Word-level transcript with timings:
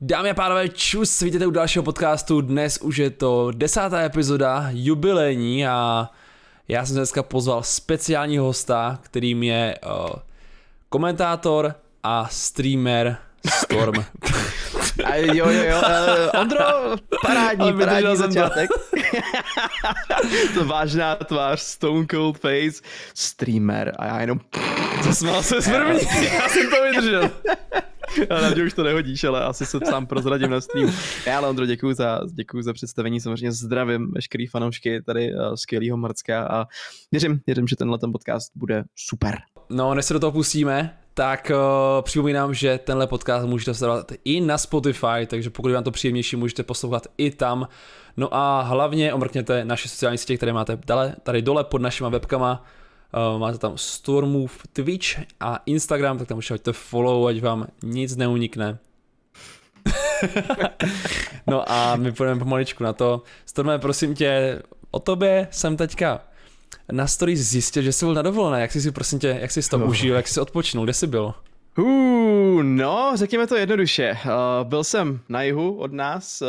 Dámy 0.00 0.30
a 0.30 0.34
pánové, 0.34 0.68
čus, 0.68 1.20
vítejte 1.20 1.46
u 1.46 1.50
dalšího 1.50 1.82
podcastu, 1.82 2.40
dnes 2.40 2.78
už 2.78 2.96
je 2.96 3.10
to 3.10 3.50
desátá 3.54 4.00
epizoda, 4.00 4.68
jubilejní 4.70 5.66
a 5.66 6.10
já 6.68 6.86
jsem 6.86 6.96
dneska 6.96 7.22
pozval 7.22 7.62
speciálního 7.62 8.44
hosta, 8.44 8.98
kterým 9.02 9.42
je 9.42 9.78
uh, 9.86 10.10
komentátor 10.88 11.74
a 12.02 12.28
streamer 12.30 13.16
Storm. 13.46 13.94
A 15.04 15.14
jo, 15.14 15.50
jo, 15.50 15.62
jo. 15.62 15.82
Uh, 15.86 16.40
Ondro, 16.40 16.64
parádní, 17.26 17.72
parádní 17.72 18.16
začátek. 18.16 18.70
to 20.54 20.64
vážná 20.64 21.14
tvář, 21.16 21.60
Stone 21.60 22.06
Cold 22.10 22.38
Face, 22.38 22.82
streamer 23.14 23.92
a 23.98 24.06
já 24.06 24.20
jenom... 24.20 24.40
Zasmál 25.02 25.42
se 25.42 25.60
z 25.60 25.68
první, 25.68 26.00
já 26.34 26.48
jsem 26.48 26.70
to 26.70 26.82
vydržel. 26.82 27.30
A 28.30 28.40
na 28.40 28.50
mě 28.50 28.64
už 28.64 28.72
to 28.72 28.82
nehodíš, 28.82 29.24
ale 29.24 29.44
asi 29.44 29.66
se 29.66 29.78
sám 29.84 30.06
prozradím 30.06 30.50
na 30.50 30.60
streamu. 30.60 30.92
Já 31.26 31.38
ale 31.38 31.48
Ondro, 31.48 31.66
děkuji 31.66 31.94
za, 31.94 32.20
děkuji 32.32 32.62
za 32.62 32.72
představení, 32.72 33.20
samozřejmě 33.20 33.52
zdravím 33.52 34.12
veškerý 34.14 34.46
fanoušky 34.46 35.02
tady 35.02 35.34
uh, 35.34 35.54
skvělýho 35.54 35.96
Marcka 35.96 36.46
a 36.46 36.66
věřím, 37.12 37.40
věřím, 37.46 37.66
že 37.68 37.76
tenhle 37.76 37.98
ten 37.98 38.12
podcast 38.12 38.52
bude 38.54 38.84
super. 38.96 39.38
No, 39.70 39.94
než 39.94 40.04
se 40.04 40.14
do 40.14 40.20
toho 40.20 40.32
pustíme, 40.32 40.98
tak 41.14 41.50
uh, 41.54 42.02
připomínám, 42.02 42.54
že 42.54 42.78
tenhle 42.84 43.06
podcast 43.06 43.46
můžete 43.46 43.74
sledovat 43.74 44.12
i 44.24 44.40
na 44.40 44.58
Spotify, 44.58 45.26
takže 45.26 45.50
pokud 45.50 45.72
vám 45.72 45.84
to 45.84 45.90
příjemnější, 45.90 46.36
můžete 46.36 46.62
poslouchat 46.62 47.06
i 47.18 47.30
tam. 47.30 47.68
No 48.16 48.34
a 48.34 48.62
hlavně 48.62 49.14
omrkněte 49.14 49.64
naše 49.64 49.88
sociální 49.88 50.18
sítě, 50.18 50.36
které 50.36 50.52
máte 50.52 50.78
dale, 50.86 51.14
tady 51.22 51.42
dole 51.42 51.64
pod 51.64 51.82
našima 51.82 52.08
webkama. 52.08 52.64
Uh, 53.08 53.40
máte 53.40 53.58
tam 53.58 53.78
Stormove 53.78 54.52
Twitch 54.72 55.18
a 55.40 55.62
Instagram, 55.66 56.18
tak 56.18 56.28
tam 56.28 56.38
už 56.38 56.50
hoďte 56.50 56.72
follow, 56.72 57.26
ať 57.26 57.40
vám 57.40 57.66
nic 57.82 58.16
neunikne. 58.16 58.78
no 61.46 61.72
a 61.72 61.96
my 61.96 62.12
půjdeme 62.12 62.38
pomaličku 62.38 62.84
na 62.84 62.92
to. 62.92 63.22
Storme, 63.46 63.78
prosím 63.78 64.14
tě, 64.14 64.62
o 64.90 65.00
tobě 65.00 65.48
jsem 65.50 65.76
teďka 65.76 66.20
na 66.92 67.06
story 67.06 67.36
zjistil, 67.36 67.82
že 67.82 67.92
jsi 67.92 68.04
byl 68.04 68.14
na 68.14 68.22
dovolené. 68.22 68.60
Jak 68.60 68.72
jsi 68.72 68.80
si, 68.80 68.92
prosím 68.92 69.18
tě, 69.18 69.38
jak 69.40 69.50
jsi 69.50 69.70
to 69.70 69.78
no. 69.78 69.86
užil, 69.86 70.14
jak 70.14 70.28
jsi 70.28 70.40
odpočnul, 70.40 70.84
kde 70.84 70.94
jsi 70.94 71.06
byl? 71.06 71.34
Uh, 71.78 72.62
no, 72.62 73.12
řekněme 73.14 73.46
to 73.46 73.56
jednoduše. 73.56 74.18
Uh, 74.24 74.68
byl 74.68 74.84
jsem 74.84 75.20
na 75.28 75.42
jihu 75.42 75.76
od 75.76 75.92
nás, 75.92 76.42
uh, 76.42 76.48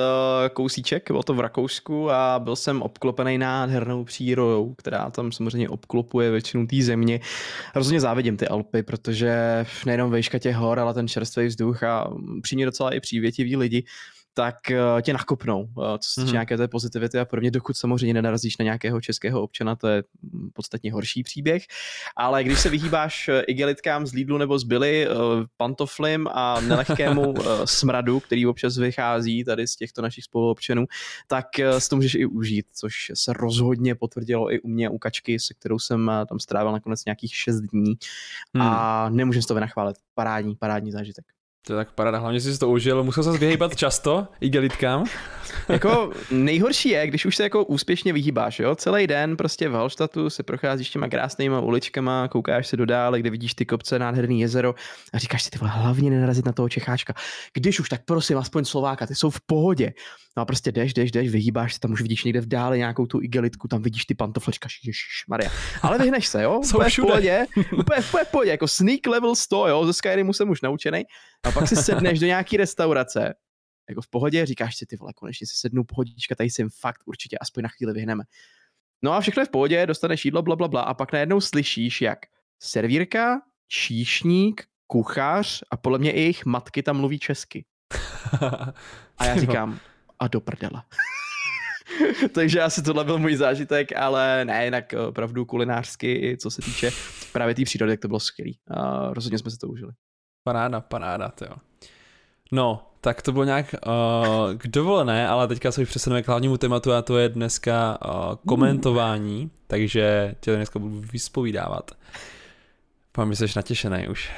kousíček, 0.53 1.11
bylo 1.11 1.23
to 1.23 1.33
v 1.33 1.39
Rakousku 1.39 2.11
a 2.11 2.39
byl 2.39 2.55
jsem 2.55 2.81
obklopený 2.81 3.37
nádhernou 3.37 4.03
přírodou, 4.03 4.73
která 4.77 5.09
tam 5.09 5.31
samozřejmě 5.31 5.69
obklopuje 5.69 6.31
většinu 6.31 6.67
té 6.67 6.81
země. 6.81 7.19
Rozhodně 7.75 7.99
závidím 7.99 8.37
ty 8.37 8.47
Alpy, 8.47 8.83
protože 8.83 9.65
nejenom 9.85 10.11
vejška 10.11 10.39
těch 10.39 10.55
hor, 10.55 10.79
ale 10.79 10.93
ten 10.93 11.07
čerstvý 11.07 11.45
vzduch 11.45 11.83
a 11.83 12.11
přímě 12.41 12.65
docela 12.65 12.93
i 12.93 12.99
přívětiví 12.99 13.55
lidi. 13.55 13.83
Uh, 13.83 14.18
tak 14.39 14.55
uh, 14.71 15.01
tě 15.01 15.13
nakopnou, 15.13 15.61
uh, 15.61 15.83
co 15.99 16.11
se 16.11 16.21
týče 16.21 16.29
mm-hmm. 16.29 16.33
nějaké 16.33 16.57
té 16.57 16.67
pozitivity 16.67 17.19
a 17.19 17.25
podobně, 17.25 17.51
dokud 17.51 17.77
samozřejmě 17.77 18.13
nenarazíš 18.13 18.57
na 18.57 18.63
nějakého 18.63 19.01
českého 19.01 19.41
občana, 19.41 19.75
to 19.75 19.87
je 19.87 20.03
mm, 20.21 20.49
podstatně 20.53 20.93
horší 20.93 21.23
příběh, 21.23 21.63
ale 22.15 22.43
když 22.43 22.59
se 22.59 22.69
vyhýbáš 22.69 23.29
eh, 23.29 23.41
igelitkám 23.41 24.07
z 24.07 24.13
Lidlu 24.13 24.37
nebo 24.37 24.59
z 24.59 24.63
Billy, 24.63 25.07
pantoflim 25.57 26.27
a 26.31 26.61
nelehkému 26.61 27.33
smradu, 27.65 28.19
který 28.19 28.47
občas 28.47 28.77
vychází 28.77 29.43
tady 29.43 29.67
z 29.67 29.75
těchto 29.75 30.01
našich 30.01 30.23
spoluobčanů, 30.23 30.85
tak 31.27 31.45
si 31.77 31.89
to 31.89 31.95
můžeš 31.95 32.15
i 32.15 32.25
užít, 32.25 32.65
což 32.73 33.11
se 33.13 33.33
rozhodně 33.33 33.95
potvrdilo 33.95 34.53
i 34.53 34.59
u 34.59 34.67
mě, 34.67 34.89
u 34.89 34.97
Kačky, 34.97 35.39
se 35.39 35.53
kterou 35.53 35.79
jsem 35.79 36.11
tam 36.29 36.39
strávil 36.39 36.71
nakonec 36.71 37.05
nějakých 37.05 37.35
6 37.35 37.61
dní 37.61 37.93
mm. 38.53 38.61
a 38.61 39.05
hmm. 39.05 39.17
nemůžem 39.17 39.43
to 39.43 39.53
vynachválit. 39.53 39.97
Parádní, 40.13 40.55
parádní 40.55 40.91
zážitek. 40.91 41.25
To 41.67 41.73
je 41.73 41.77
tak 41.77 41.91
parada, 41.91 42.19
hlavně 42.19 42.41
jsi 42.41 42.59
to 42.59 42.69
užil, 42.69 43.03
musel 43.03 43.23
se 43.23 43.37
vyhýbat 43.37 43.75
často 43.75 44.27
i 44.41 44.49
gelitkám. 44.49 45.05
jako 45.69 46.11
nejhorší 46.31 46.89
je, 46.89 47.07
když 47.07 47.25
už 47.25 47.35
se 47.35 47.43
jako 47.43 47.65
úspěšně 47.65 48.13
vyhýbáš, 48.13 48.59
jo, 48.59 48.75
celý 48.75 49.07
den 49.07 49.37
prostě 49.37 49.69
v 49.69 49.73
Halštatu 49.73 50.29
se 50.29 50.43
procházíš 50.43 50.89
těma 50.89 51.07
krásnýma 51.07 51.59
uličkama, 51.59 52.27
koukáš 52.27 52.67
se 52.67 52.77
do 52.77 52.85
dále, 52.85 53.19
kde 53.19 53.29
vidíš 53.29 53.53
ty 53.53 53.65
kopce, 53.65 53.99
nádherný 53.99 54.41
jezero 54.41 54.75
a 55.13 55.17
říkáš 55.17 55.43
si, 55.43 55.49
ty 55.49 55.57
vole, 55.57 55.71
hlavně 55.71 56.09
nenarazit 56.09 56.45
na 56.45 56.51
toho 56.51 56.69
Čecháčka. 56.69 57.13
Když 57.53 57.79
už, 57.79 57.89
tak 57.89 58.01
prosím, 58.05 58.37
aspoň 58.37 58.65
Slováka, 58.65 59.07
ty 59.07 59.15
jsou 59.15 59.29
v 59.29 59.41
pohodě. 59.45 59.93
No 60.37 60.41
a 60.41 60.45
prostě 60.45 60.71
jdeš, 60.71 60.93
jdeš, 60.93 61.11
jdeš, 61.11 61.29
vyhýbáš 61.29 61.73
se, 61.73 61.79
tam 61.79 61.91
už 61.91 62.01
vidíš 62.01 62.23
někde 62.23 62.41
v 62.41 62.45
dále 62.45 62.77
nějakou 62.77 63.05
tu 63.05 63.21
igelitku, 63.21 63.67
tam 63.67 63.81
vidíš 63.81 64.05
ty 64.05 64.15
pantoflečka, 64.15 64.69
ježiš, 64.85 65.25
Maria. 65.29 65.51
Ale 65.81 65.97
vyhneš 65.97 66.27
se, 66.27 66.43
jo? 66.43 66.61
úplně 66.75 66.89
v 66.89 66.95
pohodě, 66.95 67.45
úplně, 67.77 68.01
v 68.01 68.31
pohodě, 68.31 68.51
jako 68.51 68.67
sneak 68.67 69.07
level 69.07 69.35
100, 69.35 69.67
jo, 69.67 69.85
ze 69.85 69.93
Skyrimu 69.93 70.33
jsem 70.33 70.49
už 70.49 70.61
naučený. 70.61 71.03
A 71.49 71.51
pak 71.51 71.67
si 71.67 71.75
sedneš 71.75 72.19
do 72.19 72.25
nějaký 72.25 72.57
restaurace, 72.57 73.33
jako 73.89 74.01
v 74.01 74.07
pohodě, 74.07 74.45
říkáš 74.45 74.75
si, 74.75 74.85
ty 74.85 74.95
vole, 74.95 75.13
konečně 75.13 75.47
si 75.47 75.53
sednu, 75.55 75.83
pohodička, 75.83 76.35
tady 76.35 76.49
si 76.49 76.65
fakt 76.79 77.01
určitě 77.05 77.37
aspoň 77.37 77.63
na 77.63 77.69
chvíli 77.69 77.93
vyhneme. 77.93 78.23
No 79.01 79.13
a 79.13 79.21
všechno 79.21 79.41
je 79.41 79.45
v 79.45 79.49
pohodě, 79.49 79.85
dostaneš 79.85 80.25
jídlo, 80.25 80.41
bla, 80.41 80.55
bla, 80.55 80.67
bla, 80.67 80.81
a 80.81 80.93
pak 80.93 81.13
najednou 81.13 81.41
slyšíš, 81.41 82.01
jak 82.01 82.19
servírka, 82.59 83.41
číšník, 83.67 84.63
kuchař 84.87 85.63
a 85.71 85.77
podle 85.77 85.99
mě 85.99 86.11
i 86.11 86.19
jejich 86.19 86.45
matky 86.45 86.83
tam 86.83 86.97
mluví 86.97 87.19
česky. 87.19 87.65
A 89.17 89.25
já 89.25 89.37
říkám, 89.39 89.79
a 90.19 90.27
do 90.27 90.41
prdele. 90.41 90.83
Takže 92.33 92.61
asi 92.61 92.81
tohle 92.81 93.03
byl 93.03 93.17
můj 93.17 93.35
zážitek, 93.35 93.95
ale 93.95 94.45
ne, 94.45 94.65
jinak 94.65 94.93
eh, 94.93 94.99
opravdu 94.99 95.45
kulinářsky, 95.45 96.37
co 96.41 96.51
se 96.51 96.61
týče 96.61 96.91
právě 97.33 97.55
té 97.55 97.63
přírody, 97.63 97.91
tak 97.91 97.99
to 97.99 98.07
bylo 98.07 98.19
skvělý. 98.19 98.59
A 98.71 99.09
rozhodně 99.13 99.37
jsme 99.37 99.51
se 99.51 99.57
to 99.57 99.67
užili. 99.67 99.91
Paráda, 100.43 100.81
paráda, 100.81 101.31
jo. 101.41 101.55
No, 102.51 102.89
tak 103.01 103.21
to 103.21 103.31
bylo 103.31 103.43
nějak 103.43 103.75
uh, 103.87 104.57
k 104.57 104.67
dovolené, 104.67 105.27
ale 105.27 105.47
teďka 105.47 105.71
se 105.71 105.81
už 105.81 105.89
přesuneme 105.89 106.23
k 106.23 106.27
hlavnímu 106.27 106.57
tématu 106.57 106.93
a 106.93 107.01
to 107.01 107.17
je 107.17 107.29
dneska 107.29 107.97
uh, 108.05 108.35
komentování, 108.47 109.43
mm. 109.43 109.51
takže 109.67 110.35
tě 110.39 110.55
dneska 110.55 110.79
budu 110.79 111.01
vyspovídávat. 111.13 111.91
Pán, 113.11 113.35
jsi 113.35 113.45
natěšený 113.55 114.07
už. 114.07 114.31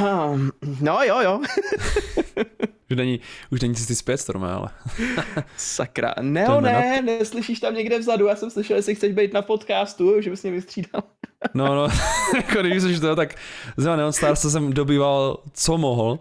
no 0.80 1.02
jo, 1.02 1.20
jo. 1.20 1.40
už 2.90 2.96
není, 2.96 3.20
už 3.50 3.60
není 3.60 3.74
cesty 3.74 3.94
zpět, 3.94 4.18
Storme, 4.18 4.52
ale. 4.52 4.68
Sakra. 5.56 6.14
Ne, 6.20 6.46
ne, 6.60 7.02
neslyšíš 7.02 7.60
tam 7.60 7.74
někde 7.74 7.98
vzadu, 7.98 8.26
já 8.26 8.36
jsem 8.36 8.50
slyšel, 8.50 8.76
jestli 8.76 8.94
chceš 8.94 9.12
být 9.12 9.32
na 9.32 9.42
podcastu, 9.42 10.20
že 10.20 10.30
bys 10.30 10.42
mě 10.42 10.52
vystřídal. 10.52 11.02
No, 11.54 11.74
no, 11.74 11.88
jako 12.36 12.62
když 12.62 12.82
jsi 12.82 13.00
to, 13.00 13.16
tak 13.16 13.34
zrovna 13.76 13.96
Neon 13.96 14.12
Stars 14.12 14.40
jsem 14.40 14.72
dobýval, 14.72 15.38
co 15.52 15.78
mohl, 15.78 16.18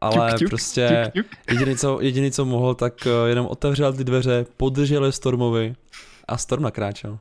ale 0.00 0.30
tuk, 0.30 0.38
tuk, 0.38 0.48
prostě 0.48 1.10
tuk, 1.14 1.26
tuk. 1.26 1.36
Jediný, 1.50 1.76
co, 1.76 1.98
jediný, 2.00 2.30
co 2.30 2.44
mohl, 2.44 2.74
tak 2.74 3.06
eh, 3.06 3.28
jenom 3.28 3.46
otevřel 3.46 3.92
ty 3.92 4.04
dveře, 4.04 4.46
podržel 4.56 5.04
je 5.04 5.12
Stormovi 5.12 5.74
a 6.28 6.36
Storm 6.36 6.62
nakráčel. 6.62 7.18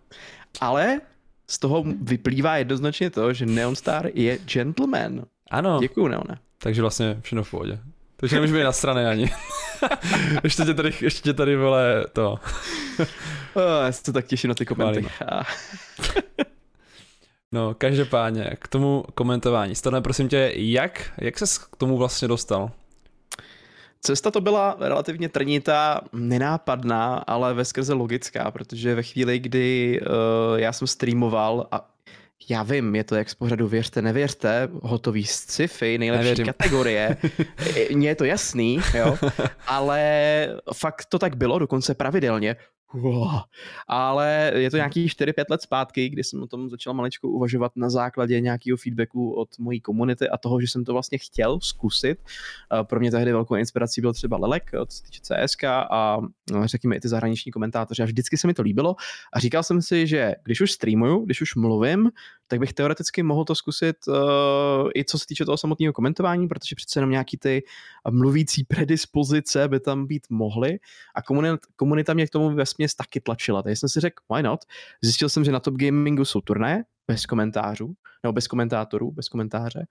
Ale 0.61 1.01
z 1.49 1.59
toho 1.59 1.83
vyplývá 2.01 2.57
jednoznačně 2.57 3.09
to, 3.09 3.33
že 3.33 3.45
Neon 3.45 3.75
Star 3.75 4.09
je 4.13 4.37
gentleman. 4.37 5.21
Ano. 5.51 5.79
Děkuju, 5.81 6.07
Neone. 6.07 6.39
Takže 6.57 6.81
vlastně 6.81 7.17
všechno 7.21 7.43
v 7.43 7.51
pohodě. 7.51 7.79
Takže 8.17 8.35
nemůžu 8.35 8.53
být 8.53 8.63
na 8.63 8.71
straně 8.71 9.07
ani. 9.07 9.31
ještě 10.43 10.65
tě 10.65 10.73
tady, 10.73 10.93
ještě 11.01 11.21
tě 11.21 11.33
tady 11.33 11.55
vole 11.55 12.05
to. 12.13 12.39
oh, 13.53 13.83
já 13.85 13.91
se 13.91 14.13
tak 14.13 14.25
těším 14.25 14.47
na 14.47 14.55
ty 14.55 14.65
komenty. 14.65 15.05
No, 17.51 17.73
každopádně, 17.73 18.55
k 18.59 18.67
tomu 18.67 19.03
komentování. 19.13 19.75
Stane, 19.75 20.01
prosím 20.01 20.29
tě, 20.29 20.51
jak, 20.55 21.11
jak 21.17 21.39
ses 21.39 21.57
k 21.57 21.75
tomu 21.75 21.97
vlastně 21.97 22.27
dostal? 22.27 22.71
Cesta 24.01 24.31
to 24.31 24.41
byla 24.41 24.77
relativně 24.79 25.29
trnitá, 25.29 26.01
nenápadná, 26.13 27.15
ale 27.15 27.53
ve 27.53 27.65
skrze 27.65 27.93
logická, 27.93 28.51
protože 28.51 28.95
ve 28.95 29.03
chvíli, 29.03 29.39
kdy 29.39 29.99
uh, 30.01 30.59
já 30.59 30.73
jsem 30.73 30.87
streamoval 30.87 31.67
a 31.71 31.89
já 32.49 32.63
vím, 32.63 32.95
je 32.95 33.03
to 33.03 33.15
jak 33.15 33.29
z 33.29 33.35
pořadu 33.35 33.67
věřte, 33.67 34.01
nevěřte, 34.01 34.69
hotový 34.81 35.25
sci-fi, 35.25 35.97
nejlepší 35.97 36.23
Nevěřím. 36.23 36.45
kategorie, 36.45 37.17
mně 37.93 38.09
je 38.09 38.15
to 38.15 38.23
jasný, 38.23 38.79
jo, 38.93 39.17
ale 39.67 40.01
fakt 40.73 41.05
to 41.05 41.19
tak 41.19 41.35
bylo, 41.35 41.59
dokonce 41.59 41.93
pravidelně, 41.93 42.55
Ale 43.87 44.51
je 44.55 44.71
to 44.71 44.77
nějakých 44.77 45.11
4-5 45.11 45.45
let 45.49 45.61
zpátky, 45.61 46.09
kdy 46.09 46.23
jsem 46.23 46.43
o 46.43 46.47
tom 46.47 46.69
začal 46.69 46.93
maličko 46.93 47.27
uvažovat 47.27 47.71
na 47.75 47.89
základě 47.89 48.41
nějakého 48.41 48.77
feedbacku 48.77 49.33
od 49.33 49.59
mojí 49.59 49.81
komunity 49.81 50.29
a 50.29 50.37
toho, 50.37 50.61
že 50.61 50.67
jsem 50.67 50.85
to 50.85 50.93
vlastně 50.93 51.17
chtěl 51.17 51.59
zkusit. 51.59 52.17
Pro 52.83 52.99
mě 52.99 53.11
tehdy 53.11 53.31
velkou 53.31 53.55
inspirací 53.55 54.01
byl 54.01 54.13
třeba 54.13 54.37
Lelek, 54.37 54.71
od 54.81 54.91
se 54.91 55.03
týče 55.03 55.21
CSK 55.21 55.63
a 55.63 56.17
no, 56.51 56.67
řekněme 56.67 56.95
i 56.95 56.99
ty 56.99 57.07
zahraniční 57.07 57.51
komentátoři. 57.51 58.03
A 58.03 58.05
vždycky 58.05 58.37
se 58.37 58.47
mi 58.47 58.53
to 58.53 58.61
líbilo 58.61 58.95
a 59.33 59.39
říkal 59.39 59.63
jsem 59.63 59.81
si, 59.81 60.07
že 60.07 60.35
když 60.43 60.61
už 60.61 60.71
streamuju, 60.71 61.25
když 61.25 61.41
už 61.41 61.55
mluvím, 61.55 62.09
tak 62.47 62.59
bych 62.59 62.73
teoreticky 62.73 63.23
mohl 63.23 63.45
to 63.45 63.55
zkusit 63.55 63.95
uh, 64.07 64.15
i 64.95 65.05
co 65.05 65.19
se 65.19 65.25
týče 65.25 65.45
toho 65.45 65.57
samotného 65.57 65.93
komentování, 65.93 66.47
protože 66.47 66.75
přece 66.75 66.97
jenom 66.97 67.11
nějaký 67.11 67.37
ty 67.37 67.63
mluvící 68.09 68.63
predispozice 68.63 69.67
by 69.67 69.79
tam 69.79 70.05
být 70.05 70.27
mohly 70.29 70.79
a 71.15 71.21
komunita, 71.21 71.57
komunita 71.75 72.13
mě 72.13 72.27
k 72.27 72.29
tomu 72.29 72.55
ve 72.55 72.65
směs 72.65 72.95
taky 72.95 73.21
tlačila. 73.21 73.63
Takže 73.63 73.75
jsem 73.75 73.89
si 73.89 73.99
řekl, 73.99 74.23
why 74.33 74.43
not? 74.43 74.59
Zjistil 75.01 75.29
jsem, 75.29 75.43
že 75.43 75.51
na 75.51 75.59
Top 75.59 75.75
Gamingu 75.75 76.25
jsou 76.25 76.41
turné 76.41 76.83
bez 77.07 77.25
komentářů, 77.25 77.93
nebo 78.23 78.33
bez 78.33 78.47
komentátorů, 78.47 79.11
bez 79.11 79.29
komentáře. 79.29 79.87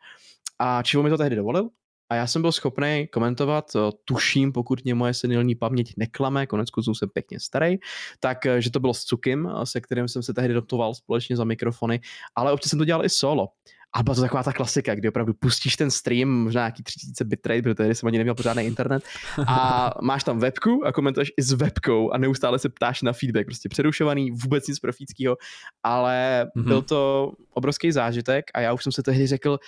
A 0.58 0.82
Čivo 0.82 1.03
mi 1.03 1.11
to 1.11 1.19
tehdy 1.19 1.37
dovolil, 1.37 1.69
a 2.11 2.14
já 2.14 2.26
jsem 2.26 2.43
byl 2.43 2.53
schopný 2.53 3.08
komentovat, 3.12 3.70
tuším, 4.05 4.53
pokud 4.53 4.85
mě 4.85 4.94
moje 4.94 5.14
senilní 5.14 5.55
paměť 5.55 5.94
neklame, 5.97 6.47
konec 6.47 6.70
konců 6.70 6.94
jsem 6.94 7.08
pěkně 7.08 7.41
starý, 7.41 7.76
tak 8.20 8.38
že 8.58 8.70
to 8.70 8.81
bylo 8.81 8.94
s 8.94 9.05
Cukim, 9.05 9.49
se 9.64 9.81
kterým 9.81 10.08
jsem 10.08 10.23
se 10.23 10.35
tehdy 10.35 10.55
dotoval 10.55 10.94
společně 10.94 11.37
za 11.37 11.44
mikrofony, 11.44 12.00
ale 12.35 12.53
občas 12.53 12.70
jsem 12.70 12.79
to 12.79 12.85
dělal 12.85 13.05
i 13.05 13.08
solo. 13.08 13.49
A 13.96 14.02
byla 14.02 14.14
to 14.14 14.20
taková 14.20 14.43
ta 14.43 14.52
klasika, 14.52 14.94
kdy 14.94 15.08
opravdu 15.08 15.34
pustíš 15.34 15.76
ten 15.76 15.90
stream, 15.90 16.28
možná 16.28 16.60
nějaký 16.60 16.82
3000 16.82 17.25
bitrate, 17.25 17.62
protože 17.62 17.75
tehdy 17.75 17.94
jsem 17.94 18.06
ani 18.06 18.19
neměl 18.19 18.34
pořádný 18.34 18.62
internet, 18.62 19.02
a 19.46 19.90
máš 20.02 20.25
tam 20.25 20.38
webku 20.38 20.87
a 20.87 20.93
komentuješ 20.93 21.32
i 21.37 21.43
s 21.43 21.52
webkou 21.52 22.10
a 22.10 22.19
neustále 22.19 22.58
se 22.58 22.69
ptáš 22.69 23.02
na 23.02 23.12
feedback, 23.12 23.46
prostě 23.46 23.69
přerušovaný, 23.69 24.31
vůbec 24.31 24.69
nic 24.69 24.81
profického, 24.81 25.37
ale 25.82 26.46
mm-hmm. 26.56 26.64
byl 26.64 26.82
to 26.82 27.32
obrovský 27.50 27.93
zážitek 27.93 28.44
a 28.54 28.60
já 28.60 28.72
už 28.72 28.82
jsem 28.82 28.93
se 28.93 29.02
tehdy 29.02 29.26
řekl, 29.26 29.58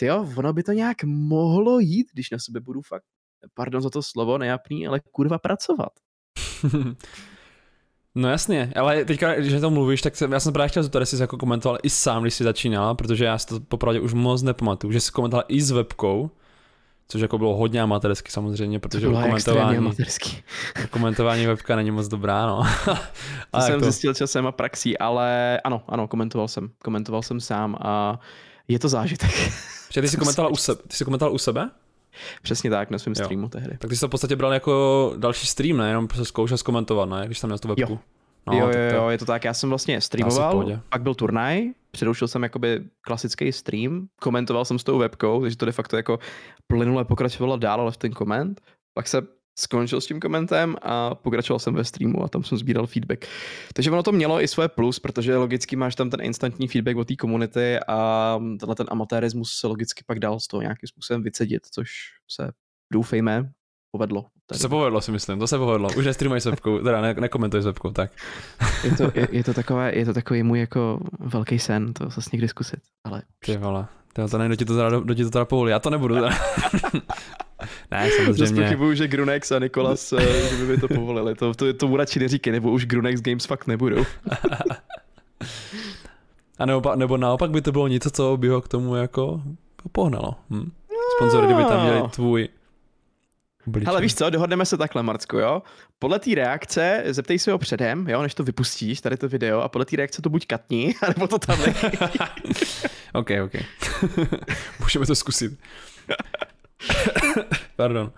jo, 0.00 0.28
ono 0.36 0.52
by 0.52 0.62
to 0.62 0.72
nějak 0.72 1.04
mohlo 1.04 1.78
jít, 1.78 2.06
když 2.12 2.30
na 2.30 2.38
sebe 2.38 2.60
budu 2.60 2.82
fakt, 2.82 3.04
pardon 3.54 3.82
za 3.82 3.90
to 3.90 4.02
slovo, 4.02 4.38
nejapný, 4.38 4.86
ale 4.86 5.00
kurva 5.12 5.38
pracovat. 5.38 5.92
No 8.18 8.28
jasně, 8.28 8.72
ale 8.76 9.04
teďka, 9.04 9.34
když 9.34 9.60
to 9.60 9.70
mluvíš, 9.70 10.02
tak 10.02 10.16
jsem, 10.16 10.32
já 10.32 10.40
jsem 10.40 10.52
právě 10.52 10.68
chtěl 10.68 10.82
zeptat, 10.82 11.00
jestli 11.00 11.16
jsi 11.16 11.22
jako 11.22 11.36
komentoval 11.36 11.78
i 11.82 11.90
sám, 11.90 12.22
když 12.22 12.34
jsi 12.34 12.44
začínala, 12.44 12.94
protože 12.94 13.24
já 13.24 13.38
si 13.38 13.46
to 13.46 13.60
popravdě 13.60 14.00
už 14.00 14.14
moc 14.14 14.42
nepamatuju, 14.42 14.92
že 14.92 15.00
jsi 15.00 15.12
komentoval 15.12 15.44
i 15.48 15.62
s 15.62 15.70
webkou, 15.70 16.30
což 17.08 17.20
jako 17.20 17.38
bylo 17.38 17.56
hodně 17.56 17.82
amatérsky 17.82 18.30
samozřejmě, 18.30 18.78
protože 18.78 19.06
to 19.06 19.10
bylo 19.10 19.22
komentování, 19.22 19.90
komentování 20.90 21.46
webka 21.46 21.76
není 21.76 21.90
moc 21.90 22.08
dobrá, 22.08 22.46
no. 22.46 22.62
to 23.50 23.60
jsem 23.60 23.80
to... 23.80 23.84
zjistil 23.84 24.14
časem 24.14 24.46
a 24.46 24.52
praxí, 24.52 24.98
ale 24.98 25.60
ano, 25.64 25.82
ano, 25.88 26.08
komentoval 26.08 26.48
jsem, 26.48 26.70
komentoval 26.84 27.22
jsem 27.22 27.40
sám 27.40 27.76
a 27.80 28.20
je 28.68 28.78
to 28.78 28.88
zážitek. 28.88 29.30
Protože 29.88 30.00
ty 30.00 30.08
jsi 30.08 30.16
komentoval 30.24 30.52
u 30.52 30.56
sebe, 30.56 30.82
ty 30.88 30.96
jsi 30.96 31.04
komentoval 31.04 31.34
u 31.34 31.38
sebe? 31.38 31.70
Přesně 32.42 32.70
tak, 32.70 32.90
na 32.90 32.98
svém 32.98 33.14
streamu 33.14 33.48
tehdy. 33.48 33.76
Tak 33.78 33.90
ty 33.90 33.96
jsi 33.96 34.00
to 34.00 34.08
v 34.08 34.10
podstatě 34.10 34.36
bral 34.36 34.52
jako 34.52 35.14
další 35.16 35.46
stream, 35.46 35.76
ne? 35.76 35.88
Jenom 35.88 36.08
prostě 36.08 36.24
zkoušel 36.24 36.56
zkomentovat, 36.56 37.08
ne? 37.08 37.22
Když 37.26 37.40
tam 37.40 37.48
měl 37.48 37.58
tu 37.58 37.68
webku. 37.68 37.92
Jo. 37.92 37.98
No, 38.46 38.58
jo, 38.58 38.66
jo, 38.66 38.94
jo, 38.94 39.08
je 39.08 39.18
to 39.18 39.24
tak. 39.24 39.44
Já 39.44 39.54
jsem 39.54 39.68
vlastně 39.68 40.00
streamoval, 40.00 40.80
pak 40.88 41.02
byl 41.02 41.14
turnaj, 41.14 41.62
přerušil 41.90 42.28
jsem 42.28 42.42
jakoby 42.42 42.82
klasický 43.00 43.52
stream, 43.52 44.08
komentoval 44.20 44.64
jsem 44.64 44.78
s 44.78 44.84
tou 44.84 44.98
webkou, 44.98 45.42
takže 45.42 45.56
to 45.56 45.66
de 45.66 45.72
facto 45.72 45.96
jako 45.96 46.18
plynule 46.66 47.04
pokračovalo 47.04 47.56
dál, 47.56 47.80
ale 47.80 47.92
v 47.92 47.96
ten 47.96 48.12
koment. 48.12 48.60
Pak 48.94 49.08
se 49.08 49.22
skončil 49.58 50.00
s 50.00 50.06
tím 50.06 50.20
komentem 50.20 50.76
a 50.82 51.14
pokračoval 51.14 51.58
jsem 51.58 51.74
ve 51.74 51.84
streamu 51.84 52.24
a 52.24 52.28
tam 52.28 52.44
jsem 52.44 52.58
sbíral 52.58 52.86
feedback. 52.86 53.26
Takže 53.72 53.90
ono 53.90 54.02
to 54.02 54.12
mělo 54.12 54.42
i 54.42 54.48
své 54.48 54.68
plus, 54.68 54.98
protože 54.98 55.36
logicky 55.36 55.76
máš 55.76 55.94
tam 55.94 56.10
ten 56.10 56.20
instantní 56.20 56.68
feedback 56.68 56.96
od 56.96 57.08
té 57.08 57.16
komunity 57.16 57.78
a 57.88 58.38
tenhle 58.60 58.74
ten 58.74 58.86
amatérismus 58.90 59.52
se 59.52 59.66
logicky 59.66 60.04
pak 60.06 60.18
dal 60.18 60.40
z 60.40 60.46
toho 60.46 60.62
nějakým 60.62 60.86
způsobem 60.86 61.22
vycedit, 61.22 61.66
což 61.70 61.90
se 62.30 62.50
doufejme 62.92 63.50
povedlo. 63.90 64.22
Tady. 64.22 64.58
To 64.58 64.62
se 64.62 64.68
povedlo, 64.68 65.00
si 65.00 65.12
myslím, 65.12 65.38
to 65.38 65.46
se 65.46 65.58
povedlo. 65.58 65.88
Už 65.98 66.06
nestreamuj 66.06 66.40
s 66.40 66.44
webkou, 66.44 66.78
teda 66.78 67.00
ne, 67.00 67.14
nekomentuj 67.14 67.62
s 67.62 67.64
webkou, 67.64 67.90
tak. 67.90 68.12
Je 68.84 68.96
to, 68.96 69.12
je, 69.14 69.28
je, 69.32 69.44
to 69.44 69.54
takové, 69.54 69.94
je 69.94 70.04
to 70.04 70.14
takový 70.14 70.42
můj 70.42 70.60
jako 70.60 71.00
velký 71.20 71.58
sen, 71.58 71.92
to 71.92 72.10
zase 72.10 72.30
někdy 72.32 72.48
zkusit, 72.48 72.80
ale... 73.04 73.22
Ty 73.44 73.56
vole, 73.56 73.86
to, 74.12 74.28
to 74.28 74.38
ne, 74.38 74.48
do 74.48 74.56
ti 74.56 74.64
to 74.64 74.76
teda, 74.76 74.90
do 74.90 75.14
ti 75.14 75.24
to 75.24 75.30
teda 75.30 75.44
povolí, 75.44 75.70
já 75.70 75.78
to 75.78 75.90
nebudu. 75.90 76.14
Teda. 76.14 76.30
ne, 77.90 78.10
samozřejmě. 78.10 78.46
Zase 78.46 78.54
pochybuju, 78.54 78.94
že 78.94 79.08
Grunex 79.08 79.52
a 79.52 79.58
Nikolas, 79.58 80.12
eh, 80.12 80.56
že 80.56 80.64
by 80.64 80.78
to 80.78 80.88
povolili, 80.88 81.34
to, 81.34 81.54
to, 81.54 81.72
to, 81.72 81.88
to 81.88 81.96
radši 81.96 82.18
neříkej, 82.18 82.52
nebo 82.52 82.70
už 82.70 82.86
Grunex 82.86 83.20
Games 83.20 83.46
fakt 83.46 83.66
nebudou. 83.66 83.98
a 86.58 86.66
nebo, 86.66 86.96
nebo 86.96 87.16
naopak 87.16 87.50
by 87.50 87.60
to 87.60 87.72
bylo 87.72 87.88
něco, 87.88 88.10
co 88.10 88.36
by 88.36 88.48
ho 88.48 88.60
k 88.60 88.68
tomu 88.68 88.94
jako 88.94 89.42
pohnalo. 89.92 90.34
Hm? 90.50 90.70
Sponzory, 91.16 91.46
kdyby 91.46 91.64
tam 91.64 91.82
měli 91.82 92.02
tvůj 92.08 92.48
Obličej. 93.68 93.90
Ale 93.90 94.00
víš 94.00 94.14
co, 94.14 94.30
dohodneme 94.30 94.66
se 94.66 94.76
takhle, 94.76 95.02
Marcku, 95.02 95.38
jo? 95.38 95.62
Podle 95.98 96.18
té 96.18 96.34
reakce, 96.34 97.02
zeptej 97.06 97.38
se 97.38 97.52
ho 97.52 97.58
předem, 97.58 98.08
jo, 98.08 98.22
než 98.22 98.34
to 98.34 98.44
vypustíš, 98.44 99.00
tady 99.00 99.16
to 99.16 99.28
video, 99.28 99.60
a 99.60 99.68
podle 99.68 99.84
té 99.84 99.96
reakce 99.96 100.22
to 100.22 100.30
buď 100.30 100.46
katni, 100.46 100.94
anebo 101.02 101.28
to 101.28 101.38
tam 101.38 101.58
OK, 103.12 103.30
OK. 103.44 103.52
Můžeme 104.80 105.06
to 105.06 105.14
zkusit. 105.14 105.58
Pardon. 107.76 108.12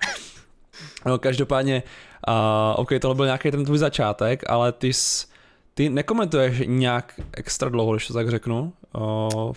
No, 1.06 1.18
každopádně, 1.18 1.82
uh, 2.28 2.34
OK, 2.80 2.88
tohle 3.00 3.14
byl 3.14 3.24
nějaký 3.24 3.50
ten 3.50 3.64
tvůj 3.64 3.78
začátek, 3.78 4.50
ale 4.50 4.72
ty 4.72 4.92
jsi, 4.92 5.26
ty 5.74 5.88
nekomentuješ 5.88 6.62
nějak 6.66 7.20
extra 7.32 7.68
dlouho, 7.68 7.92
když 7.92 8.06
to 8.06 8.14
tak 8.14 8.30
řeknu. 8.30 8.72
Uh, 8.96 9.52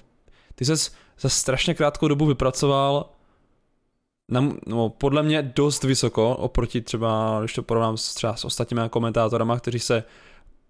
ty 0.55 0.65
jsi 0.65 0.91
za 1.19 1.29
strašně 1.29 1.73
krátkou 1.73 2.07
dobu 2.07 2.25
vypracoval 2.25 3.09
na, 4.31 4.49
no, 4.67 4.89
podle 4.89 5.23
mě 5.23 5.41
dost 5.41 5.83
vysoko 5.83 6.35
oproti 6.35 6.81
třeba, 6.81 7.39
když 7.39 7.53
to 7.53 7.63
porovnám 7.63 7.97
s, 7.97 8.13
třeba 8.13 8.35
s 8.35 8.45
ostatními 8.45 8.81
komentátorama, 8.89 9.59
kteří 9.59 9.79
se 9.79 10.03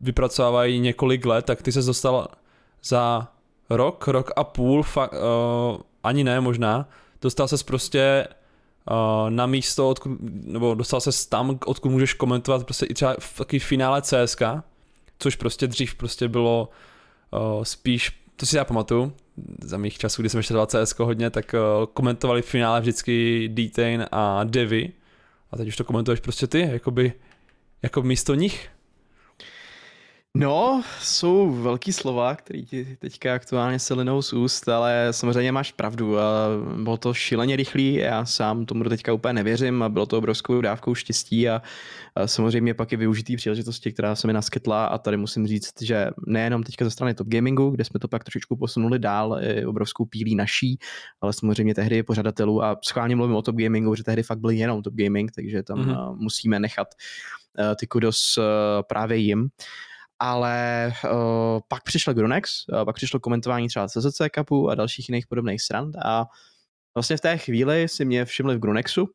vypracovávají 0.02 0.80
několik 0.80 1.26
let, 1.26 1.46
tak 1.46 1.62
ty 1.62 1.72
se 1.72 1.82
dostal 1.82 2.28
za 2.84 3.28
rok, 3.70 4.08
rok 4.08 4.32
a 4.36 4.44
půl, 4.44 4.84
fa, 4.84 5.12
uh, 5.12 5.18
ani 6.04 6.24
ne 6.24 6.42
možná, 6.42 6.88
dostal 7.24 7.48
ses 7.48 7.64
prostě 7.64 8.28
uh, 8.92 9.30
na 9.30 9.46
místo, 9.46 9.90
odkud, 9.90 10.12
nebo 10.22 10.76
dostal 10.76 11.02
ses 11.02 11.26
tam, 11.26 11.60
odkud 11.66 11.90
můžeš 11.90 12.14
komentovat 12.14 12.64
prostě 12.64 12.86
i 12.86 12.94
třeba 12.94 13.16
v 13.20 13.38
takový 13.38 13.60
finále 13.60 14.02
CSK, 14.02 14.42
což 15.20 15.36
prostě 15.36 15.68
dřív 15.68 15.96
prostě 15.96 16.28
bylo 16.28 16.70
uh, 17.32 17.64
spíš, 17.64 18.12
to 18.36 18.46
si 18.46 18.58
já 18.58 18.66
pamatuju, 18.66 19.14
za 19.64 19.78
mých 19.78 19.98
časů, 19.98 20.22
kdy 20.22 20.30
jsem 20.30 20.38
ještě 20.38 20.54
dal 20.54 20.66
CS 20.66 21.00
hodně, 21.00 21.30
tak 21.30 21.54
uh, 21.54 21.86
komentovali 21.86 22.42
v 22.42 22.46
finále 22.46 22.82
vždycky 22.82 23.48
Detain 23.54 24.06
a 24.12 24.44
Devi. 24.44 24.94
A 25.52 25.58
teď 25.58 25.68
už 25.68 25.76
to 25.76 25.84
komentuješ 25.84 26.20
prostě 26.20 26.48
ty, 26.48 26.60
jakoby, 26.60 27.14
jako 27.82 28.02
místo 28.02 28.34
nich. 28.34 28.70
No, 30.38 30.84
jsou 31.00 31.52
velký 31.52 31.94
slova, 31.94 32.36
který 32.36 32.66
ti 32.66 32.98
teďka 33.00 33.36
aktuálně 33.36 33.80
se 33.80 33.94
linou 33.94 34.22
z 34.22 34.34
úst, 34.34 34.70
ale 34.70 35.08
samozřejmě 35.12 35.52
máš 35.52 35.72
pravdu. 35.72 36.20
A 36.20 36.48
bylo 36.84 36.98
to 36.98 37.14
šileně 37.14 37.56
rychlý, 37.56 37.94
já 37.94 38.26
sám 38.26 38.66
tomu 38.66 38.84
do 38.84 38.90
teďka 38.90 39.14
úplně 39.14 39.34
nevěřím 39.34 39.84
a 39.84 39.90
bylo 39.90 40.06
to 40.06 40.18
obrovskou 40.18 40.62
dávkou 40.62 40.96
štěstí 40.96 41.50
a, 41.50 41.62
samozřejmě 42.26 42.74
pak 42.74 42.92
je 42.92 42.98
využitý 42.98 43.36
příležitosti, 43.36 43.92
která 43.92 44.16
se 44.16 44.28
mi 44.28 44.34
naskytla 44.34 44.86
a 44.86 44.98
tady 44.98 45.18
musím 45.18 45.48
říct, 45.48 45.82
že 45.82 46.08
nejenom 46.28 46.64
teďka 46.64 46.86
ze 46.86 46.92
strany 46.92 47.14
Top 47.14 47.28
Gamingu, 47.28 47.70
kde 47.70 47.84
jsme 47.86 48.00
to 48.00 48.08
pak 48.08 48.24
trošičku 48.24 48.56
posunuli 48.56 49.00
dál, 49.00 49.40
obrovskou 49.68 50.06
pílí 50.06 50.36
naší, 50.36 50.80
ale 51.22 51.34
samozřejmě 51.34 51.76
tehdy 51.76 52.04
pořadatelů 52.04 52.64
a 52.64 52.80
schválně 52.86 53.16
mluvím 53.16 53.36
o 53.36 53.42
Top 53.42 53.56
Gamingu, 53.56 53.96
že 53.96 54.04
tehdy 54.04 54.24
fakt 54.24 54.40
byl 54.40 54.50
jenom 54.50 54.82
Top 54.82 54.94
Gaming, 54.94 55.32
takže 55.32 55.64
tam 55.64 55.80
mm-hmm. 55.80 56.16
musíme 56.16 56.60
nechat 56.60 56.88
ty 57.80 57.88
kudos 57.88 58.40
právě 58.88 59.18
jim 59.18 59.50
ale 60.20 60.88
uh, 61.04 61.12
pak 61.68 61.84
přišel 61.84 62.14
Grunex, 62.14 62.64
uh, 62.68 62.86
pak 62.86 62.96
přišlo 62.96 63.20
komentování 63.20 63.68
třeba 63.68 63.88
CZC 63.88 64.22
Cupu 64.36 64.70
a 64.70 64.76
dalších 64.76 65.10
jiných 65.10 65.28
podobných 65.28 65.62
stran 65.62 65.92
a 66.06 66.26
vlastně 66.96 67.18
v 67.18 67.22
té 67.22 67.38
chvíli 67.38 67.88
si 67.88 68.06
mě 68.06 68.26
všimli 68.26 68.56
v 68.56 68.60
Grunexu 68.60 69.10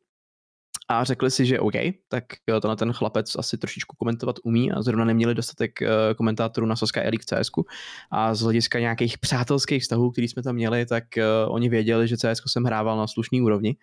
a 0.87 1.03
řekli 1.03 1.31
si, 1.31 1.45
že 1.45 1.59
OK, 1.59 1.73
tak 2.07 2.23
tenhle 2.45 2.75
ten 2.75 2.93
chlapec 2.93 3.35
asi 3.35 3.57
trošičku 3.57 3.95
komentovat 3.95 4.35
umí 4.43 4.71
a 4.71 4.81
zrovna 4.81 5.05
neměli 5.05 5.35
dostatek 5.35 5.71
uh, 5.81 5.87
komentátorů 6.17 6.67
na 6.67 6.75
Soska 6.75 7.03
Elite 7.03 7.25
CSku 7.35 7.65
a 8.11 8.35
z 8.35 8.41
hlediska 8.41 8.79
nějakých 8.79 9.17
přátelských 9.17 9.83
vztahů, 9.83 10.11
který 10.11 10.27
jsme 10.27 10.43
tam 10.43 10.55
měli, 10.55 10.85
tak 10.85 11.03
oni 11.47 11.69
věděli, 11.69 12.07
že 12.07 12.17
CS 12.17 12.41
jsem 12.47 12.63
hrával 12.63 12.97
na 12.97 13.07
slušný 13.07 13.41
úrovni 13.41 13.75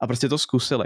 a 0.00 0.06
prostě 0.06 0.28
to 0.28 0.38
zkusili. 0.38 0.84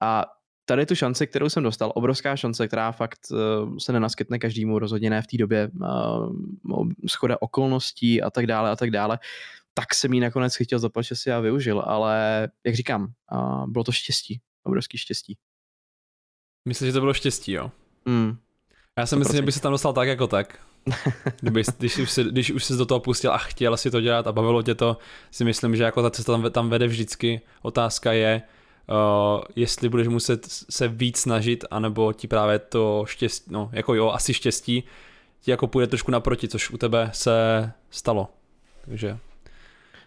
A 0.00 0.24
tady 0.66 0.86
tu 0.86 0.94
šanci, 0.94 1.26
kterou 1.26 1.48
jsem 1.48 1.62
dostal, 1.62 1.92
obrovská 1.94 2.36
šance, 2.36 2.66
která 2.66 2.92
fakt 2.92 3.20
uh, 3.30 3.76
se 3.78 3.92
nenaskytne 3.92 4.38
každému, 4.38 4.78
rozhodně 4.78 5.10
ne 5.10 5.22
v 5.22 5.26
té 5.26 5.36
době, 5.36 5.70
uh, 5.80 6.88
schoda 7.06 7.36
okolností 7.40 8.22
a 8.22 8.30
tak 8.30 8.46
dále 8.46 8.70
a 8.70 8.76
tak 8.76 8.90
dále, 8.90 9.18
tak 9.74 9.94
jsem 9.94 10.12
ji 10.12 10.20
nakonec 10.20 10.56
chtěl 10.62 10.78
zaplatit, 10.78 11.08
že 11.08 11.16
si 11.16 11.28
já 11.28 11.40
využil, 11.40 11.80
ale 11.86 12.48
jak 12.64 12.74
říkám, 12.74 13.12
uh, 13.32 13.66
bylo 13.66 13.84
to 13.84 13.92
štěstí, 13.92 14.40
obrovský 14.62 14.98
štěstí. 14.98 15.36
Myslím, 16.68 16.88
že 16.88 16.92
to 16.92 17.00
bylo 17.00 17.14
štěstí, 17.14 17.52
jo? 17.52 17.70
Mm. 18.04 18.36
Já 18.98 19.06
si 19.06 19.16
myslím, 19.16 19.36
že 19.36 19.42
by 19.42 19.52
se 19.52 19.60
tam 19.60 19.72
dostal 19.72 19.92
tak 19.92 20.08
jako 20.08 20.26
tak. 20.26 20.58
Kdyby, 21.40 21.62
když, 21.78 21.98
už 21.98 22.10
se, 22.10 22.24
když 22.24 22.50
už 22.50 22.64
jsi 22.64 22.76
do 22.76 22.86
toho 22.86 23.00
pustil 23.00 23.32
a 23.32 23.38
chtěl 23.38 23.76
si 23.76 23.90
to 23.90 24.00
dělat 24.00 24.26
a 24.26 24.32
bavilo 24.32 24.62
tě 24.62 24.74
to, 24.74 24.96
si 25.30 25.44
myslím, 25.44 25.76
že 25.76 25.82
jako 25.82 26.02
ta 26.02 26.10
cesta 26.10 26.32
tam, 26.32 26.50
tam 26.50 26.70
vede 26.70 26.86
vždycky. 26.86 27.40
Otázka 27.62 28.12
je, 28.12 28.42
uh, 28.88 29.44
jestli 29.56 29.88
budeš 29.88 30.08
muset 30.08 30.46
se 30.70 30.88
víc 30.88 31.18
snažit, 31.18 31.64
anebo 31.70 32.12
ti 32.12 32.28
právě 32.28 32.58
to 32.58 33.04
štěstí, 33.06 33.50
no 33.52 33.70
jako 33.72 33.94
jo, 33.94 34.10
asi 34.10 34.34
štěstí, 34.34 34.84
ti 35.40 35.50
jako 35.50 35.66
půjde 35.66 35.86
trošku 35.86 36.10
naproti, 36.10 36.48
což 36.48 36.70
u 36.70 36.78
tebe 36.78 37.10
se 37.12 37.72
stalo. 37.90 38.28
Takže 38.84 39.18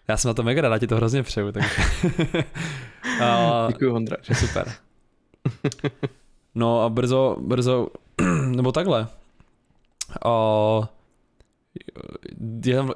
já 0.07 0.17
jsem 0.17 0.29
na 0.29 0.33
to 0.33 0.43
mega 0.43 0.61
rád, 0.61 0.79
ti 0.79 0.87
to 0.87 0.95
hrozně 0.95 1.23
přeju. 1.23 1.51
Takže... 1.51 1.69
uh, 3.21 3.67
Děkuji, 3.67 3.93
Ondra. 3.93 4.17
Že 4.21 4.35
super. 4.35 4.73
No 6.55 6.81
a 6.81 6.89
brzo, 6.89 7.37
brzo, 7.39 7.87
nebo 8.45 8.71
takhle. 8.71 9.07
Uh, 10.25 10.85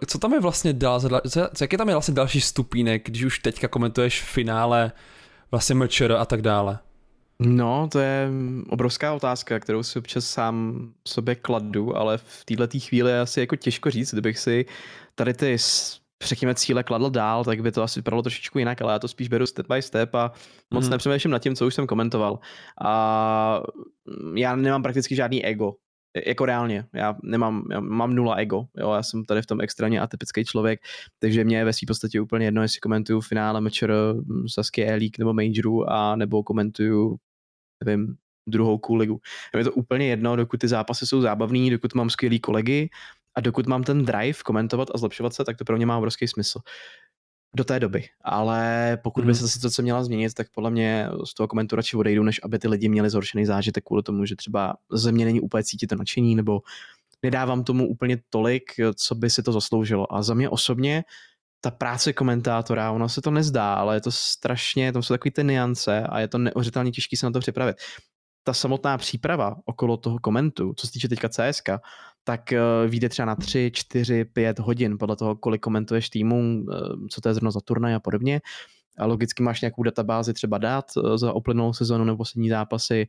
co 0.08 0.20
tam 0.20 0.34
je 0.34 0.40
vlastně 0.40 0.74
dál, 0.74 1.02
co, 1.30 1.48
jaký 1.62 1.78
tam 1.78 1.88
je 1.90 1.96
vlastně 1.96 2.14
další 2.14 2.42
stupínek, 2.42 3.06
když 3.06 3.24
už 3.24 3.40
teďka 3.40 3.68
komentuješ 3.68 4.22
finále 4.22 4.92
vlastně 5.54 5.76
mlčer 5.76 6.12
a 6.12 6.26
tak 6.26 6.42
dále? 6.42 6.80
No, 7.40 7.88
to 7.92 8.00
je 8.00 8.30
obrovská 8.70 9.14
otázka, 9.14 9.60
kterou 9.60 9.84
si 9.84 10.00
občas 10.00 10.26
sám 10.26 10.88
sobě 11.08 11.36
kladu, 11.36 11.98
ale 11.98 12.18
v 12.18 12.46
této 12.46 12.80
chvíli 12.80 13.12
je 13.12 13.20
asi 13.20 13.40
jako 13.40 13.56
těžko 13.56 13.92
říct, 13.92 14.12
kdybych 14.12 14.40
si 14.40 14.66
tady 15.16 15.34
ty 15.34 15.58
řekněme, 16.24 16.56
cíle 16.56 16.84
kladl 16.84 17.10
dál, 17.10 17.44
tak 17.44 17.62
by 17.62 17.72
to 17.72 17.84
asi 17.84 18.00
vypadalo 18.00 18.22
trošičku 18.22 18.60
jinak, 18.60 18.82
ale 18.82 18.94
já 18.94 19.00
to 19.00 19.08
spíš 19.08 19.28
beru 19.28 19.46
step 19.46 19.68
by 19.68 19.82
step 19.82 20.16
a 20.16 20.32
moc 20.74 20.86
mm. 20.86 20.92
nepřemýšlím 20.92 21.32
nad 21.32 21.40
tím, 21.40 21.56
co 21.56 21.68
už 21.68 21.76
jsem 21.76 21.88
komentoval. 21.88 22.40
A 22.82 23.62
já 24.36 24.56
nemám 24.56 24.84
prakticky 24.84 25.16
žádný 25.16 25.46
ego. 25.46 25.74
Jako 26.26 26.46
reálně, 26.46 26.86
já 26.94 27.16
nemám, 27.24 27.64
já 27.72 27.80
mám 27.80 28.16
nula 28.16 28.36
ego, 28.36 28.66
jo, 28.78 28.94
já 28.94 29.04
jsem 29.04 29.26
tady 29.26 29.42
v 29.42 29.46
tom 29.46 29.62
extrémně 29.62 30.02
atypický 30.02 30.46
člověk, 30.46 30.80
takže 31.20 31.44
mě 31.44 31.58
je 31.58 31.66
ve 31.66 31.74
své 31.74 31.86
podstatě 31.88 32.22
úplně 32.22 32.46
jedno, 32.46 32.62
jestli 32.62 32.80
komentuju 32.80 33.22
finále 33.22 33.62
mečer 33.62 33.94
Sasky 34.48 34.84
E-League 34.84 35.20
nebo 35.20 35.34
Majoru 35.34 35.90
a 35.90 36.16
nebo 36.16 36.44
komentuju, 36.44 37.16
nevím, 37.86 38.16
druhou 38.50 38.80
ligu. 38.96 39.20
Je 39.58 39.64
to 39.64 39.72
úplně 39.72 40.08
jedno, 40.08 40.36
dokud 40.36 40.60
ty 40.60 40.68
zápasy 40.68 41.08
jsou 41.08 41.22
zábavný, 41.22 41.70
dokud 41.70 41.94
mám 41.94 42.10
skvělý 42.10 42.40
kolegy 42.40 42.90
a 43.36 43.42
dokud 43.42 43.68
mám 43.68 43.84
ten 43.84 44.06
drive 44.06 44.40
komentovat 44.46 44.90
a 44.94 44.98
zlepšovat 44.98 45.34
se, 45.34 45.44
tak 45.46 45.58
to 45.58 45.66
pro 45.66 45.78
mě 45.78 45.86
má 45.86 45.98
obrovský 45.98 46.28
smysl 46.28 46.60
do 47.56 47.64
té 47.64 47.80
doby. 47.80 48.04
Ale 48.22 48.98
pokud 49.04 49.24
by 49.24 49.32
mhm. 49.32 49.36
se 49.36 49.50
situace 49.50 49.82
měla 49.82 50.04
změnit, 50.04 50.34
tak 50.34 50.48
podle 50.56 50.72
mě 50.72 51.10
z 51.26 51.34
toho 51.34 51.48
komentu 51.48 51.76
radši 51.76 51.98
odejdu, 51.98 52.24
než 52.24 52.40
aby 52.44 52.60
ty 52.60 52.68
lidi 52.68 52.90
měli 52.90 53.10
zhoršený 53.10 53.46
zážitek 53.46 53.84
kvůli 53.84 54.04
tomu, 54.04 54.26
že 54.26 54.36
třeba 54.36 54.76
ze 54.92 55.12
mě 55.12 55.26
není 55.26 55.42
úplně 55.42 55.64
cítit 55.64 55.88
to 55.88 55.96
nadšení, 55.96 56.36
nebo 56.36 56.62
nedávám 57.24 57.64
tomu 57.64 57.88
úplně 57.88 58.18
tolik, 58.30 58.64
co 58.96 59.16
by 59.16 59.30
si 59.30 59.44
to 59.44 59.52
zasloužilo. 59.52 60.16
A 60.16 60.24
za 60.24 60.34
mě 60.34 60.50
osobně 60.50 61.04
ta 61.62 61.72
práce 61.72 62.14
komentátora, 62.14 62.92
ono 62.92 63.10
se 63.10 63.22
to 63.22 63.32
nezdá, 63.32 63.74
ale 63.74 63.96
je 63.96 64.02
to 64.02 64.12
strašně, 64.12 64.94
tam 64.94 65.04
jsou 65.04 65.14
takové 65.14 65.32
ty 65.32 65.44
niance 65.44 66.04
a 66.04 66.20
je 66.20 66.28
to 66.28 66.38
neuvěřitelně 66.38 66.92
těžké 66.92 67.18
se 67.18 67.26
na 67.26 67.32
to 67.32 67.40
připravit. 67.40 67.76
Ta 68.44 68.54
samotná 68.54 68.98
příprava 68.98 69.56
okolo 69.66 69.98
toho 69.98 70.20
komentu, 70.20 70.74
co 70.78 70.88
se 70.88 70.94
týče 70.94 71.08
teďka 71.08 71.30
CSK, 71.30 71.70
tak 72.24 72.42
uh, 72.52 72.90
vyjde 72.90 73.10
třeba 73.10 73.26
na 73.26 73.36
3, 73.36 73.72
4, 73.74 74.26
5 74.26 74.60
hodin, 74.60 74.98
podle 74.98 75.16
toho, 75.16 75.36
kolik 75.36 75.62
komentuješ 75.62 76.10
týmu, 76.10 76.64
uh, 76.64 77.08
co 77.10 77.22
to 77.22 77.30
je 77.30 77.34
zrovna 77.34 77.52
za 77.52 77.60
turnaj 77.62 77.96
a 77.96 78.00
podobně. 78.00 78.42
A 78.98 79.06
logicky 79.06 79.44
máš 79.44 79.62
nějakou 79.62 79.84
databázi 79.84 80.34
třeba 80.34 80.58
dát 80.58 80.86
uh, 80.98 81.18
za 81.18 81.34
uplynulou 81.34 81.74
sezonu 81.74 82.04
nebo 82.06 82.18
poslední 82.18 82.50
zápasy, 82.50 83.08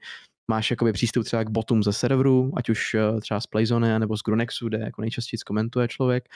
máš 0.50 0.70
jakoby 0.70 0.92
přístup 0.92 1.24
třeba 1.24 1.44
k 1.44 1.50
botům 1.50 1.82
ze 1.82 1.92
serveru, 1.92 2.52
ať 2.56 2.70
už 2.70 2.96
třeba 3.20 3.40
z 3.40 3.46
Playzone 3.46 3.98
nebo 3.98 4.16
z 4.16 4.22
Grunexu, 4.22 4.68
kde 4.68 4.78
jako 4.78 5.00
nejčastěji 5.00 5.38
komentuje 5.46 5.88
člověk. 5.88 6.28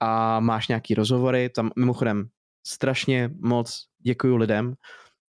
A 0.00 0.40
máš 0.40 0.68
nějaký 0.68 0.94
rozhovory, 0.94 1.48
tam 1.48 1.70
mimochodem 1.76 2.28
strašně 2.66 3.30
moc 3.40 3.86
děkuji 4.02 4.36
lidem, 4.36 4.74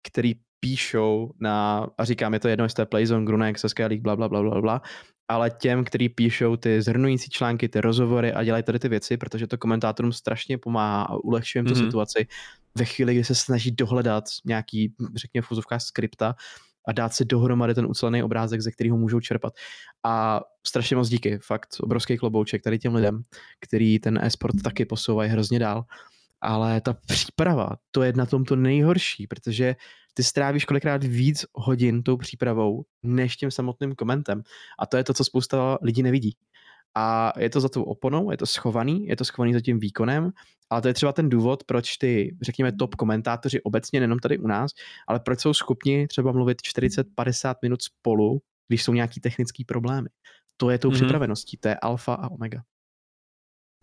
který 0.07 0.33
píšou 0.59 1.31
na, 1.39 1.87
a 1.97 2.05
říkám, 2.05 2.33
je 2.33 2.39
to 2.39 2.47
jedno, 2.47 2.65
jestli 2.65 2.75
to 2.75 2.81
je 2.81 2.85
Playzone, 2.85 3.25
Grunex, 3.25 3.65
SK 3.67 3.79
League, 3.79 4.01
bla, 4.01 4.15
bla, 4.15 4.29
bla, 4.29 4.41
bla, 4.41 4.61
bla, 4.61 4.81
ale 5.27 5.49
těm, 5.49 5.83
kteří 5.83 6.09
píšou 6.09 6.55
ty 6.55 6.81
zhrnující 6.81 7.29
články, 7.29 7.69
ty 7.69 7.81
rozhovory 7.81 8.33
a 8.33 8.43
dělají 8.43 8.63
tady 8.63 8.79
ty 8.79 8.89
věci, 8.89 9.17
protože 9.17 9.47
to 9.47 9.57
komentátorům 9.57 10.13
strašně 10.13 10.57
pomáhá 10.57 11.03
a 11.03 11.15
ulehčuje 11.15 11.59
jim 11.59 11.65
tu 11.65 11.73
mm-hmm. 11.73 11.85
situaci 11.85 12.27
ve 12.75 12.85
chvíli, 12.85 13.13
kdy 13.13 13.23
se 13.23 13.35
snaží 13.35 13.71
dohledat 13.71 14.23
nějaký, 14.45 14.93
řekněme, 15.15 15.41
v 15.41 15.77
skripta 15.77 16.35
a 16.87 16.91
dát 16.91 17.13
si 17.13 17.25
dohromady 17.25 17.73
ten 17.73 17.85
ucelený 17.85 18.23
obrázek, 18.23 18.61
ze 18.61 18.71
kterého 18.71 18.97
můžou 18.97 19.19
čerpat. 19.19 19.53
A 20.03 20.41
strašně 20.67 20.95
moc 20.95 21.09
díky, 21.09 21.39
fakt 21.41 21.69
obrovský 21.79 22.17
klobouček 22.17 22.63
tady 22.63 22.79
těm 22.79 22.95
lidem, 22.95 23.23
který 23.59 23.99
ten 23.99 24.19
e-sport 24.23 24.61
taky 24.63 24.85
posouvají 24.85 25.29
hrozně 25.29 25.59
dál. 25.59 25.83
Ale 26.41 26.81
ta 26.81 26.93
příprava, 26.93 27.69
to 27.91 28.03
je 28.03 28.13
na 28.13 28.25
tom 28.25 28.45
to 28.45 28.55
nejhorší, 28.55 29.27
protože 29.27 29.75
ty 30.17 30.23
strávíš 30.23 30.65
kolikrát 30.65 31.03
víc 31.03 31.45
hodin 31.53 32.03
tou 32.03 32.17
přípravou, 32.17 32.85
než 33.03 33.35
tím 33.35 33.51
samotným 33.51 33.95
komentem. 33.95 34.41
A 34.79 34.85
to 34.85 34.97
je 34.97 35.03
to, 35.03 35.13
co 35.13 35.23
spousta 35.23 35.77
lidí 35.81 36.03
nevidí. 36.03 36.35
A 36.95 37.33
je 37.39 37.49
to 37.49 37.59
za 37.59 37.69
tou 37.69 37.83
oponou, 37.83 38.31
je 38.31 38.37
to 38.37 38.45
schovaný, 38.45 39.07
je 39.07 39.15
to 39.15 39.25
schovaný 39.25 39.53
za 39.53 39.61
tím 39.61 39.79
výkonem, 39.79 40.31
ale 40.69 40.81
to 40.81 40.87
je 40.87 40.93
třeba 40.93 41.13
ten 41.13 41.29
důvod, 41.29 41.63
proč 41.63 41.97
ty, 41.97 42.37
řekněme, 42.41 42.71
top 42.71 42.95
komentátoři 42.95 43.61
obecně, 43.61 43.99
nejenom 43.99 44.19
tady 44.19 44.37
u 44.37 44.47
nás, 44.47 44.71
ale 45.07 45.19
proč 45.19 45.39
jsou 45.39 45.53
schopni 45.53 46.07
třeba 46.07 46.31
mluvit 46.31 46.61
40-50 46.61 47.55
minut 47.61 47.81
spolu, 47.81 48.41
když 48.67 48.83
jsou 48.83 48.93
nějaký 48.93 49.19
technické 49.19 49.63
problémy. 49.67 50.09
To 50.57 50.69
je 50.69 50.77
tou 50.77 50.89
mm-hmm. 50.89 50.95
připraveností, 50.95 51.57
to 51.57 51.67
je 51.67 51.75
alfa 51.75 52.13
a 52.13 52.31
omega. 52.31 52.63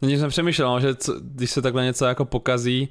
Když 0.00 0.18
jsem 0.18 0.30
přemýšlel, 0.30 0.80
že 0.80 0.94
co, 0.94 1.20
když 1.20 1.50
se 1.50 1.62
takhle 1.62 1.84
něco 1.84 2.04
jako 2.04 2.24
pokazí, 2.24 2.88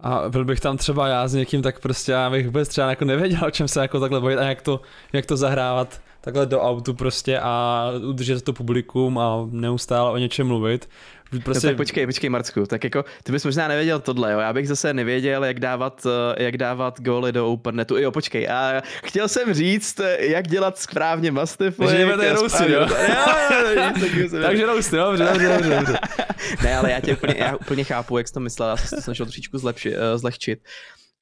a 0.00 0.28
byl 0.28 0.44
bych 0.44 0.60
tam 0.60 0.76
třeba 0.76 1.08
já 1.08 1.28
s 1.28 1.34
někým, 1.34 1.62
tak 1.62 1.80
prostě 1.80 2.12
já 2.12 2.30
bych 2.30 2.46
vůbec 2.46 2.68
třeba 2.68 2.90
jako 2.90 3.04
nevěděl, 3.04 3.40
o 3.46 3.50
čem 3.50 3.68
se 3.68 3.80
jako 3.80 4.00
takhle 4.00 4.20
bavit 4.20 4.38
a 4.38 4.44
jak 4.44 4.62
to, 4.62 4.80
jak 5.12 5.26
to 5.26 5.36
zahrávat 5.36 6.00
takhle 6.20 6.46
do 6.46 6.60
autu 6.60 6.94
prostě 6.94 7.40
a 7.40 7.84
udržet 8.08 8.44
to 8.44 8.52
publikum 8.52 9.18
a 9.18 9.48
neustále 9.50 10.10
o 10.10 10.16
něčem 10.16 10.46
mluvit. 10.46 10.88
Prostě... 11.44 11.66
No 11.66 11.70
tak 11.70 11.76
počkej, 11.76 12.06
počkej 12.06 12.30
Marcku, 12.30 12.66
tak 12.66 12.84
jako 12.84 13.04
ty 13.22 13.32
bys 13.32 13.44
možná 13.44 13.68
nevěděl 13.68 14.00
tohle, 14.00 14.32
jo, 14.32 14.38
já 14.38 14.52
bych 14.52 14.68
zase 14.68 14.94
nevěděl, 14.94 15.44
jak 15.44 15.60
dávat, 15.60 16.06
eh, 16.36 16.44
jak 16.44 16.56
dávat 16.56 17.00
góly 17.00 17.32
do 17.32 17.52
OpenNetu, 17.52 17.96
jo, 17.96 18.10
počkej, 18.10 18.48
a 18.48 18.82
chtěl 19.04 19.28
jsem 19.28 19.54
říct, 19.54 20.00
jak 20.18 20.48
dělat 20.48 20.78
správně 20.78 21.30
Mastiff. 21.30 21.76
Takže 21.76 21.98
jdeme 21.98 22.32
rousty, 22.32 22.72
jo? 22.72 22.88
Takže 24.42 24.66
rousty, 24.66 24.96
dobře, 24.96 25.24
dobře, 25.24 25.48
dobře, 25.48 25.76
dobře. 25.76 25.98
ne, 26.62 26.76
ale 26.76 26.90
já 26.90 27.00
tě 27.00 27.12
úplně, 27.12 27.34
já 27.38 27.56
úplně 27.56 27.84
chápu, 27.84 28.18
jak 28.18 28.28
jsi 28.28 28.34
to 28.34 28.40
myslel, 28.40 28.68
já 28.68 28.76
jsem 28.76 28.98
to 28.98 29.02
snažil 29.02 29.26
trošičku 29.26 29.58
zlepši, 29.58 29.90
uh, 29.90 29.96
zlehčit 30.14 30.58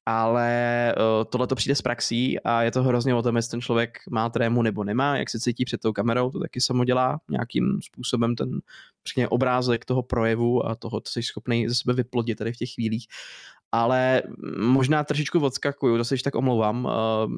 ale 0.05 0.93
uh, 0.97 1.23
tohle 1.29 1.47
to 1.47 1.55
přijde 1.55 1.75
z 1.75 1.81
praxí 1.81 2.39
a 2.39 2.61
je 2.61 2.71
to 2.71 2.83
hrozně 2.83 3.15
o 3.15 3.21
tom, 3.21 3.35
jestli 3.35 3.51
ten 3.51 3.61
člověk 3.61 3.99
má 4.09 4.29
trému 4.29 4.61
nebo 4.61 4.83
nemá, 4.83 5.17
jak 5.17 5.29
se 5.29 5.39
cítí 5.39 5.65
před 5.65 5.81
tou 5.81 5.93
kamerou, 5.93 6.31
to 6.31 6.39
taky 6.39 6.61
samo 6.61 6.83
dělá 6.83 7.19
nějakým 7.29 7.79
způsobem 7.81 8.35
ten 8.35 8.59
řekně, 9.07 9.27
obrázek 9.27 9.85
toho 9.85 10.03
projevu 10.03 10.65
a 10.65 10.75
toho, 10.75 11.01
co 11.01 11.11
jsi 11.11 11.23
schopný 11.23 11.69
ze 11.69 11.75
sebe 11.75 11.93
vyplodit 11.93 12.37
tady 12.37 12.53
v 12.53 12.57
těch 12.57 12.69
chvílích. 12.73 13.07
Ale 13.71 14.21
možná 14.57 15.03
trošičku 15.03 15.39
odskakuju, 15.39 15.97
to 15.97 16.05
se 16.05 16.15
tak 16.23 16.35
omlouvám. 16.35 16.85
Uh, 16.85 16.91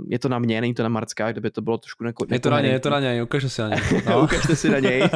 je 0.08 0.20
to 0.20 0.30
na 0.30 0.40
mě, 0.40 0.62
není 0.62 0.74
to 0.74 0.84
na 0.84 0.90
Marcka, 0.90 1.32
kdyby 1.32 1.52
to 1.52 1.62
bylo 1.62 1.78
trošku 1.78 2.04
neko, 2.04 2.26
Je 2.32 2.40
to 2.40 2.50
na 2.50 2.62
něj, 2.62 2.72
je 2.72 2.80
to 2.80 2.90
na 2.90 3.00
něj, 3.00 3.24
ukažte 3.24 3.50
si 3.50 3.62
na 3.62 3.70
něj. 3.70 3.80
No. 4.10 4.24
Ukažte 4.24 4.56
si 4.56 4.70
na 4.70 4.80
něj. 4.80 5.10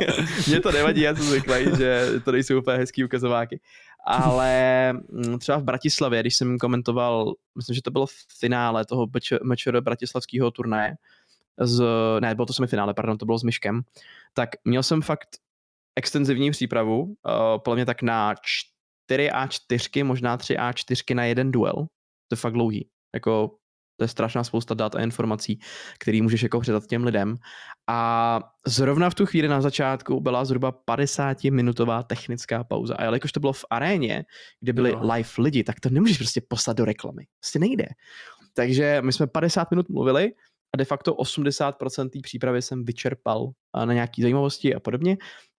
Mně 0.47 0.59
to 0.59 0.71
nevadí, 0.71 1.01
já 1.01 1.15
jsem 1.15 1.25
zvyklý, 1.25 1.65
že 1.77 2.07
to 2.25 2.31
nejsou 2.31 2.59
úplně 2.59 2.77
hezký 2.77 3.03
ukazováky 3.05 3.59
ale 4.05 4.93
mm, 4.93 5.39
třeba 5.39 5.57
v 5.57 5.63
Bratislavě, 5.63 6.21
když 6.21 6.35
jsem 6.35 6.57
komentoval, 6.57 7.33
myslím, 7.57 7.75
že 7.75 7.81
to 7.81 7.91
bylo 7.91 8.05
v 8.05 8.13
finále 8.39 8.85
toho 8.85 9.07
mečer 9.43 9.81
bratislavského 9.81 10.51
turnaje, 10.51 10.95
z, 11.59 11.83
ne, 12.19 12.35
bylo 12.35 12.45
to 12.45 12.53
semifinále, 12.53 12.93
pardon, 12.93 13.17
to 13.17 13.25
bylo 13.25 13.39
s 13.39 13.43
Myškem, 13.43 13.81
tak 14.33 14.49
měl 14.65 14.83
jsem 14.83 15.01
fakt 15.01 15.29
extenzivní 15.95 16.51
přípravu, 16.51 17.03
uh, 17.03 17.13
podle 17.57 17.75
mě 17.75 17.85
tak 17.85 18.01
na 18.01 18.35
4 18.41 19.29
A4, 19.29 20.05
možná 20.05 20.37
3 20.37 20.55
A4 20.55 21.15
na 21.15 21.25
jeden 21.25 21.51
duel, 21.51 21.73
to 22.27 22.33
je 22.33 22.37
fakt 22.37 22.53
dlouhý, 22.53 22.89
jako 23.13 23.55
to 24.01 24.03
je 24.03 24.07
strašná 24.07 24.43
spousta 24.43 24.73
dat 24.73 24.95
a 24.95 25.01
informací, 25.01 25.59
který 25.99 26.21
můžeš 26.21 26.43
jako 26.43 26.59
předat 26.59 26.85
těm 26.87 27.03
lidem. 27.03 27.35
A 27.87 28.39
zrovna 28.67 29.09
v 29.09 29.15
tu 29.15 29.25
chvíli 29.25 29.47
na 29.47 29.61
začátku 29.61 30.19
byla 30.19 30.45
zhruba 30.45 30.71
50-minutová 30.71 32.03
technická 32.03 32.63
pauza. 32.63 32.95
A 32.95 33.03
jelikož 33.03 33.31
to 33.31 33.39
bylo 33.39 33.53
v 33.53 33.65
aréně, 33.69 34.25
kde 34.59 34.73
byli 34.73 34.91
no. 34.91 35.13
live 35.13 35.29
lidi, 35.37 35.63
tak 35.63 35.79
to 35.79 35.89
nemůžeš 35.89 36.17
prostě 36.17 36.41
poslat 36.47 36.77
do 36.77 36.85
reklamy. 36.85 37.23
Prostě 37.39 37.59
nejde. 37.59 37.85
Takže 38.53 39.01
my 39.01 39.13
jsme 39.13 39.27
50 39.27 39.71
minut 39.71 39.89
mluvili 39.89 40.31
a 40.73 40.77
de 40.77 40.85
facto 40.85 41.13
80% 41.13 42.09
té 42.09 42.19
přípravy 42.23 42.61
jsem 42.61 42.85
vyčerpal 42.85 43.51
na 43.85 43.93
nějaké 43.93 44.21
zajímavosti 44.21 44.75
a 44.75 44.79
podobně 44.79 45.17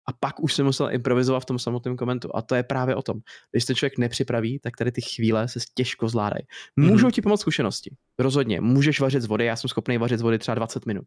a 0.09 0.13
pak 0.13 0.43
už 0.43 0.55
jsem 0.55 0.67
musel 0.67 0.91
improvizovat 0.93 1.43
v 1.43 1.47
tom 1.47 1.59
samotném 1.59 1.97
komentu. 1.97 2.37
A 2.37 2.43
to 2.43 2.55
je 2.55 2.63
právě 2.63 2.95
o 2.95 3.03
tom. 3.03 3.21
Když 3.51 3.65
se 3.65 3.75
člověk 3.75 3.99
nepřipraví, 3.99 4.59
tak 4.59 4.77
tady 4.77 4.93
ty 4.93 5.01
chvíle 5.01 5.49
se 5.49 5.61
těžko 5.75 6.09
zvládají. 6.09 6.43
Můžou 6.77 7.07
mm-hmm. 7.07 7.11
ti 7.11 7.23
pomoct 7.23 7.41
zkušenosti. 7.41 7.97
Rozhodně. 8.19 8.61
Můžeš 8.61 9.01
vařit 9.01 9.23
z 9.23 9.27
vody, 9.27 9.45
já 9.45 9.57
jsem 9.57 9.69
schopný 9.69 9.99
vařit 9.99 10.19
z 10.19 10.23
vody 10.23 10.39
třeba 10.39 10.55
20 10.55 10.87
minut. 10.87 11.05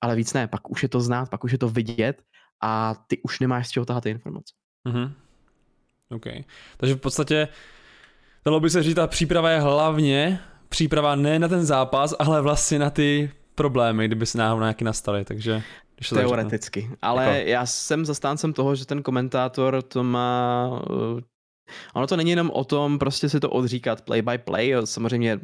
Ale 0.00 0.16
víc 0.16 0.32
ne, 0.32 0.48
pak 0.48 0.70
už 0.70 0.82
je 0.82 0.88
to 0.88 1.00
znát, 1.00 1.30
pak 1.30 1.44
už 1.44 1.52
je 1.52 1.58
to 1.58 1.68
vidět 1.68 2.22
a 2.62 2.94
ty 3.06 3.22
už 3.22 3.40
nemáš 3.40 3.68
z 3.68 3.70
čeho 3.70 3.86
tahat 3.86 4.02
ty 4.02 4.10
informace. 4.10 4.54
Mm-hmm. 4.88 5.12
OK. 6.10 6.26
Takže 6.76 6.94
v 6.94 6.98
podstatě 7.00 7.48
dalo 8.44 8.60
by 8.60 8.70
se 8.70 8.82
říct, 8.82 8.94
ta 8.94 9.06
příprava 9.06 9.50
je 9.50 9.60
hlavně 9.60 10.40
příprava 10.68 11.14
ne 11.14 11.38
na 11.38 11.48
ten 11.48 11.64
zápas, 11.64 12.14
ale 12.18 12.42
vlastně 12.42 12.78
na 12.78 12.90
ty 12.90 13.32
problémy, 13.54 14.06
kdyby 14.06 14.26
se 14.26 14.38
náhodou 14.38 14.60
nějaký 14.60 14.84
nastaly, 14.84 15.24
takže... 15.24 15.62
Teoreticky, 16.08 16.82
tak, 16.90 16.98
ale 17.02 17.38
jako... 17.38 17.50
já 17.50 17.66
jsem 17.66 18.04
zastáncem 18.04 18.52
toho, 18.52 18.74
že 18.74 18.86
ten 18.86 19.02
komentátor 19.02 19.82
to 19.82 20.04
má 20.04 20.68
uh, 20.90 21.20
Ono 21.94 22.06
to 22.06 22.16
není 22.16 22.30
jenom 22.30 22.50
o 22.50 22.64
tom 22.64 22.98
prostě 22.98 23.28
si 23.28 23.40
to 23.40 23.50
odříkat 23.50 24.02
play 24.02 24.22
by 24.22 24.38
play, 24.38 24.74
samozřejmě 24.84 25.38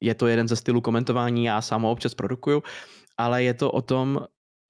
je 0.00 0.14
to 0.14 0.26
jeden 0.26 0.48
ze 0.48 0.56
stylů 0.56 0.80
komentování, 0.80 1.44
já 1.44 1.62
sám 1.62 1.82
ho 1.82 1.90
občas 1.90 2.14
produkuju, 2.14 2.62
ale 3.18 3.42
je 3.42 3.54
to 3.54 3.70
o 3.70 3.82
tom 3.82 4.20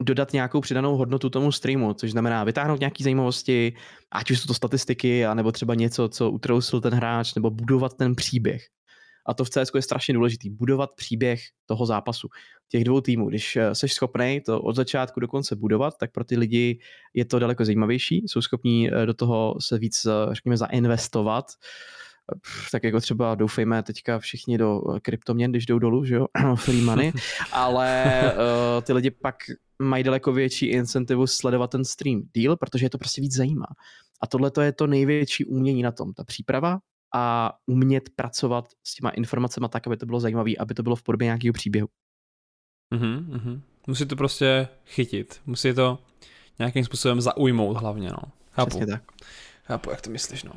dodat 0.03 0.33
nějakou 0.33 0.61
přidanou 0.61 0.97
hodnotu 0.97 1.31
tomu 1.31 1.53
streamu, 1.53 1.95
což 1.95 2.11
znamená 2.11 2.45
vytáhnout 2.45 2.81
nějaké 2.81 3.05
zajímavosti, 3.05 3.73
ať 4.13 4.31
už 4.31 4.41
jsou 4.41 4.47
to 4.47 4.55
statistiky, 4.55 5.27
anebo 5.27 5.53
třeba 5.53 5.75
něco, 5.75 6.09
co 6.09 6.31
utrousil 6.31 6.81
ten 6.81 6.95
hráč, 6.95 7.35
nebo 7.35 7.51
budovat 7.51 7.95
ten 7.95 8.15
příběh. 8.15 8.63
A 9.27 9.35
to 9.35 9.45
v 9.45 9.51
CS 9.51 9.71
je 9.75 9.83
strašně 9.83 10.15
důležitý. 10.15 10.51
Budovat 10.51 10.91
příběh 10.97 11.41
toho 11.67 11.87
zápasu. 11.87 12.29
Těch 12.69 12.85
dvou 12.85 13.01
týmů. 13.01 13.29
Když 13.29 13.59
jsi 13.73 13.89
schopný 13.89 14.41
to 14.47 14.63
od 14.63 14.77
začátku 14.77 15.21
do 15.21 15.29
konce 15.29 15.57
budovat, 15.57 15.95
tak 16.01 16.13
pro 16.13 16.25
ty 16.25 16.37
lidi 16.37 16.79
je 17.15 17.25
to 17.25 17.39
daleko 17.39 17.65
zajímavější. 17.65 18.25
Jsou 18.27 18.43
schopní 18.43 18.91
do 19.05 19.15
toho 19.15 19.57
se 19.61 19.79
víc, 19.79 20.07
řekněme, 20.33 20.57
zainvestovat 20.57 21.47
tak 22.73 22.85
jako 22.85 23.01
třeba 23.01 23.35
doufejme 23.35 23.83
teďka 23.83 24.19
všichni 24.19 24.59
do 24.59 24.81
kryptoměn, 25.03 25.51
když 25.51 25.67
jdou 25.67 25.79
dolů, 25.79 26.05
že 26.05 26.15
jo, 26.15 26.27
free 26.55 26.81
money, 26.81 27.13
ale 27.53 28.13
ty 28.83 28.93
lidi 28.93 29.11
pak 29.11 29.35
mají 29.79 30.05
daleko 30.05 30.33
větší 30.33 30.67
incentivu 30.67 31.27
sledovat 31.27 31.71
ten 31.71 31.85
stream 31.85 32.23
deal, 32.35 32.57
protože 32.57 32.87
je 32.87 32.91
to 32.91 32.99
prostě 32.99 33.21
víc 33.21 33.35
zajímá. 33.35 33.67
A 34.23 34.27
tohle 34.27 34.51
to 34.51 34.61
je 34.61 34.73
to 34.73 34.87
největší 34.87 35.45
umění 35.45 35.83
na 35.83 35.93
tom, 35.93 36.13
ta 36.13 36.25
příprava 36.25 36.79
a 37.15 37.53
umět 37.67 38.11
pracovat 38.17 38.69
s 38.87 38.95
těma 38.95 39.11
informacemi 39.11 39.67
tak, 39.69 39.87
aby 39.87 39.97
to 39.97 40.07
bylo 40.07 40.21
zajímavé, 40.21 40.51
aby 40.59 40.75
to 40.75 40.83
bylo 40.83 40.97
v 40.97 41.03
podobě 41.03 41.25
nějakého 41.25 41.53
příběhu. 41.53 41.89
Mm-hmm, 42.95 43.29
mm-hmm. 43.29 43.61
Musí 43.87 44.07
to 44.07 44.17
prostě 44.17 44.69
chytit, 44.87 45.41
musí 45.47 45.75
to 45.75 45.99
nějakým 46.59 46.85
způsobem 46.85 47.21
zaujmout 47.21 47.77
hlavně, 47.77 48.11
no. 48.11 48.19
Chápu. 48.51 48.69
Přesně 48.69 48.87
tak. 48.87 49.03
Chápu, 49.65 49.91
jak 49.91 50.01
to 50.01 50.11
myslíš, 50.11 50.45
no. 50.45 50.53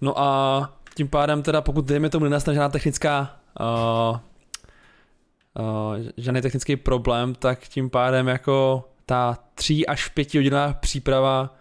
No 0.00 0.18
a 0.18 0.72
tím 0.94 1.08
pádem 1.08 1.42
teda, 1.42 1.60
pokud 1.60 1.84
dejme 1.84 2.10
tomu 2.10 2.24
nenastane 2.24 2.54
žádná 2.54 2.68
technická 2.68 3.40
uh, 3.60 4.18
uh, 5.58 5.96
žádný 6.16 6.40
technický 6.42 6.76
problém, 6.76 7.34
tak 7.34 7.68
tím 7.68 7.90
pádem 7.90 8.28
jako 8.28 8.88
ta 9.06 9.38
3 9.54 9.86
až 9.86 10.08
5 10.08 10.34
hodinová 10.34 10.72
příprava 10.72 11.54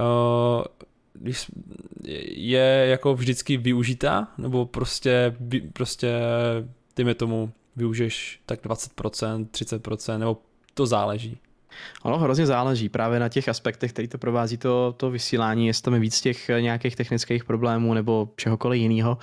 uh, 0.00 0.64
když 1.20 1.46
je 2.30 2.86
jako 2.90 3.14
vždycky 3.14 3.56
využitá, 3.56 4.28
nebo 4.38 4.66
prostě, 4.66 5.36
prostě 5.72 6.20
dejme 6.96 7.14
tomu, 7.14 7.52
využiješ 7.76 8.40
tak 8.46 8.64
20%, 8.64 9.46
30%, 9.46 10.18
nebo 10.18 10.38
to 10.74 10.86
záleží. 10.86 11.38
Ono 12.02 12.18
hrozně 12.18 12.46
záleží 12.46 12.88
právě 12.88 13.20
na 13.20 13.28
těch 13.28 13.48
aspektech, 13.48 13.92
který 13.92 14.08
to 14.08 14.18
provází 14.18 14.56
to, 14.56 14.94
to 14.96 15.10
vysílání, 15.10 15.66
jestli 15.66 15.82
tam 15.82 15.94
je 15.94 16.00
víc 16.00 16.20
těch 16.20 16.48
nějakých 16.60 16.96
technických 16.96 17.44
problémů 17.44 17.94
nebo 17.94 18.28
čehokoliv 18.36 18.80
jiného 18.80 19.18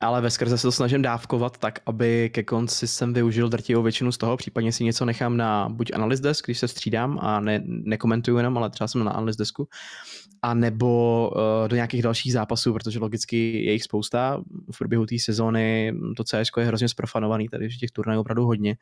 ale 0.00 0.20
ve 0.20 0.30
skrze 0.30 0.58
se 0.58 0.62
to 0.62 0.72
snažím 0.72 1.02
dávkovat 1.02 1.58
tak, 1.58 1.78
aby 1.86 2.30
ke 2.30 2.42
konci 2.42 2.88
jsem 2.88 3.12
využil 3.12 3.48
drtivou 3.48 3.82
většinu 3.82 4.12
z 4.12 4.18
toho, 4.18 4.36
případně 4.36 4.72
si 4.72 4.84
něco 4.84 5.04
nechám 5.04 5.36
na 5.36 5.68
buď 5.68 5.92
analyst 5.94 6.20
desk, 6.20 6.44
když 6.44 6.58
se 6.58 6.68
střídám 6.68 7.18
a 7.22 7.40
ne, 7.40 7.62
nekomentuju 7.66 8.36
jenom, 8.36 8.58
ale 8.58 8.70
třeba 8.70 8.88
jsem 8.88 9.04
na 9.04 9.10
analyst 9.10 9.36
desku, 9.36 9.68
a 10.42 10.54
nebo 10.54 11.30
uh, 11.30 11.68
do 11.68 11.76
nějakých 11.76 12.02
dalších 12.02 12.32
zápasů, 12.32 12.72
protože 12.72 12.98
logicky 12.98 13.64
je 13.64 13.72
jich 13.72 13.82
spousta. 13.82 14.42
V 14.72 14.78
průběhu 14.78 15.06
té 15.06 15.18
sezóny 15.18 15.94
to 16.16 16.24
CS 16.24 16.50
je 16.58 16.64
hrozně 16.64 16.88
sprofanovaný, 16.88 17.48
tady 17.48 17.68
těch 17.68 17.90
turnajů 17.90 18.20
opravdu 18.20 18.44
hodně. 18.44 18.70
Uh, 18.70 18.76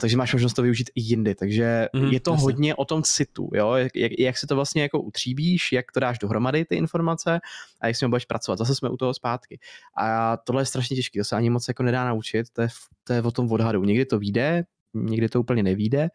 takže 0.00 0.16
máš 0.16 0.32
možnost 0.32 0.54
to 0.54 0.62
využít 0.62 0.90
i 0.94 1.00
jindy. 1.00 1.34
Takže 1.34 1.88
mm, 1.92 2.12
je 2.12 2.20
to 2.20 2.30
jasně. 2.30 2.42
hodně 2.42 2.74
o 2.74 2.84
tom 2.84 3.02
citu, 3.02 3.50
jo? 3.54 3.72
Jak, 3.72 3.96
jak, 3.96 4.12
jak 4.18 4.38
se 4.38 4.46
to 4.46 4.54
vlastně 4.54 4.82
jako 4.82 5.00
utříbíš, 5.00 5.72
jak 5.72 5.92
to 5.92 6.00
dáš 6.00 6.18
dohromady 6.18 6.64
ty 6.64 6.76
informace 6.76 7.40
a 7.80 7.86
jak 7.86 7.96
s 7.96 7.98
tím 7.98 8.10
budeš 8.10 8.24
pracovat. 8.24 8.58
Zase 8.58 8.74
jsme 8.74 8.90
u 8.90 8.96
toho 8.96 9.14
zpátky. 9.14 9.58
A 9.98 10.36
tohle 10.36 10.62
je 10.62 10.66
strašně 10.66 10.96
těžké, 10.96 11.20
to 11.20 11.24
se 11.24 11.36
ani 11.36 11.50
moc 11.50 11.68
jako 11.68 11.82
nedá 11.82 12.04
naučit, 12.04 12.46
to 12.52 12.62
je, 12.62 12.68
to 13.04 13.12
je 13.12 13.22
o 13.22 13.30
tom 13.30 13.52
odhadu. 13.52 13.84
Někdy 13.84 14.04
to 14.04 14.18
vyjde, 14.18 14.64
někdy 14.94 15.28
to 15.28 15.40
úplně 15.40 15.62
nevíde, 15.62 16.08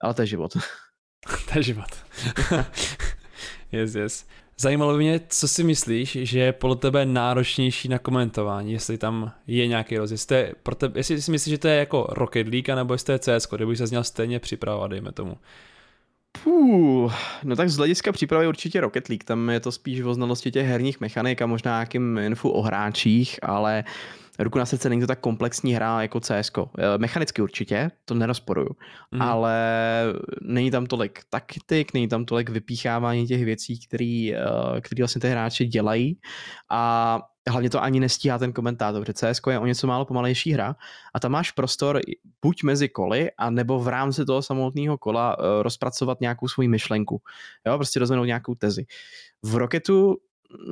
ale 0.00 0.14
to 0.14 0.22
je 0.22 0.26
život. 0.26 0.52
to 1.52 1.58
je 1.58 1.62
život. 1.62 1.90
yes, 3.72 3.94
yes. 3.94 4.26
Zajímalo 4.60 4.92
by 4.92 4.98
mě, 4.98 5.20
co 5.28 5.48
si 5.48 5.64
myslíš, 5.64 6.18
že 6.22 6.38
je 6.38 6.52
podle 6.52 6.76
tebe 6.76 7.06
náročnější 7.06 7.88
na 7.88 7.98
komentování, 7.98 8.72
jestli 8.72 8.98
tam 8.98 9.32
je 9.46 9.66
nějaký 9.66 9.98
rozdíl. 9.98 10.14
Jestli, 10.14 10.52
pro 10.62 10.74
tebe, 10.74 11.00
jestli 11.00 11.22
si 11.22 11.30
myslíš, 11.30 11.50
že 11.50 11.58
to 11.58 11.68
je 11.68 11.76
jako 11.76 12.06
Rocket 12.10 12.48
League, 12.48 12.68
nebo 12.68 12.94
jestli 12.94 13.18
to 13.18 13.30
je 13.30 13.40
CS, 13.40 13.48
kde 13.50 13.66
bych 13.66 13.78
se 13.78 13.86
měl 13.86 14.04
stejně 14.04 14.38
připravovat, 14.38 14.90
dejme 14.90 15.12
tomu. 15.12 15.36
Puh, 16.44 17.14
no 17.42 17.56
tak 17.56 17.70
z 17.70 17.76
hlediska 17.76 18.12
přípravy 18.12 18.46
určitě 18.46 18.80
Rocket 18.80 19.08
League, 19.08 19.24
tam 19.24 19.50
je 19.50 19.60
to 19.60 19.72
spíš 19.72 20.00
o 20.00 20.14
znalosti 20.14 20.50
těch 20.50 20.66
herních 20.66 21.00
mechanik 21.00 21.42
a 21.42 21.46
možná 21.46 21.72
nějakým 21.72 22.18
infu 22.18 22.50
o 22.50 22.62
hráčích, 22.62 23.38
ale 23.42 23.84
ruku 24.40 24.58
na 24.58 24.66
srdce 24.66 24.88
není 24.88 25.00
to 25.00 25.06
tak 25.06 25.20
komplexní 25.20 25.74
hra 25.74 26.02
jako 26.02 26.20
CS. 26.20 26.50
Eh, 26.78 26.98
mechanicky 26.98 27.42
určitě, 27.42 27.90
to 28.04 28.14
nerozporuju, 28.14 28.68
mm. 29.10 29.22
ale 29.22 29.54
není 30.42 30.70
tam 30.70 30.86
tolik 30.86 31.20
taktik, 31.30 31.94
není 31.94 32.08
tam 32.08 32.24
tolik 32.24 32.50
vypíchávání 32.50 33.26
těch 33.26 33.44
věcí, 33.44 33.80
který, 33.86 34.34
eh, 34.34 34.40
který 34.80 35.02
vlastně 35.02 35.20
ty 35.20 35.28
hráči 35.28 35.66
dělají 35.66 36.18
a 36.70 37.20
hlavně 37.48 37.70
to 37.70 37.82
ani 37.82 38.00
nestíhá 38.00 38.38
ten 38.38 38.52
komentátor, 38.52 39.02
protože 39.02 39.32
CS 39.32 39.40
je 39.50 39.58
o 39.58 39.66
něco 39.66 39.86
málo 39.86 40.04
pomalejší 40.04 40.52
hra 40.52 40.76
a 41.14 41.20
tam 41.20 41.32
máš 41.32 41.50
prostor 41.50 42.00
buď 42.42 42.62
mezi 42.62 42.88
koly, 42.88 43.30
a 43.38 43.50
nebo 43.50 43.78
v 43.78 43.88
rámci 43.88 44.24
toho 44.24 44.42
samotného 44.42 44.98
kola 44.98 45.38
uh, 45.38 45.44
rozpracovat 45.62 46.20
nějakou 46.20 46.48
svoji 46.48 46.68
myšlenku. 46.68 47.22
Jo, 47.66 47.76
prostě 47.76 48.00
rozvinout 48.00 48.26
nějakou 48.26 48.54
tezi. 48.54 48.86
V 49.42 49.54
Rocketu 49.54 50.16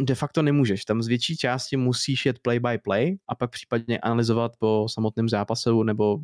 de 0.01 0.15
facto 0.15 0.43
nemůžeš. 0.43 0.85
Tam 0.85 1.03
z 1.03 1.07
větší 1.07 1.37
části 1.37 1.77
musíš 1.77 2.27
jet 2.27 2.39
play 2.39 2.61
by 2.61 2.79
play 2.79 3.17
a 3.29 3.35
pak 3.35 3.51
případně 3.51 3.99
analyzovat 3.99 4.53
po 4.59 4.87
samotném 4.91 5.29
zápasu 5.29 5.83
nebo 5.83 6.19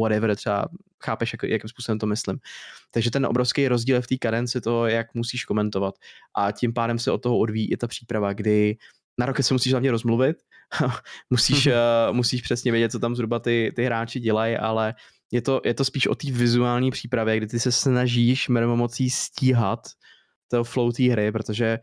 whatever, 0.00 0.36
třeba 0.36 0.68
chápeš, 1.04 1.32
jak, 1.32 1.42
jakým 1.42 1.68
způsobem 1.68 1.98
to 1.98 2.06
myslím. 2.06 2.38
Takže 2.90 3.10
ten 3.10 3.26
obrovský 3.26 3.68
rozdíl 3.68 3.96
je 3.96 4.02
v 4.02 4.06
té 4.06 4.16
kadenci 4.16 4.60
toho, 4.60 4.86
jak 4.86 5.14
musíš 5.14 5.44
komentovat 5.44 5.94
a 6.36 6.52
tím 6.52 6.72
pádem 6.72 6.98
se 6.98 7.12
od 7.12 7.18
toho 7.22 7.38
odvíjí 7.38 7.72
i 7.72 7.76
ta 7.76 7.86
příprava, 7.86 8.32
kdy 8.32 8.76
na 9.18 9.26
roky 9.26 9.42
se 9.42 9.54
musíš 9.54 9.72
hlavně 9.72 9.90
rozmluvit, 9.90 10.36
musíš, 11.30 11.66
uh, 11.66 11.72
musíš 12.12 12.42
přesně 12.42 12.72
vědět, 12.72 12.92
co 12.92 12.98
tam 12.98 13.14
zhruba 13.14 13.38
ty, 13.38 13.72
ty 13.76 13.84
hráči 13.84 14.20
dělají, 14.20 14.56
ale 14.56 14.94
je 15.30 15.42
to, 15.42 15.60
je 15.64 15.74
to 15.74 15.84
spíš 15.84 16.06
o 16.06 16.14
té 16.14 16.30
vizuální 16.32 16.90
přípravě, 16.90 17.36
kdy 17.36 17.46
ty 17.46 17.60
se 17.60 17.72
snažíš 17.72 18.48
mocí 18.48 19.10
stíhat 19.10 19.80
to 20.48 20.64
flow 20.64 20.92
té 20.92 21.02
hry, 21.02 21.32
protože 21.32 21.78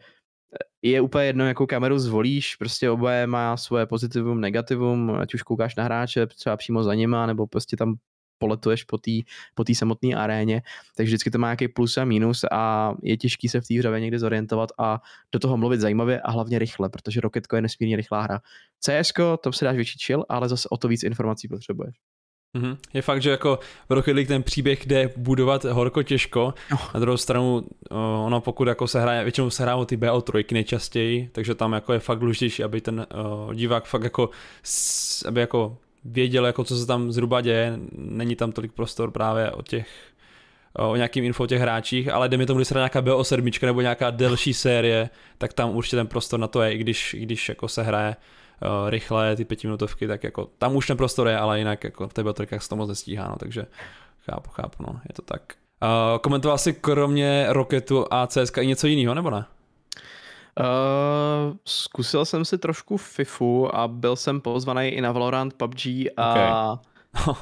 je 0.81 1.01
úplně 1.01 1.25
jedno, 1.25 1.47
jakou 1.47 1.65
kameru 1.65 1.99
zvolíš, 1.99 2.55
prostě 2.55 2.89
oboje 2.89 3.27
má 3.27 3.57
svoje 3.57 3.85
pozitivum, 3.85 4.41
negativum, 4.41 5.11
ať 5.11 5.33
už 5.33 5.43
koukáš 5.43 5.75
na 5.75 5.83
hráče 5.83 6.27
třeba 6.27 6.57
přímo 6.57 6.83
za 6.83 6.93
nima, 6.93 7.25
nebo 7.25 7.47
prostě 7.47 7.77
tam 7.77 7.95
poletuješ 8.37 8.83
po 8.83 8.97
té 8.97 9.11
po 9.55 9.63
samotné 9.73 10.15
aréně, 10.15 10.61
takže 10.97 11.09
vždycky 11.09 11.31
to 11.31 11.37
má 11.37 11.47
nějaký 11.47 11.67
plus 11.67 11.97
a 11.97 12.05
minus 12.05 12.45
a 12.51 12.93
je 13.03 13.17
těžký 13.17 13.49
se 13.49 13.61
v 13.61 13.67
té 13.67 13.79
hře 13.79 13.99
někdy 13.99 14.19
zorientovat 14.19 14.69
a 14.79 15.01
do 15.31 15.39
toho 15.39 15.57
mluvit 15.57 15.79
zajímavě 15.79 16.21
a 16.21 16.31
hlavně 16.31 16.59
rychle, 16.59 16.89
protože 16.89 17.21
Rocketko 17.21 17.55
je 17.55 17.61
nesmírně 17.61 17.95
rychlá 17.95 18.21
hra. 18.21 18.39
CS, 18.79 19.11
tam 19.43 19.53
se 19.53 19.65
dáš 19.65 19.75
větší 19.75 19.99
chill, 20.05 20.25
ale 20.29 20.49
zase 20.49 20.69
o 20.69 20.77
to 20.77 20.87
víc 20.87 21.03
informací 21.03 21.47
potřebuješ. 21.47 21.95
Mm-hmm. 22.55 22.77
Je 22.93 23.01
fakt, 23.01 23.21
že 23.21 23.29
jako 23.29 23.59
v 23.89 23.93
Rocket 23.93 24.15
League 24.15 24.27
ten 24.27 24.43
příběh 24.43 24.85
jde 24.85 25.09
budovat 25.17 25.63
horko 25.63 26.03
těžko. 26.03 26.53
Oh. 26.73 26.79
Na 26.93 26.99
druhou 26.99 27.17
stranu, 27.17 27.67
ono 28.25 28.41
pokud 28.41 28.67
jako 28.67 28.87
se 28.87 29.01
hraje, 29.01 29.23
většinou 29.23 29.49
se 29.49 29.63
hrají 29.63 29.85
ty 29.85 29.97
BO3 29.97 30.45
nejčastěji, 30.53 31.29
takže 31.31 31.55
tam 31.55 31.73
jako 31.73 31.93
je 31.93 31.99
fakt 31.99 32.19
důležitější, 32.19 32.63
aby 32.63 32.81
ten 32.81 33.07
uh, 33.45 33.53
divák 33.53 33.85
fakt 33.85 34.03
jako, 34.03 34.29
aby 35.27 35.39
jako 35.39 35.77
věděl, 36.05 36.45
jako 36.45 36.63
co 36.63 36.77
se 36.77 36.85
tam 36.85 37.11
zhruba 37.11 37.41
děje. 37.41 37.79
Není 37.97 38.35
tam 38.35 38.51
tolik 38.51 38.71
prostor 38.71 39.11
právě 39.11 39.51
o 39.51 39.61
těch 39.61 39.87
o 40.77 40.95
nějakým 40.95 41.23
info 41.23 41.43
o 41.43 41.47
těch 41.47 41.61
hráčích, 41.61 42.09
ale 42.09 42.29
jde 42.29 42.37
mi 42.37 42.45
tomu, 42.45 42.59
když 42.59 42.67
se 42.67 42.73
nějaká 42.73 43.01
BO7 43.01 43.65
nebo 43.65 43.81
nějaká 43.81 44.09
delší 44.09 44.53
série, 44.53 45.09
tak 45.37 45.53
tam 45.53 45.75
určitě 45.75 45.95
ten 45.95 46.07
prostor 46.07 46.39
na 46.39 46.47
to 46.47 46.61
je, 46.61 46.73
i 46.73 46.77
když, 46.77 47.13
i 47.13 47.19
když 47.19 47.49
jako 47.49 47.67
se 47.67 47.83
hraje 47.83 48.15
uh, 48.61 48.89
rychle 48.89 49.35
ty 49.35 49.45
pětiminutovky, 49.45 50.07
tak 50.07 50.23
jako 50.23 50.49
tam 50.57 50.75
už 50.75 50.87
ten 50.87 50.97
prostor 50.97 51.27
je, 51.27 51.37
ale 51.37 51.59
jinak 51.59 51.83
jako 51.83 52.07
v 52.07 52.13
těch 52.13 52.25
baterkách 52.25 52.63
se 52.63 52.69
to 52.69 52.75
moc 52.75 52.89
nestíhá, 52.89 53.27
no, 53.27 53.35
takže 53.35 53.65
chápu, 54.25 54.49
chápu, 54.49 54.83
no, 54.83 54.99
je 55.09 55.13
to 55.13 55.21
tak. 55.21 55.41
Uh, 55.83 56.19
komentoval 56.19 56.57
jsi 56.57 56.73
kromě 56.73 57.45
Rocketu 57.49 58.05
a 58.11 58.27
CSK 58.27 58.57
i 58.57 58.67
něco 58.67 58.87
jiného, 58.87 59.13
nebo 59.13 59.29
ne? 59.29 59.45
Uh, 60.59 61.55
zkusil 61.65 62.25
jsem 62.25 62.45
si 62.45 62.57
trošku 62.57 62.97
FIFU 62.97 63.75
a 63.75 63.87
byl 63.87 64.15
jsem 64.15 64.41
pozvaný 64.41 64.87
i 64.87 65.01
na 65.01 65.11
Valorant, 65.11 65.53
PUBG 65.53 65.85
a 66.17 66.31
okay. 66.31 66.91
Uh, 67.27 67.35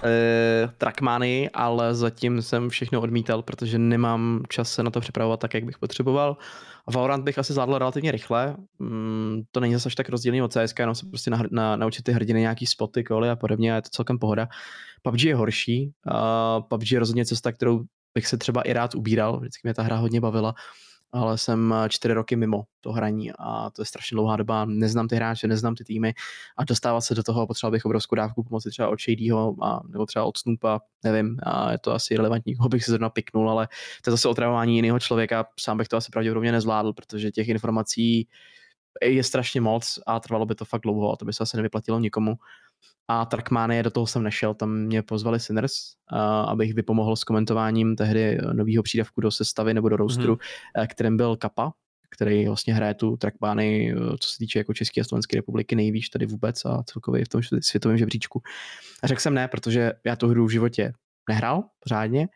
Trackmany, 0.77 1.49
ale 1.53 1.95
zatím 1.95 2.41
jsem 2.41 2.69
všechno 2.69 3.01
odmítal, 3.01 3.41
protože 3.41 3.79
nemám 3.79 4.43
čas 4.49 4.71
se 4.71 4.83
na 4.83 4.91
to 4.91 4.99
připravovat 4.99 5.39
tak, 5.39 5.53
jak 5.53 5.63
bych 5.63 5.77
potřeboval. 5.77 6.37
Valorant 6.93 7.23
bych 7.23 7.39
asi 7.39 7.53
zvládl 7.53 7.77
relativně 7.77 8.11
rychle. 8.11 8.55
Mm, 8.79 9.41
to 9.51 9.59
není 9.59 9.73
zase 9.73 9.89
tak 9.97 10.09
rozdílný 10.09 10.41
od 10.41 10.51
CSK, 10.51 10.79
jenom 10.79 10.95
se 10.95 11.05
prostě 11.05 11.31
na, 11.31 11.43
na, 11.51 11.75
naučit 11.75 12.03
ty 12.03 12.11
hrdiny 12.11 12.39
nějaký 12.39 12.65
spoty, 12.65 13.03
koly 13.03 13.29
a 13.29 13.35
podobně 13.35 13.73
a 13.73 13.75
je 13.75 13.81
to 13.81 13.89
celkem 13.89 14.19
pohoda. 14.19 14.47
PUBG 15.01 15.23
je 15.23 15.35
horší. 15.35 15.91
Uh, 16.11 16.67
PUBG 16.69 16.91
je 16.91 16.99
rozhodně 16.99 17.25
cesta, 17.25 17.51
kterou 17.51 17.83
bych 18.13 18.27
se 18.27 18.37
třeba 18.37 18.61
i 18.61 18.73
rád 18.73 18.95
ubíral. 18.95 19.39
Vždycky 19.39 19.67
mě 19.67 19.73
ta 19.73 19.83
hra 19.83 19.95
hodně 19.95 20.21
bavila 20.21 20.53
ale 21.15 21.37
jsem 21.37 21.73
eh, 21.73 21.89
čtyři 21.89 22.13
roky 22.13 22.35
mimo 22.35 22.63
to 22.81 22.91
hraní 22.91 23.31
a 23.39 23.69
to 23.69 23.81
je 23.81 23.85
strašně 23.85 24.15
dlouhá 24.15 24.35
doba, 24.35 24.65
neznám 24.65 25.07
ty 25.07 25.15
hráče, 25.15 25.47
neznám 25.47 25.75
ty 25.75 25.83
týmy 25.83 26.13
a 26.57 26.63
dostávat 26.63 27.01
se 27.01 27.15
do 27.15 27.23
toho 27.23 27.47
potřeboval 27.47 27.71
bych 27.71 27.85
obrovskou 27.85 28.15
dávku 28.15 28.43
pomoci 28.43 28.69
třeba 28.69 28.89
od 28.89 29.01
Shadyho 29.01 29.55
a 29.63 29.81
nebo 29.87 30.05
třeba 30.05 30.25
od 30.25 30.37
Snoopa, 30.37 30.79
nevím, 31.03 31.37
a 31.43 31.71
je 31.71 31.77
to 31.77 31.93
asi 31.93 32.17
relevantní, 32.17 32.55
koho 32.57 32.69
bych 32.69 32.83
se 32.83 32.91
zrovna 32.91 33.09
piknul, 33.09 33.49
ale 33.49 33.67
to 34.03 34.09
je 34.09 34.11
zase 34.11 34.29
otravování 34.29 34.75
jiného 34.75 34.99
člověka, 34.99 35.45
sám 35.59 35.77
bych 35.77 35.87
to 35.87 35.97
asi 35.97 36.11
pravděpodobně 36.11 36.51
nezvládl, 36.51 36.93
protože 36.93 37.31
těch 37.31 37.47
informací 37.47 38.27
je 39.03 39.23
strašně 39.23 39.61
moc 39.61 39.99
a 40.07 40.19
trvalo 40.19 40.45
by 40.45 40.55
to 40.55 40.65
fakt 40.65 40.81
dlouho 40.81 41.13
a 41.13 41.15
to 41.15 41.25
by 41.25 41.33
se 41.33 41.43
asi 41.43 41.57
nevyplatilo 41.57 41.99
nikomu. 41.99 42.35
A 43.07 43.25
Trackmania, 43.25 43.81
do 43.81 43.91
toho 43.91 44.07
jsem 44.07 44.23
nešel, 44.23 44.53
tam 44.53 44.77
mě 44.77 45.03
pozvali 45.03 45.39
Sinners, 45.39 45.73
uh, 46.11 46.19
abych 46.19 46.73
vypomohl 46.73 47.15
s 47.15 47.23
komentováním 47.23 47.95
tehdy 47.95 48.37
nového 48.53 48.83
přídavku 48.83 49.21
do 49.21 49.31
sestavy 49.31 49.73
nebo 49.73 49.89
do 49.89 49.97
roasteru, 49.97 50.35
mm-hmm. 50.35 50.87
kterým 50.87 51.17
byl 51.17 51.35
Kappa, 51.35 51.71
který 52.09 52.47
vlastně 52.47 52.73
hraje 52.73 52.93
tu 52.93 53.17
trackbány, 53.17 53.95
co 54.19 54.29
se 54.29 54.37
týče 54.37 54.59
jako 54.59 54.73
České 54.73 55.01
a 55.01 55.03
Slovenské 55.03 55.37
republiky 55.37 55.75
nejvíc 55.75 56.09
tady 56.09 56.25
vůbec 56.25 56.65
a 56.65 56.83
celkově 56.83 57.25
v 57.25 57.29
tom 57.29 57.41
světovém 57.61 57.97
žebříčku. 57.97 58.41
A 59.03 59.07
řekl 59.07 59.21
jsem 59.21 59.33
ne, 59.33 59.47
protože 59.47 59.91
já 60.05 60.15
tu 60.15 60.27
hru 60.27 60.45
v 60.45 60.51
životě 60.51 60.93
nehrál 61.29 61.63
pořádně 61.79 62.27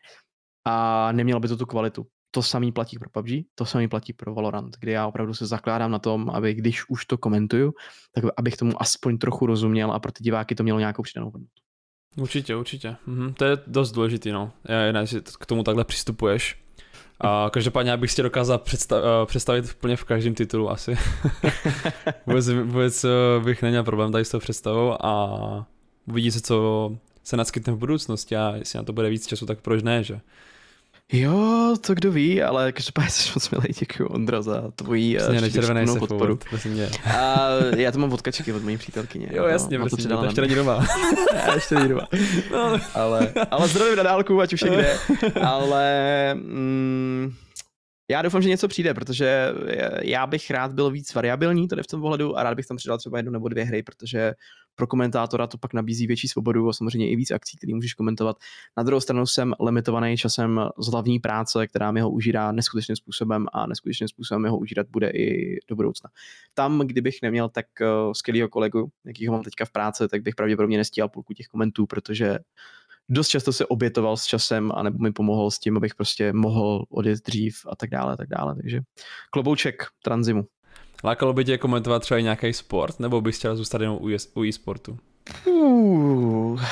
a 0.64 1.12
nemělo 1.12 1.40
by 1.40 1.48
to 1.48 1.56
tu 1.56 1.66
kvalitu 1.66 2.06
to 2.30 2.42
samý 2.42 2.72
platí 2.72 2.98
pro 2.98 3.10
PUBG, 3.10 3.30
to 3.54 3.64
samý 3.64 3.88
platí 3.88 4.12
pro 4.12 4.34
Valorant, 4.34 4.76
kdy 4.80 4.92
já 4.92 5.06
opravdu 5.06 5.34
se 5.34 5.46
zakládám 5.46 5.90
na 5.90 5.98
tom, 5.98 6.30
aby 6.30 6.54
když 6.54 6.88
už 6.88 7.06
to 7.06 7.18
komentuju, 7.18 7.72
tak 8.14 8.24
abych 8.36 8.56
tomu 8.56 8.82
aspoň 8.82 9.18
trochu 9.18 9.46
rozuměl 9.46 9.92
a 9.92 9.98
pro 9.98 10.12
ty 10.12 10.24
diváky 10.24 10.54
to 10.54 10.62
mělo 10.62 10.78
nějakou 10.78 11.02
přidanou 11.02 11.30
hodnotu. 11.30 11.52
Určitě, 12.16 12.56
určitě. 12.56 12.96
Mhm, 13.06 13.34
to 13.34 13.44
je 13.44 13.58
dost 13.66 13.92
důležitý, 13.92 14.32
no. 14.32 14.52
Já, 14.68 14.92
ne, 14.92 15.06
že 15.06 15.20
k 15.40 15.46
tomu 15.46 15.62
takhle 15.62 15.84
přistupuješ. 15.84 16.62
A 17.20 17.50
každopádně 17.52 17.96
bych 17.96 18.12
si 18.12 18.22
dokázal 18.22 18.58
představ, 18.58 19.02
eh, 19.04 19.26
představit 19.26 19.74
úplně 19.76 19.96
v 19.96 20.04
každém 20.04 20.34
titulu 20.34 20.70
asi. 20.70 20.96
vůbec, 22.26 22.48
vůbec 22.48 23.04
eh, 23.04 23.08
bych 23.44 23.62
neměl 23.62 23.84
problém 23.84 24.12
tady 24.12 24.24
s 24.24 24.30
tou 24.30 24.38
představou 24.38 25.04
a 25.04 25.66
uvidí 26.06 26.30
se, 26.30 26.40
co 26.40 26.90
se 27.22 27.36
naskytne 27.36 27.72
v 27.72 27.76
budoucnosti 27.76 28.36
a 28.36 28.56
jestli 28.56 28.76
na 28.76 28.82
to 28.82 28.92
bude 28.92 29.10
víc 29.10 29.26
času, 29.26 29.46
tak 29.46 29.60
proč 29.60 29.82
ne, 29.82 30.02
že? 30.04 30.20
Jo, 31.12 31.76
to 31.80 31.94
kdo 31.94 32.12
ví, 32.12 32.42
ale 32.42 32.72
každopádně 32.72 33.10
jsi 33.10 33.30
moc 33.34 33.50
milý, 33.50 33.74
děkuji 33.78 34.04
Ondra 34.04 34.42
za 34.42 34.62
tvojí 34.76 35.18
uh, 35.18 35.98
podporu. 35.98 36.38
A 37.04 37.48
já 37.76 37.92
to 37.92 37.98
mám 37.98 38.12
od 38.12 38.22
kačky 38.22 38.52
od 38.52 38.62
mojí 38.62 38.78
přítelkyně. 38.78 39.28
Jo, 39.32 39.44
jasně, 39.44 39.78
no, 39.78 39.86
prosím, 39.88 40.10
to 40.10 40.24
ještě 40.24 40.40
není 40.40 40.54
doma. 40.54 40.86
já 41.46 41.54
ještě 41.54 41.74
není 41.74 41.88
doma. 41.88 42.08
No. 42.52 42.80
Ale, 42.94 43.32
ale 43.50 43.68
zdravím 43.68 43.96
na 43.96 44.02
dálku, 44.02 44.40
ať 44.40 44.52
už 44.52 44.62
je 44.62 44.70
kde. 44.70 44.98
Ale 45.44 46.34
mm, 46.34 47.34
já 48.10 48.22
doufám, 48.22 48.42
že 48.42 48.48
něco 48.48 48.68
přijde, 48.68 48.94
protože 48.94 49.52
já 50.02 50.26
bych 50.26 50.50
rád 50.50 50.72
byl 50.72 50.90
víc 50.90 51.14
variabilní 51.14 51.68
tady 51.68 51.82
v 51.82 51.86
tom 51.86 52.00
pohledu 52.00 52.38
a 52.38 52.42
rád 52.42 52.54
bych 52.54 52.66
tam 52.66 52.76
přidal 52.76 52.98
třeba 52.98 53.18
jednu 53.18 53.32
nebo 53.32 53.48
dvě 53.48 53.64
hry, 53.64 53.82
protože 53.82 54.34
pro 54.74 54.86
komentátora 54.86 55.46
to 55.46 55.58
pak 55.58 55.74
nabízí 55.74 56.06
větší 56.06 56.28
svobodu 56.28 56.68
a 56.68 56.72
samozřejmě 56.72 57.10
i 57.10 57.16
víc 57.16 57.30
akcí, 57.30 57.56
které 57.56 57.74
můžeš 57.74 57.94
komentovat. 57.94 58.36
Na 58.76 58.82
druhou 58.82 59.00
stranu 59.00 59.26
jsem 59.26 59.54
limitovaný 59.60 60.16
časem 60.16 60.60
z 60.78 60.86
hlavní 60.90 61.18
práce, 61.18 61.66
která 61.66 61.90
mi 61.90 62.00
ho 62.00 62.10
užírá 62.10 62.52
neskutečným 62.52 62.96
způsobem 62.96 63.46
a 63.52 63.66
neskutečným 63.66 64.08
způsobem 64.08 64.44
ho 64.44 64.58
užírat 64.58 64.86
bude 64.90 65.10
i 65.10 65.58
do 65.68 65.76
budoucna. 65.76 66.10
Tam, 66.54 66.80
kdybych 66.80 67.18
neměl 67.22 67.48
tak 67.48 67.66
uh, 67.80 68.12
skvělého 68.12 68.48
kolegu, 68.48 68.90
jakýho 69.06 69.32
mám 69.32 69.42
teďka 69.42 69.64
v 69.64 69.70
práci, 69.70 70.08
tak 70.08 70.22
bych 70.22 70.34
pravděpodobně 70.34 70.78
nestíhal 70.78 71.08
půlku 71.08 71.34
těch 71.34 71.46
komentů, 71.46 71.86
protože 71.86 72.38
dost 73.10 73.28
často 73.28 73.52
se 73.52 73.66
obětoval 73.66 74.16
s 74.16 74.24
časem 74.24 74.72
a 74.74 74.82
nebo 74.82 74.98
mi 74.98 75.12
pomohl 75.12 75.50
s 75.50 75.58
tím, 75.58 75.76
abych 75.76 75.94
prostě 75.94 76.32
mohl 76.32 76.84
odjet 76.90 77.18
dřív 77.26 77.66
a 77.70 77.76
tak 77.76 77.90
dále, 77.90 78.12
a 78.12 78.16
tak 78.16 78.28
dále. 78.28 78.54
Takže 78.54 78.80
klobouček 79.30 79.86
Transimu. 80.02 80.44
Lákalo 81.04 81.32
by 81.32 81.44
tě 81.44 81.58
komentovat 81.58 81.98
třeba 81.98 82.20
nějaký 82.20 82.52
sport, 82.52 83.00
nebo 83.00 83.20
bys 83.20 83.38
chtěl 83.38 83.56
zůstat 83.56 83.80
jenom 83.80 83.98
u 84.34 84.44
e-sportu? 84.44 84.98
Uh, 85.46 86.62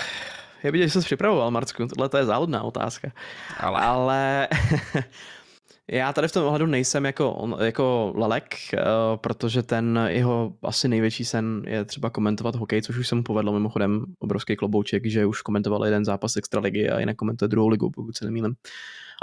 já 0.63 0.73
bych, 0.73 0.83
že 0.83 0.91
jsi 0.91 1.01
připravoval, 1.01 1.51
Marcku, 1.51 1.87
tohle 1.87 2.09
to 2.09 2.17
je 2.17 2.25
záludná 2.25 2.63
otázka. 2.63 3.13
Ale, 3.59 3.81
Ale 3.81 4.49
já 5.91 6.13
tady 6.13 6.29
v 6.29 6.33
tom 6.33 6.45
ohledu 6.45 6.67
nejsem 6.67 7.05
jako, 7.05 7.57
jako 7.61 8.13
Lelek, 8.17 8.55
uh, 8.75 8.81
protože 9.17 9.63
ten 9.63 10.01
jeho 10.07 10.53
asi 10.63 10.89
největší 10.89 11.25
sen 11.25 11.63
je 11.67 11.85
třeba 11.85 12.11
komentovat 12.11 12.57
hokej, 12.57 12.83
což 12.83 12.97
už 12.97 13.09
se 13.09 13.15
mu 13.15 13.23
povedlo 13.23 13.53
mimochodem 13.53 14.05
obrovský 14.19 14.57
klobouček, 14.57 15.07
že 15.07 15.27
už 15.27 15.43
komentoval 15.43 15.85
jeden 15.85 16.05
zápas 16.05 16.37
extraligy 16.37 16.91
a 16.91 17.01
jinak 17.01 17.17
komentuje 17.17 17.49
druhou 17.49 17.69
ligu, 17.69 17.91
pokud 17.91 18.17
se 18.17 18.25
nemýlím. 18.25 18.55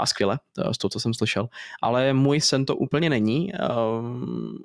A 0.00 0.06
skvěle, 0.06 0.38
z 0.72 0.78
toho, 0.78 0.90
co 0.90 1.00
jsem 1.00 1.14
slyšel. 1.14 1.48
Ale 1.82 2.12
můj 2.12 2.40
sen 2.40 2.64
to 2.64 2.76
úplně 2.76 3.10
není. 3.10 3.52
Uh, 3.52 4.58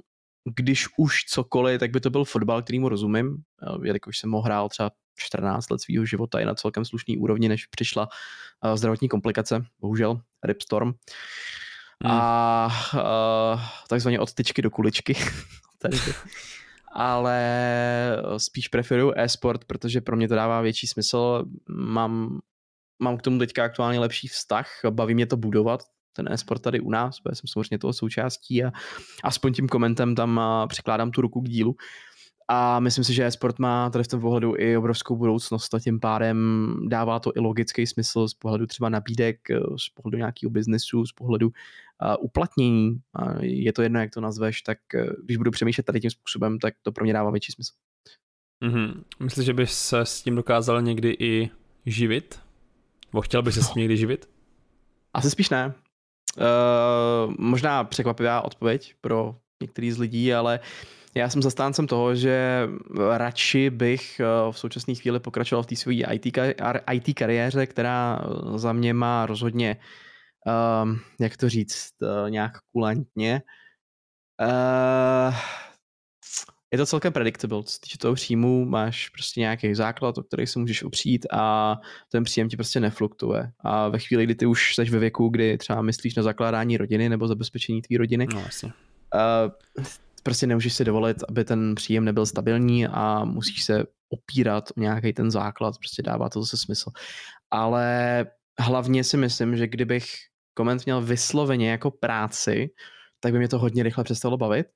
když 0.55 0.87
už 0.97 1.23
cokoliv, 1.25 1.79
tak 1.79 1.91
by 1.91 1.99
to 1.99 2.09
byl 2.09 2.25
fotbal, 2.25 2.61
kterýmu 2.61 2.89
rozumím, 2.89 3.37
eh, 3.63 3.87
jelikož 3.87 4.17
jsem 4.17 4.31
ho 4.31 4.41
hrál 4.41 4.69
třeba 4.69 4.91
14 5.17 5.69
let 5.69 5.81
svého 5.81 6.05
života 6.05 6.39
i 6.39 6.45
na 6.45 6.55
celkem 6.55 6.85
slušný 6.85 7.17
úrovni, 7.17 7.49
než 7.49 7.65
přišla 7.65 8.07
eh, 8.65 8.77
zdravotní 8.77 9.09
komplikace, 9.09 9.65
bohužel, 9.79 10.21
Ripstorm. 10.43 10.93
Hmm. 12.03 12.11
A 12.11 12.67
uh, 12.93 13.61
takzvaně 13.89 14.19
od 14.19 14.33
tyčky 14.33 14.61
do 14.61 14.71
kuličky. 14.71 15.15
Ale 16.93 17.37
spíš 18.37 18.67
preferuju 18.67 19.13
e-sport, 19.15 19.65
protože 19.65 20.01
pro 20.01 20.17
mě 20.17 20.27
to 20.27 20.35
dává 20.35 20.61
větší 20.61 20.87
smysl. 20.87 21.45
Mám, 21.69 22.39
mám 22.99 23.17
k 23.17 23.21
tomu 23.21 23.39
teďka 23.39 23.63
aktuálně 23.63 23.99
lepší 23.99 24.27
vztah, 24.27 24.67
baví 24.89 25.13
mě 25.13 25.25
to 25.25 25.37
budovat, 25.37 25.83
ten 26.13 26.27
e-sport 26.31 26.61
tady 26.61 26.79
u 26.79 26.89
nás, 26.89 27.19
protože 27.19 27.35
jsem 27.35 27.47
samozřejmě 27.47 27.79
toho 27.79 27.93
součástí 27.93 28.63
a 28.63 28.71
aspoň 29.23 29.53
tím 29.53 29.67
komentem 29.67 30.15
tam 30.15 30.41
přikládám 30.67 31.11
tu 31.11 31.21
ruku 31.21 31.41
k 31.41 31.49
dílu. 31.49 31.75
A 32.47 32.79
myslím 32.79 33.03
si, 33.03 33.13
že 33.13 33.25
e-sport 33.25 33.59
má 33.59 33.89
tady 33.89 34.03
v 34.03 34.07
tom 34.07 34.21
pohledu 34.21 34.53
i 34.57 34.77
obrovskou 34.77 35.15
budoucnost 35.15 35.73
a 35.73 35.79
tím 35.79 35.99
pádem 35.99 36.75
dává 36.87 37.19
to 37.19 37.31
i 37.35 37.39
logický 37.39 37.87
smysl 37.87 38.27
z 38.27 38.33
pohledu 38.33 38.67
třeba 38.67 38.89
nabídek, 38.89 39.37
z 39.77 39.89
pohledu 39.89 40.17
nějakého 40.17 40.49
biznesu, 40.49 41.05
z 41.05 41.11
pohledu 41.11 41.51
uplatnění. 42.19 42.99
A 43.15 43.41
je 43.41 43.73
to 43.73 43.81
jedno, 43.81 43.99
jak 43.99 44.13
to 44.13 44.21
nazveš, 44.21 44.61
tak 44.61 44.77
uh, 44.95 45.01
když 45.25 45.37
budu 45.37 45.51
přemýšlet 45.51 45.83
tady 45.83 45.99
tím 45.99 46.11
způsobem, 46.11 46.59
tak 46.59 46.73
to 46.81 46.91
pro 46.91 47.03
mě 47.03 47.13
dává 47.13 47.31
větší 47.31 47.51
smysl. 47.51 47.73
Mm-hmm. 48.65 49.03
Myslíš, 49.19 49.45
že 49.45 49.53
bys 49.53 49.71
se 49.71 49.99
s 49.99 50.21
tím 50.21 50.35
dokázal 50.35 50.81
někdy 50.81 51.15
i 51.19 51.49
živit? 51.85 52.39
Nebo 53.13 53.21
chtěl 53.21 53.41
bys 53.41 53.55
se 53.55 53.63
s 53.63 53.69
tím 53.69 53.79
někdy 53.79 53.97
živit? 53.97 54.29
Asi 55.13 55.29
spíš 55.29 55.49
ne. 55.49 55.73
Uh, 56.37 57.33
možná 57.37 57.83
překvapivá 57.83 58.41
odpověď 58.41 58.93
pro 59.01 59.35
některý 59.61 59.91
z 59.91 59.97
lidí, 59.97 60.33
ale 60.33 60.59
já 61.15 61.29
jsem 61.29 61.41
zastáncem 61.41 61.87
toho, 61.87 62.15
že 62.15 62.67
radši 63.17 63.69
bych 63.69 64.21
uh, 64.45 64.51
v 64.51 64.59
současné 64.59 64.95
chvíli 64.95 65.19
pokračoval 65.19 65.63
v 65.63 65.65
té 65.65 65.75
své 65.75 65.93
IT, 65.93 66.37
IT 66.91 67.17
kariéře, 67.17 67.65
která 67.65 68.21
za 68.55 68.73
mě 68.73 68.93
má 68.93 69.25
rozhodně, 69.25 69.75
uh, 69.75 70.10
jak 71.19 71.37
to 71.37 71.49
říct, 71.49 71.93
uh, 72.01 72.29
nějak 72.29 72.51
kulantně. 72.71 73.41
Uh, 74.41 75.35
je 76.71 76.77
to 76.77 76.85
celkem 76.85 77.13
predictable, 77.13 77.63
co 77.63 77.71
se 77.71 77.79
týče 77.79 77.97
toho 77.97 78.13
příjmu, 78.13 78.65
máš 78.65 79.09
prostě 79.09 79.39
nějaký 79.39 79.75
základ, 79.75 80.17
o 80.17 80.23
který 80.23 80.47
se 80.47 80.59
můžeš 80.59 80.83
opřít 80.83 81.25
a 81.31 81.75
ten 82.11 82.23
příjem 82.23 82.49
ti 82.49 82.55
prostě 82.55 82.79
nefluktuje. 82.79 83.51
A 83.59 83.87
ve 83.87 83.99
chvíli, 83.99 84.23
kdy 84.23 84.35
ty 84.35 84.45
už 84.45 84.75
jsi 84.75 84.83
ve 84.83 84.99
věku, 84.99 85.29
kdy 85.29 85.57
třeba 85.57 85.81
myslíš 85.81 86.15
na 86.15 86.23
zakládání 86.23 86.77
rodiny 86.77 87.09
nebo 87.09 87.27
zabezpečení 87.27 87.81
tvý 87.81 87.97
rodiny, 87.97 88.27
no, 88.33 88.41
vlastně. 88.41 88.73
uh, 89.15 89.51
prostě 90.23 90.47
nemůžeš 90.47 90.73
si 90.73 90.85
dovolit, 90.85 91.17
aby 91.29 91.43
ten 91.43 91.75
příjem 91.75 92.05
nebyl 92.05 92.25
stabilní 92.25 92.87
a 92.87 93.25
musíš 93.25 93.63
se 93.63 93.83
opírat 94.09 94.69
o 94.77 94.79
nějaký 94.79 95.13
ten 95.13 95.31
základ, 95.31 95.77
prostě 95.77 96.01
dává 96.01 96.29
to 96.29 96.41
zase 96.41 96.57
smysl. 96.57 96.91
Ale 97.51 98.25
hlavně 98.59 99.03
si 99.03 99.17
myslím, 99.17 99.57
že 99.57 99.67
kdybych 99.67 100.05
koment 100.53 100.85
měl 100.85 101.01
vysloveně 101.01 101.71
jako 101.71 101.91
práci, 101.91 102.69
tak 103.19 103.31
by 103.31 103.37
mě 103.37 103.47
to 103.47 103.59
hodně 103.59 103.83
rychle 103.83 104.03
přestalo 104.03 104.37
bavit 104.37 104.67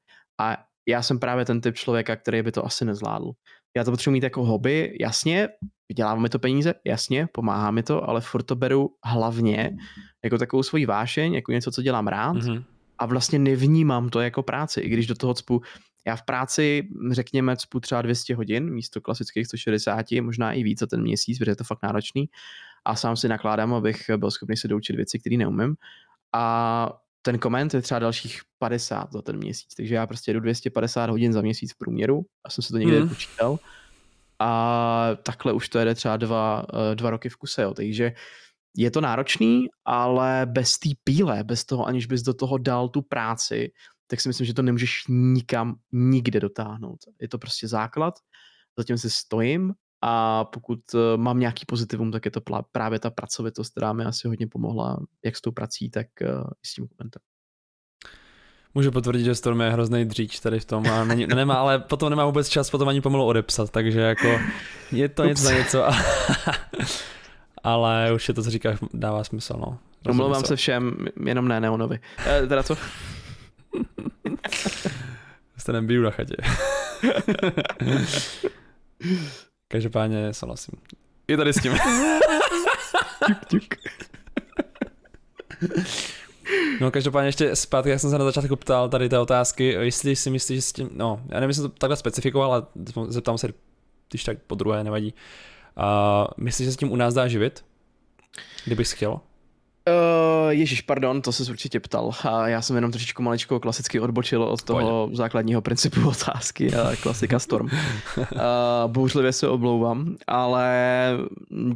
a 0.42 0.58
já 0.88 1.02
jsem 1.02 1.20
právě 1.20 1.46
ten 1.46 1.62
typ 1.62 1.76
člověka, 1.76 2.16
který 2.16 2.42
by 2.42 2.52
to 2.52 2.66
asi 2.66 2.86
nezvládl. 2.86 3.32
Já 3.78 3.84
to 3.84 3.92
potřebuji 3.92 4.14
mít 4.14 4.24
jako 4.24 4.46
hobby, 4.46 4.98
jasně, 5.02 5.50
vydělává 5.90 6.22
mi 6.22 6.30
to 6.30 6.40
peníze, 6.40 6.74
jasně, 6.86 7.28
pomáhá 7.32 7.72
mi 7.72 7.84
to, 7.84 8.10
ale 8.10 8.22
furt 8.22 8.44
to 8.44 8.56
beru 8.56 8.90
hlavně 9.06 9.78
jako 10.24 10.38
takovou 10.38 10.64
svoji 10.64 10.86
vášeň, 10.86 11.34
jako 11.34 11.52
něco, 11.52 11.72
co 11.72 11.82
dělám 11.82 12.08
rád 12.08 12.36
mm-hmm. 12.36 12.64
a 12.98 13.06
vlastně 13.06 13.40
nevnímám 13.40 14.10
to 14.10 14.20
jako 14.20 14.44
práci, 14.44 14.82
i 14.82 14.90
když 14.90 15.08
do 15.08 15.16
toho 15.16 15.34
cpu 15.34 15.62
já 16.08 16.16
v 16.16 16.22
práci, 16.22 16.88
řekněme, 17.12 17.58
cpu 17.58 17.80
třeba 17.80 18.02
200 18.02 18.36
hodin 18.36 18.74
místo 18.74 19.02
klasických 19.02 19.48
160, 19.48 20.06
možná 20.22 20.54
i 20.54 20.64
víc 20.64 20.80
za 20.80 20.88
ten 20.88 21.02
měsíc, 21.02 21.38
protože 21.38 21.52
je 21.52 21.56
to 21.56 21.64
fakt 21.64 21.84
náročný 21.84 22.26
a 22.86 22.96
sám 22.96 23.18
si 23.18 23.28
nakládám, 23.28 23.74
abych 23.74 24.10
byl 24.18 24.32
schopný 24.32 24.58
se 24.58 24.68
doučit 24.68 24.96
věci, 24.96 25.20
které 25.20 25.38
neumím. 25.38 25.76
A 26.34 26.94
ten 27.22 27.40
koment 27.40 27.74
je 27.74 27.82
třeba 27.82 28.00
dalších 28.00 28.42
50 28.60 29.12
za 29.12 29.22
ten 29.22 29.38
měsíc, 29.38 29.76
takže 29.76 29.96
já 29.96 30.08
prostě 30.08 30.34
jdu 30.34 30.40
250 30.40 31.10
hodin 31.10 31.34
za 31.34 31.42
měsíc 31.42 31.74
v 31.74 31.78
průměru, 31.78 32.26
já 32.46 32.52
jsem 32.52 32.62
se 32.62 32.74
to 32.74 32.78
někde 32.78 33.02
mm. 33.02 33.10
počítal 33.10 33.60
a 34.40 35.10
takhle 35.24 35.54
už 35.54 35.70
to 35.70 35.80
jede 35.80 35.96
třeba 35.96 36.18
dva, 36.18 36.66
eh, 36.92 36.96
dva 36.96 37.10
roky 37.10 37.30
v 37.30 37.36
kuse, 37.36 37.62
jo. 37.62 37.74
takže 37.74 38.14
je 38.78 38.92
to 38.92 39.02
náročný, 39.02 39.66
ale 39.86 40.46
bez 40.46 40.78
té 40.78 40.90
píle, 41.04 41.44
bez 41.44 41.66
toho, 41.66 41.86
aniž 41.86 42.06
bys 42.06 42.22
do 42.22 42.34
toho 42.34 42.58
dal 42.58 42.90
tu 42.90 43.02
práci, 43.02 43.72
tak 44.08 44.22
si 44.22 44.30
myslím, 44.30 44.48
že 44.48 44.54
to 44.54 44.62
nemůžeš 44.62 45.04
nikam 45.10 45.76
nikde 45.92 46.40
dotáhnout. 46.40 47.00
Je 47.22 47.28
to 47.28 47.38
prostě 47.38 47.68
základ, 47.68 48.14
zatím 48.78 48.98
si 48.98 49.10
stojím 49.10 49.74
a 50.08 50.44
pokud 50.44 50.80
eh, 50.96 51.18
mám 51.18 51.40
nějaký 51.40 51.66
pozitivum, 51.66 52.12
tak 52.12 52.26
je 52.26 52.32
to 52.32 52.42
právě 52.72 53.00
ta 53.00 53.10
pracovitost, 53.10 53.72
která 53.72 53.94
mi 53.94 54.06
asi 54.06 54.28
hodně 54.28 54.48
pomohla, 54.48 55.00
jak 55.24 55.36
s 55.36 55.42
tou 55.42 55.52
prací, 55.52 55.90
tak 55.90 56.08
eh, 56.22 56.28
i 56.64 56.68
s 56.68 56.74
tím 56.74 56.88
komentem. 56.88 57.22
Můžu 58.74 58.92
potvrdit, 58.92 59.24
že 59.24 59.36
Storm 59.36 59.62
je 59.62 59.70
hrozný 59.70 60.06
dříč 60.06 60.40
tady 60.40 60.60
v 60.60 60.66
tom 60.66 60.88
a 60.88 61.04
není, 61.04 61.28
nemá, 61.36 61.56
ale 61.56 61.80
potom 61.80 62.10
nemá 62.10 62.26
vůbec 62.26 62.50
čas 62.50 62.70
potom 62.70 62.88
ani 62.88 63.02
pomalu 63.02 63.26
odepsat, 63.26 63.70
takže 63.70 64.00
jako 64.00 64.40
je 64.92 65.10
to 65.10 65.26
něco 65.26 65.52
něco. 65.52 65.84
ale 67.64 68.14
už 68.14 68.28
je 68.28 68.34
to, 68.34 68.44
co 68.44 68.50
říkáš, 68.50 68.80
dává 68.94 69.24
smysl, 69.24 69.54
no. 69.58 69.80
Omlouvám 70.10 70.44
se 70.44 70.56
všem, 70.56 70.96
jenom 71.26 71.48
ne 71.48 71.60
Neonovi. 71.60 72.00
E, 72.28 72.48
teda 72.48 72.64
co? 72.64 72.78
Jste 75.58 75.74
nebiju 75.74 76.04
na 76.04 76.12
chatě. 76.12 76.36
Každopádně 79.68 80.34
souhlasím. 80.34 80.80
I 81.28 81.38
tady 81.38 81.54
s 81.54 81.62
tím. 81.62 81.74
tuk, 83.28 83.46
tuk. 83.48 83.64
No 86.82 86.92
každopádně 86.92 87.28
ještě 87.28 87.56
zpátky, 87.56 87.90
jak 87.90 88.00
jsem 88.00 88.10
se 88.10 88.18
na 88.18 88.26
začátku 88.26 88.56
ptal 88.56 88.90
tady 88.90 89.10
té 89.10 89.20
otázky, 89.20 89.66
jestli 89.68 90.16
si 90.16 90.30
myslíš, 90.30 90.58
že 90.58 90.62
s 90.62 90.74
tím, 90.74 90.90
no, 90.94 91.22
já 91.30 91.40
nevím, 91.40 91.50
jestli 91.50 91.64
to 91.64 91.70
takhle 91.70 91.96
specifikoval, 91.96 92.54
ale 92.54 92.64
zeptám 93.08 93.38
se, 93.38 93.48
když 94.10 94.24
tak 94.24 94.38
po 94.48 94.56
druhé, 94.56 94.84
nevadí. 94.84 95.14
Uh, 95.78 96.28
myslíš, 96.38 96.66
že 96.66 96.72
se 96.72 96.78
tím 96.78 96.92
u 96.92 96.96
nás 96.96 97.14
dá 97.14 97.28
živit? 97.28 97.66
Kdybych 98.66 98.92
chtěl? 98.92 99.20
Uh, 99.90 100.50
Ježíš, 100.50 100.82
pardon, 100.82 101.22
to 101.22 101.32
se 101.32 101.52
určitě 101.52 101.80
ptal. 101.80 102.12
A 102.24 102.48
já 102.48 102.62
jsem 102.62 102.76
jenom 102.76 102.92
trošičku 102.92 103.24
maličko 103.24 103.60
klasicky 103.60 104.00
odbočil 104.00 104.44
od 104.44 104.64
toho 104.64 105.08
Pojď. 105.08 105.18
základního 105.18 105.62
principu 105.62 106.08
otázky, 106.10 106.74
a 106.74 106.96
klasika 106.96 107.40
Storm. 107.40 107.66
uh, 107.66 108.24
bouřlivě 108.88 109.34
se 109.34 109.48
oblouvám, 109.48 110.16
ale 110.28 111.10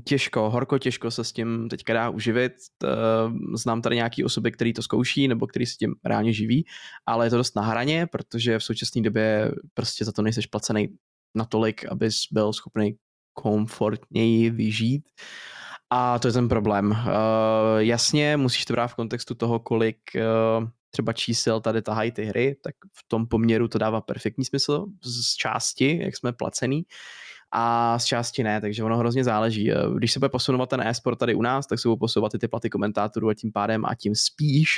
těžko, 0.03 0.49
horko 0.49 0.77
těžko 0.77 1.11
se 1.11 1.23
s 1.23 1.31
tím 1.31 1.69
teďka 1.69 1.93
dá 1.93 2.09
uživit. 2.09 2.53
Uh, 2.83 3.37
znám 3.55 3.81
tady 3.81 3.95
nějaký 3.95 4.23
osoby, 4.23 4.51
který 4.51 4.73
to 4.73 4.81
zkouší 4.81 5.27
nebo 5.27 5.47
který 5.47 5.65
se 5.65 5.75
tím 5.79 5.95
reálně 6.05 6.33
živí, 6.33 6.65
ale 7.05 7.25
je 7.25 7.29
to 7.29 7.37
dost 7.37 7.55
na 7.55 7.61
hraně, 7.61 8.07
protože 8.07 8.59
v 8.59 8.63
současné 8.63 9.01
době 9.01 9.51
prostě 9.73 10.05
za 10.05 10.11
to 10.11 10.21
nejseš 10.21 10.45
placený 10.45 10.87
natolik, 11.35 11.85
abys 11.85 12.15
byl 12.31 12.53
schopný 12.53 12.95
komfortněji 13.33 14.49
vyžít. 14.49 15.03
A 15.89 16.19
to 16.19 16.27
je 16.27 16.33
ten 16.33 16.49
problém. 16.49 16.91
Uh, 16.91 16.97
jasně, 17.77 18.37
musíš 18.37 18.65
to 18.65 18.73
brát 18.73 18.87
v 18.87 18.95
kontextu 18.95 19.35
toho, 19.35 19.59
kolik 19.59 19.97
uh, 20.15 20.67
třeba 20.91 21.13
čísel 21.13 21.61
tady 21.61 21.81
tahají 21.81 22.11
ty 22.11 22.25
hry, 22.25 22.55
tak 22.63 22.75
v 22.93 23.07
tom 23.07 23.27
poměru 23.27 23.67
to 23.67 23.77
dává 23.77 24.01
perfektní 24.01 24.45
smysl 24.45 24.85
z 25.03 25.35
části, 25.35 25.99
jak 26.03 26.17
jsme 26.17 26.33
placený, 26.33 26.85
a 27.51 27.99
z 27.99 28.05
části 28.05 28.43
ne, 28.43 28.61
takže 28.61 28.83
ono 28.83 28.97
hrozně 28.97 29.23
záleží. 29.23 29.71
Když 29.97 30.11
se 30.11 30.19
bude 30.19 30.29
posunovat 30.29 30.69
ten 30.69 30.81
e-sport 30.81 31.19
tady 31.19 31.35
u 31.35 31.41
nás, 31.41 31.67
tak 31.67 31.79
se 31.79 31.87
budou 31.87 31.97
posouvat 31.97 32.33
i 32.33 32.39
ty 32.39 32.47
platy 32.47 32.69
komentátorů 32.69 33.29
a 33.29 33.33
tím 33.33 33.51
pádem 33.51 33.85
a 33.85 33.95
tím 33.95 34.15
spíš 34.15 34.69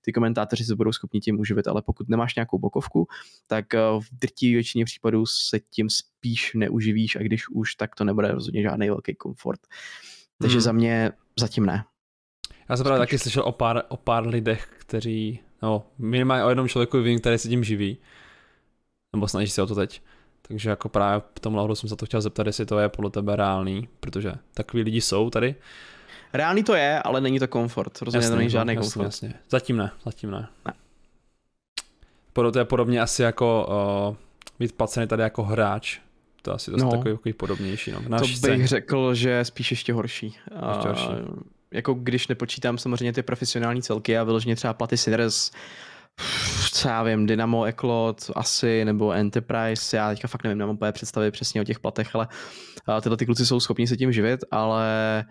ty 0.00 0.12
komentátoři 0.12 0.64
se 0.64 0.76
budou 0.76 0.92
schopni 0.92 1.20
tím 1.20 1.40
uživit, 1.40 1.66
ale 1.66 1.82
pokud 1.82 2.08
nemáš 2.08 2.34
nějakou 2.34 2.58
bokovku, 2.58 3.06
tak 3.46 3.74
v 3.74 4.04
drtí 4.12 4.54
většině 4.54 4.84
případů 4.84 5.26
se 5.26 5.60
tím 5.60 5.90
spíš 5.90 6.52
neuživíš 6.54 7.16
a 7.16 7.18
když 7.18 7.48
už, 7.48 7.74
tak 7.74 7.94
to 7.94 8.04
nebude 8.04 8.32
rozhodně 8.32 8.62
žádný 8.62 8.88
velký 8.88 9.14
komfort. 9.14 9.60
Takže 10.42 10.56
hmm. 10.56 10.60
za 10.60 10.72
mě 10.72 11.12
zatím 11.38 11.66
ne. 11.66 11.84
Já 12.68 12.76
jsem 12.76 12.84
právě 12.84 12.98
taky 12.98 13.18
slyšel 13.18 13.42
o 13.42 13.52
pár, 13.52 13.82
o 13.88 13.96
pár 13.96 14.26
lidech, 14.26 14.68
kteří, 14.78 15.40
no 15.62 15.86
minimálně 15.98 16.44
o 16.44 16.48
jednom 16.48 16.68
člověku 16.68 17.02
vím, 17.02 17.20
který 17.20 17.38
se 17.38 17.48
tím 17.48 17.64
živí. 17.64 17.98
Nebo 19.12 19.28
snaží 19.28 19.50
se 19.50 19.62
o 19.62 19.66
to 19.66 19.74
teď. 19.74 20.02
Takže 20.42 20.70
jako 20.70 20.88
právě 20.88 21.22
v 21.36 21.40
tom 21.40 21.54
hledu 21.54 21.74
jsem 21.74 21.88
se 21.88 21.96
to 21.96 22.06
chtěl 22.06 22.20
zeptat, 22.20 22.46
jestli 22.46 22.66
to 22.66 22.78
je 22.78 22.88
podle 22.88 23.10
tebe 23.10 23.36
reálný, 23.36 23.88
protože 24.00 24.32
takový 24.54 24.82
lidi 24.82 25.00
jsou 25.00 25.30
tady. 25.30 25.54
Reálný 26.32 26.62
to 26.62 26.74
je, 26.74 27.02
ale 27.02 27.20
není 27.20 27.38
to 27.38 27.48
komfort. 27.48 28.02
Rozhodně 28.02 28.24
jasný, 28.24 28.30
to 28.30 28.36
není 28.36 28.50
žádný 28.50 28.74
jasný, 28.74 28.84
komfort. 28.84 29.04
Jasně. 29.04 29.34
Zatím 29.50 29.76
ne, 29.76 29.90
zatím 30.04 30.30
ne. 30.30 30.48
ne. 30.66 30.72
To 32.32 32.58
je 32.58 32.64
podobně 32.64 33.00
asi 33.00 33.22
jako 33.22 33.68
uh, 34.10 34.16
být 34.58 34.72
placený 34.72 35.06
tady 35.06 35.22
jako 35.22 35.42
hráč 35.42 36.00
to 36.48 36.54
asi 36.54 36.70
dost 36.70 36.82
no, 36.82 36.90
takový, 36.90 37.14
takový 37.14 37.32
podobnější. 37.32 37.92
No. 37.92 38.18
to 38.40 38.48
bych 38.48 38.68
řekl, 38.68 39.14
že 39.14 39.44
spíš 39.44 39.70
ještě 39.70 39.92
horší. 39.92 40.26
Ještě 40.68 40.88
horší. 40.88 41.06
A, 41.06 41.58
jako 41.72 41.94
když 41.94 42.28
nepočítám 42.28 42.78
samozřejmě 42.78 43.12
ty 43.12 43.22
profesionální 43.22 43.82
celky 43.82 44.18
a 44.18 44.24
vyloženě 44.24 44.56
třeba 44.56 44.74
platy 44.74 44.96
Sinners, 44.96 45.50
co 46.72 46.88
já 46.88 47.02
vím, 47.02 47.26
Dynamo, 47.26 47.64
Eklot, 47.64 48.30
asi, 48.34 48.84
nebo 48.84 49.12
Enterprise, 49.12 49.96
já 49.96 50.08
teďka 50.10 50.28
fakt 50.28 50.44
nevím, 50.44 50.58
nemám 50.58 50.74
úplně 50.76 50.92
představy 50.92 51.30
přesně 51.30 51.60
o 51.60 51.64
těch 51.64 51.80
platech, 51.80 52.14
ale 52.14 52.28
tyhle 53.02 53.16
ty 53.16 53.26
kluci 53.26 53.46
jsou 53.46 53.60
schopni 53.60 53.86
se 53.86 53.96
tím 53.96 54.12
živit, 54.12 54.40
ale 54.50 55.24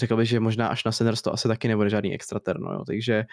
řekl 0.00 0.16
bych, 0.16 0.28
že 0.28 0.40
možná 0.40 0.68
až 0.68 0.84
na 0.84 0.92
Sinners 0.92 1.22
to 1.22 1.32
asi 1.32 1.48
taky 1.48 1.68
nebude 1.68 1.90
žádný 1.90 2.14
extraterno, 2.14 2.72
jo, 2.72 2.84
takže 2.86 3.24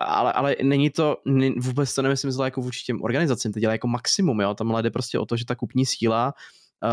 ale, 0.00 0.32
ale 0.32 0.56
není 0.62 0.90
to, 0.90 1.16
vůbec 1.58 1.94
to 1.94 2.02
nemyslím 2.02 2.32
zle 2.32 2.46
jako 2.46 2.60
vůči 2.60 2.84
těm 2.84 3.02
organizacím, 3.02 3.52
to 3.52 3.60
dělá 3.60 3.72
jako 3.72 3.88
maximum, 3.88 4.40
jo, 4.40 4.54
tam 4.54 4.76
jde 4.82 4.90
prostě 4.90 5.18
o 5.18 5.26
to, 5.26 5.36
že 5.36 5.44
ta 5.44 5.54
kupní 5.54 5.86
síla 5.86 6.34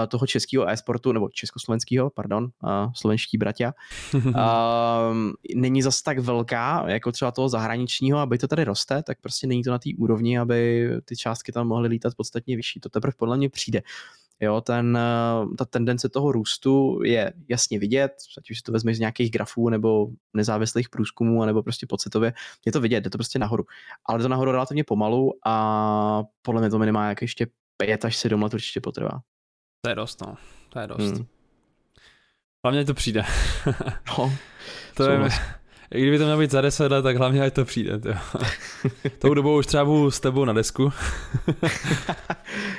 toho 0.07 0.27
českého 0.27 0.69
e-sportu, 0.69 1.11
nebo 1.11 1.29
československého, 1.29 2.09
pardon, 2.09 2.49
slovenští 2.95 3.37
bratia, 3.37 3.73
není 5.55 5.81
zas 5.81 6.01
tak 6.01 6.19
velká, 6.19 6.89
jako 6.89 7.11
třeba 7.11 7.31
toho 7.31 7.49
zahraničního, 7.49 8.19
aby 8.19 8.37
to 8.37 8.47
tady 8.47 8.63
roste, 8.63 9.03
tak 9.03 9.21
prostě 9.21 9.47
není 9.47 9.63
to 9.63 9.71
na 9.71 9.79
té 9.79 9.89
úrovni, 9.97 10.39
aby 10.39 10.89
ty 11.05 11.15
částky 11.15 11.51
tam 11.51 11.67
mohly 11.67 11.89
lítat 11.89 12.15
podstatně 12.15 12.55
vyšší. 12.55 12.79
To 12.79 12.89
teprve 12.89 13.13
podle 13.17 13.37
mě 13.37 13.49
přijde. 13.49 13.81
Jo, 14.41 14.61
ten, 14.61 14.99
ta 15.57 15.65
tendence 15.65 16.09
toho 16.09 16.31
růstu 16.31 16.99
je 17.03 17.33
jasně 17.49 17.79
vidět, 17.79 18.11
ať 18.37 18.51
už 18.51 18.57
si 18.57 18.63
to 18.63 18.71
vezmeš 18.71 18.97
z 18.97 18.99
nějakých 18.99 19.31
grafů 19.31 19.69
nebo 19.69 20.07
nezávislých 20.33 20.89
průzkumů, 20.89 21.45
nebo 21.45 21.63
prostě 21.63 21.87
pocitově, 21.87 22.33
je 22.65 22.71
to 22.71 22.81
vidět, 22.81 23.05
je 23.05 23.09
to 23.09 23.17
prostě 23.17 23.39
nahoru. 23.39 23.63
Ale 24.05 24.19
to 24.19 24.27
nahoru 24.27 24.51
relativně 24.51 24.83
pomalu 24.83 25.33
a 25.45 26.23
podle 26.41 26.61
mě 26.61 26.69
to 26.69 26.79
minimálně 26.79 27.09
jak 27.09 27.21
ještě 27.21 27.47
5 27.77 28.05
až 28.05 28.17
7 28.17 28.43
let 28.43 28.53
určitě 28.53 28.81
potrvá. 28.81 29.21
To 29.81 29.89
je 29.89 29.95
dost, 29.95 30.21
no. 30.21 30.37
To 30.69 30.79
je 30.79 30.87
dost. 30.87 31.11
Hmm. 31.11 31.25
Hlavně 32.63 32.85
to 32.85 32.93
přijde. 32.93 33.23
no, 34.17 34.33
to 34.95 35.03
je, 35.03 35.29
i 35.93 36.01
kdyby 36.01 36.17
to 36.17 36.23
mělo 36.23 36.39
být 36.39 36.51
za 36.51 36.61
10 36.61 36.91
let, 36.91 37.01
tak 37.01 37.17
hlavně 37.17 37.41
ať 37.41 37.53
to 37.53 37.65
přijde. 37.65 37.99
To. 37.99 38.09
Tou 39.19 39.33
dobou 39.33 39.57
už 39.57 39.65
třeba 39.65 39.85
budu 39.85 40.11
s 40.11 40.19
tebou 40.19 40.45
na 40.45 40.53
desku. 40.53 40.91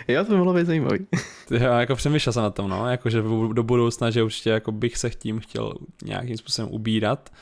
jo, 0.08 0.24
to 0.24 0.30
by 0.30 0.36
mohlo 0.36 0.54
být 0.54 0.66
zajímavý. 0.66 1.06
Já 1.50 1.80
jako 1.80 1.96
přemýšlel 1.96 2.32
jsem 2.32 2.42
na 2.42 2.50
tom, 2.50 2.70
no, 2.70 2.90
jakože 2.90 3.22
do 3.52 3.62
budoucna, 3.62 4.10
že 4.10 4.22
určitě 4.22 4.50
jako 4.50 4.72
bych 4.72 4.96
se 4.96 5.10
tím 5.10 5.40
chtěl 5.40 5.74
nějakým 6.04 6.36
způsobem 6.36 6.70
ubírat, 6.72 7.32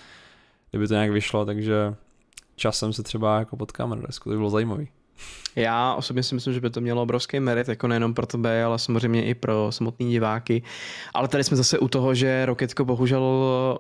kdyby 0.70 0.88
to 0.88 0.94
nějak 0.94 1.10
vyšlo, 1.10 1.44
takže 1.44 1.94
časem 2.56 2.92
se 2.92 3.02
třeba 3.02 3.38
jako 3.38 3.56
potkáme 3.56 3.96
na 3.96 4.02
desku, 4.06 4.24
to 4.24 4.30
by 4.30 4.36
bylo 4.36 4.50
zajímavý. 4.50 4.88
Já 5.56 5.94
osobně 5.94 6.22
si 6.22 6.34
myslím, 6.34 6.54
že 6.54 6.60
by 6.60 6.70
to 6.70 6.80
mělo 6.80 7.02
obrovský 7.02 7.40
merit, 7.40 7.68
jako 7.68 7.88
nejenom 7.88 8.14
pro 8.14 8.26
tebe, 8.26 8.64
ale 8.64 8.78
samozřejmě 8.78 9.24
i 9.24 9.34
pro 9.34 9.72
samotný 9.72 10.10
diváky. 10.10 10.62
Ale 11.14 11.28
tady 11.28 11.44
jsme 11.44 11.56
zase 11.56 11.78
u 11.78 11.88
toho, 11.88 12.14
že 12.14 12.46
Rocketko 12.46 12.84
bohužel 12.84 13.22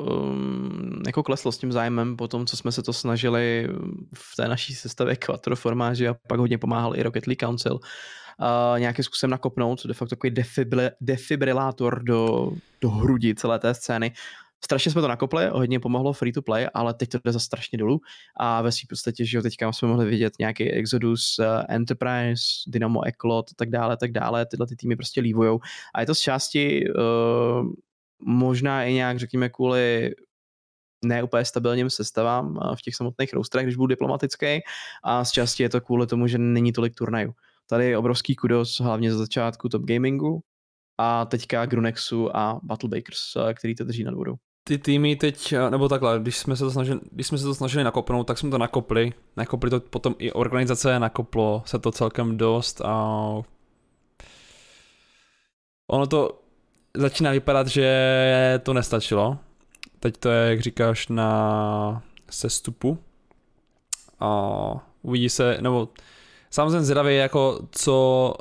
um, 0.00 1.02
jako 1.06 1.22
kleslo 1.22 1.52
s 1.52 1.58
tím 1.58 1.72
zájmem 1.72 2.16
po 2.16 2.28
tom, 2.28 2.46
co 2.46 2.56
jsme 2.56 2.72
se 2.72 2.82
to 2.82 2.92
snažili 2.92 3.68
v 4.14 4.36
té 4.36 4.48
naší 4.48 4.74
sestavě 4.74 5.16
Quattro 5.16 5.56
formáži 5.56 6.08
a 6.08 6.16
pak 6.28 6.40
hodně 6.40 6.58
pomáhal 6.58 6.96
i 6.96 7.02
Rocket 7.02 7.26
League 7.26 7.40
Council 7.40 7.74
uh, 7.74 8.78
nějakým 8.78 9.04
způsobem 9.04 9.30
nakopnout, 9.30 9.86
de 9.86 9.94
facto 9.94 10.16
takový 10.16 10.34
defibrilátor 11.00 12.02
do, 12.02 12.52
do 12.80 12.90
hrudi 12.90 13.34
celé 13.34 13.58
té 13.58 13.74
scény 13.74 14.12
strašně 14.64 14.92
jsme 14.92 15.02
to 15.02 15.08
nakopli, 15.08 15.48
hodně 15.48 15.80
pomohlo 15.80 16.12
free 16.12 16.32
to 16.32 16.42
play, 16.42 16.68
ale 16.74 16.94
teď 16.94 17.08
to 17.08 17.18
jde 17.24 17.32
za 17.32 17.38
strašně 17.38 17.78
dolů. 17.78 18.00
A 18.36 18.62
ve 18.62 18.72
svým 18.72 18.86
podstatě, 18.88 19.24
že 19.24 19.36
jo, 19.36 19.42
teďka 19.42 19.72
jsme 19.72 19.88
mohli 19.88 20.06
vidět 20.06 20.32
nějaký 20.38 20.70
Exodus, 20.70 21.38
uh, 21.38 21.44
Enterprise, 21.68 22.44
Dynamo 22.66 23.06
Eklot, 23.06 23.54
tak 23.56 23.70
dále, 23.70 23.96
tak 23.96 24.12
dále, 24.12 24.46
tyhle 24.46 24.66
ty 24.66 24.76
týmy 24.76 24.96
prostě 24.96 25.20
lívujou. 25.20 25.60
A 25.94 26.00
je 26.00 26.06
to 26.06 26.14
z 26.14 26.20
části 26.20 26.84
uh, 26.90 27.70
možná 28.24 28.84
i 28.84 28.92
nějak, 28.92 29.18
řekněme, 29.18 29.48
kvůli 29.48 30.14
ne 31.04 31.22
úplně 31.22 31.44
stabilním 31.44 31.90
sestavám 31.90 32.58
v 32.78 32.82
těch 32.82 32.94
samotných 32.94 33.32
rosterech, 33.32 33.66
když 33.66 33.76
budu 33.76 33.86
diplomatický 33.86 34.60
a 35.04 35.24
z 35.24 35.30
části 35.30 35.62
je 35.62 35.68
to 35.68 35.80
kvůli 35.80 36.06
tomu, 36.06 36.26
že 36.26 36.38
není 36.38 36.72
tolik 36.72 36.94
turnajů. 36.94 37.32
Tady 37.66 37.86
je 37.86 37.98
obrovský 37.98 38.36
kudos, 38.36 38.80
hlavně 38.80 39.12
za 39.12 39.18
začátku 39.18 39.68
Top 39.68 39.82
Gamingu 39.82 40.40
a 40.98 41.24
teďka 41.24 41.66
Grunexu 41.66 42.36
a 42.36 42.60
Battle 42.62 42.88
Bakers, 42.88 43.20
který 43.54 43.74
to 43.74 43.84
drží 43.84 44.04
nad 44.04 44.14
vodou 44.14 44.36
ty 44.68 44.78
týmy 44.78 45.16
teď, 45.16 45.54
nebo 45.70 45.88
takhle, 45.88 46.18
když 46.18 46.38
jsme 46.38 46.56
se 46.56 46.64
to 46.64 46.70
snažili, 46.70 47.00
když 47.10 47.26
jsme 47.26 47.38
se 47.38 47.44
to 47.44 47.54
snažili 47.54 47.84
nakopnout, 47.84 48.26
tak 48.26 48.38
jsme 48.38 48.50
to 48.50 48.58
nakopli. 48.58 49.12
Nakopli 49.36 49.70
to 49.70 49.80
potom 49.80 50.14
i 50.18 50.32
organizace, 50.32 50.98
nakoplo 50.98 51.62
se 51.66 51.78
to 51.78 51.92
celkem 51.92 52.36
dost 52.36 52.80
a 52.80 52.94
ono 55.90 56.06
to 56.06 56.40
začíná 56.96 57.30
vypadat, 57.30 57.66
že 57.66 58.60
to 58.62 58.74
nestačilo. 58.74 59.38
Teď 60.00 60.16
to 60.16 60.28
je, 60.28 60.50
jak 60.50 60.60
říkáš, 60.60 61.08
na 61.08 62.02
sestupu. 62.30 62.98
A 64.20 64.30
uvidí 65.02 65.28
se, 65.28 65.58
nebo 65.60 65.88
sám 66.50 66.70
jsem 66.70 66.84
zvědavý, 66.84 67.16
jako 67.16 67.60
co 67.70 68.34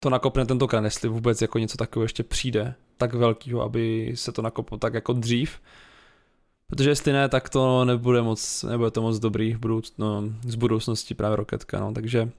to 0.00 0.10
nakopne 0.10 0.46
tentokrát, 0.46 0.84
jestli 0.84 1.08
vůbec 1.08 1.42
jako 1.42 1.58
něco 1.58 1.76
takového 1.76 2.04
ještě 2.04 2.22
přijde 2.22 2.74
tak 3.02 3.14
velkýho, 3.14 3.62
aby 3.62 4.12
se 4.14 4.32
to 4.32 4.42
nakoplo 4.42 4.78
tak 4.78 4.94
jako 4.94 5.12
dřív. 5.12 5.60
Protože 6.66 6.90
jestli 6.90 7.12
ne, 7.12 7.28
tak 7.28 7.48
to 7.48 7.84
nebude 7.84 8.22
moc, 8.22 8.62
nebude 8.62 8.90
to 8.90 9.02
moc 9.02 9.18
dobrý 9.18 9.54
v 9.54 9.58
budouc, 9.58 9.94
no, 9.98 10.22
z 10.46 10.54
budoucnosti 10.54 11.14
právě 11.14 11.36
Roketka, 11.36 11.80
no, 11.80 11.92
takže 11.92 12.30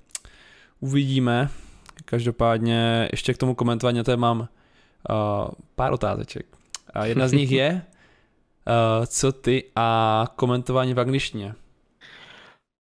uvidíme. 0.80 1.50
Každopádně 2.06 3.10
ještě 3.12 3.34
k 3.34 3.38
tomu 3.38 3.56
komentování, 3.56 4.04
to 4.04 4.18
mám 4.18 4.40
uh, 4.40 4.48
pár 5.76 5.94
otázeček. 5.94 6.46
A 6.94 7.06
jedna 7.06 7.28
z 7.28 7.32
nich 7.32 7.52
je, 7.62 7.82
uh, 7.82 9.06
co 9.06 9.32
ty 9.32 9.64
a 9.76 10.28
komentování 10.36 10.94
v 10.94 11.00
angličtině. 11.00 11.56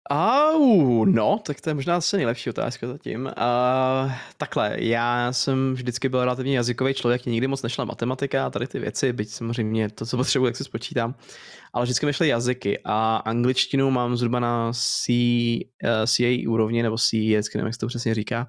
Au, 0.09 1.05
no, 1.05 1.39
tak 1.45 1.61
to 1.61 1.69
je 1.69 1.73
možná 1.73 1.95
asi 1.95 2.17
nejlepší 2.17 2.49
otázka 2.49 2.87
zatím. 2.87 3.25
Uh, 3.25 4.11
takhle, 4.37 4.75
já 4.79 5.33
jsem 5.33 5.73
vždycky 5.73 6.09
byl 6.09 6.19
relativně 6.19 6.57
jazykový 6.57 6.93
člověk, 6.93 7.25
mě 7.25 7.31
nikdy 7.31 7.47
moc 7.47 7.61
nešla 7.61 7.85
matematika 7.85 8.45
a 8.45 8.49
tady 8.49 8.67
ty 8.67 8.79
věci, 8.79 9.13
byť 9.13 9.29
samozřejmě 9.29 9.89
to, 9.89 10.05
co 10.05 10.17
potřebuji, 10.17 10.45
tak 10.45 10.55
si 10.55 10.63
spočítám, 10.63 11.15
ale 11.73 11.83
vždycky 11.83 12.05
mi 12.05 12.13
šly 12.13 12.27
jazyky 12.27 12.79
a 12.85 13.17
angličtinu 13.17 13.91
mám 13.91 14.17
zhruba 14.17 14.39
na 14.39 14.71
C, 14.73 15.13
uh, 15.83 15.89
CA 16.05 16.47
úrovni, 16.47 16.83
nebo 16.83 16.97
C, 16.97 17.17
vždycky 17.17 17.57
nevím, 17.57 17.67
jak 17.67 17.73
se 17.73 17.79
to 17.79 17.87
přesně 17.87 18.13
říká, 18.13 18.47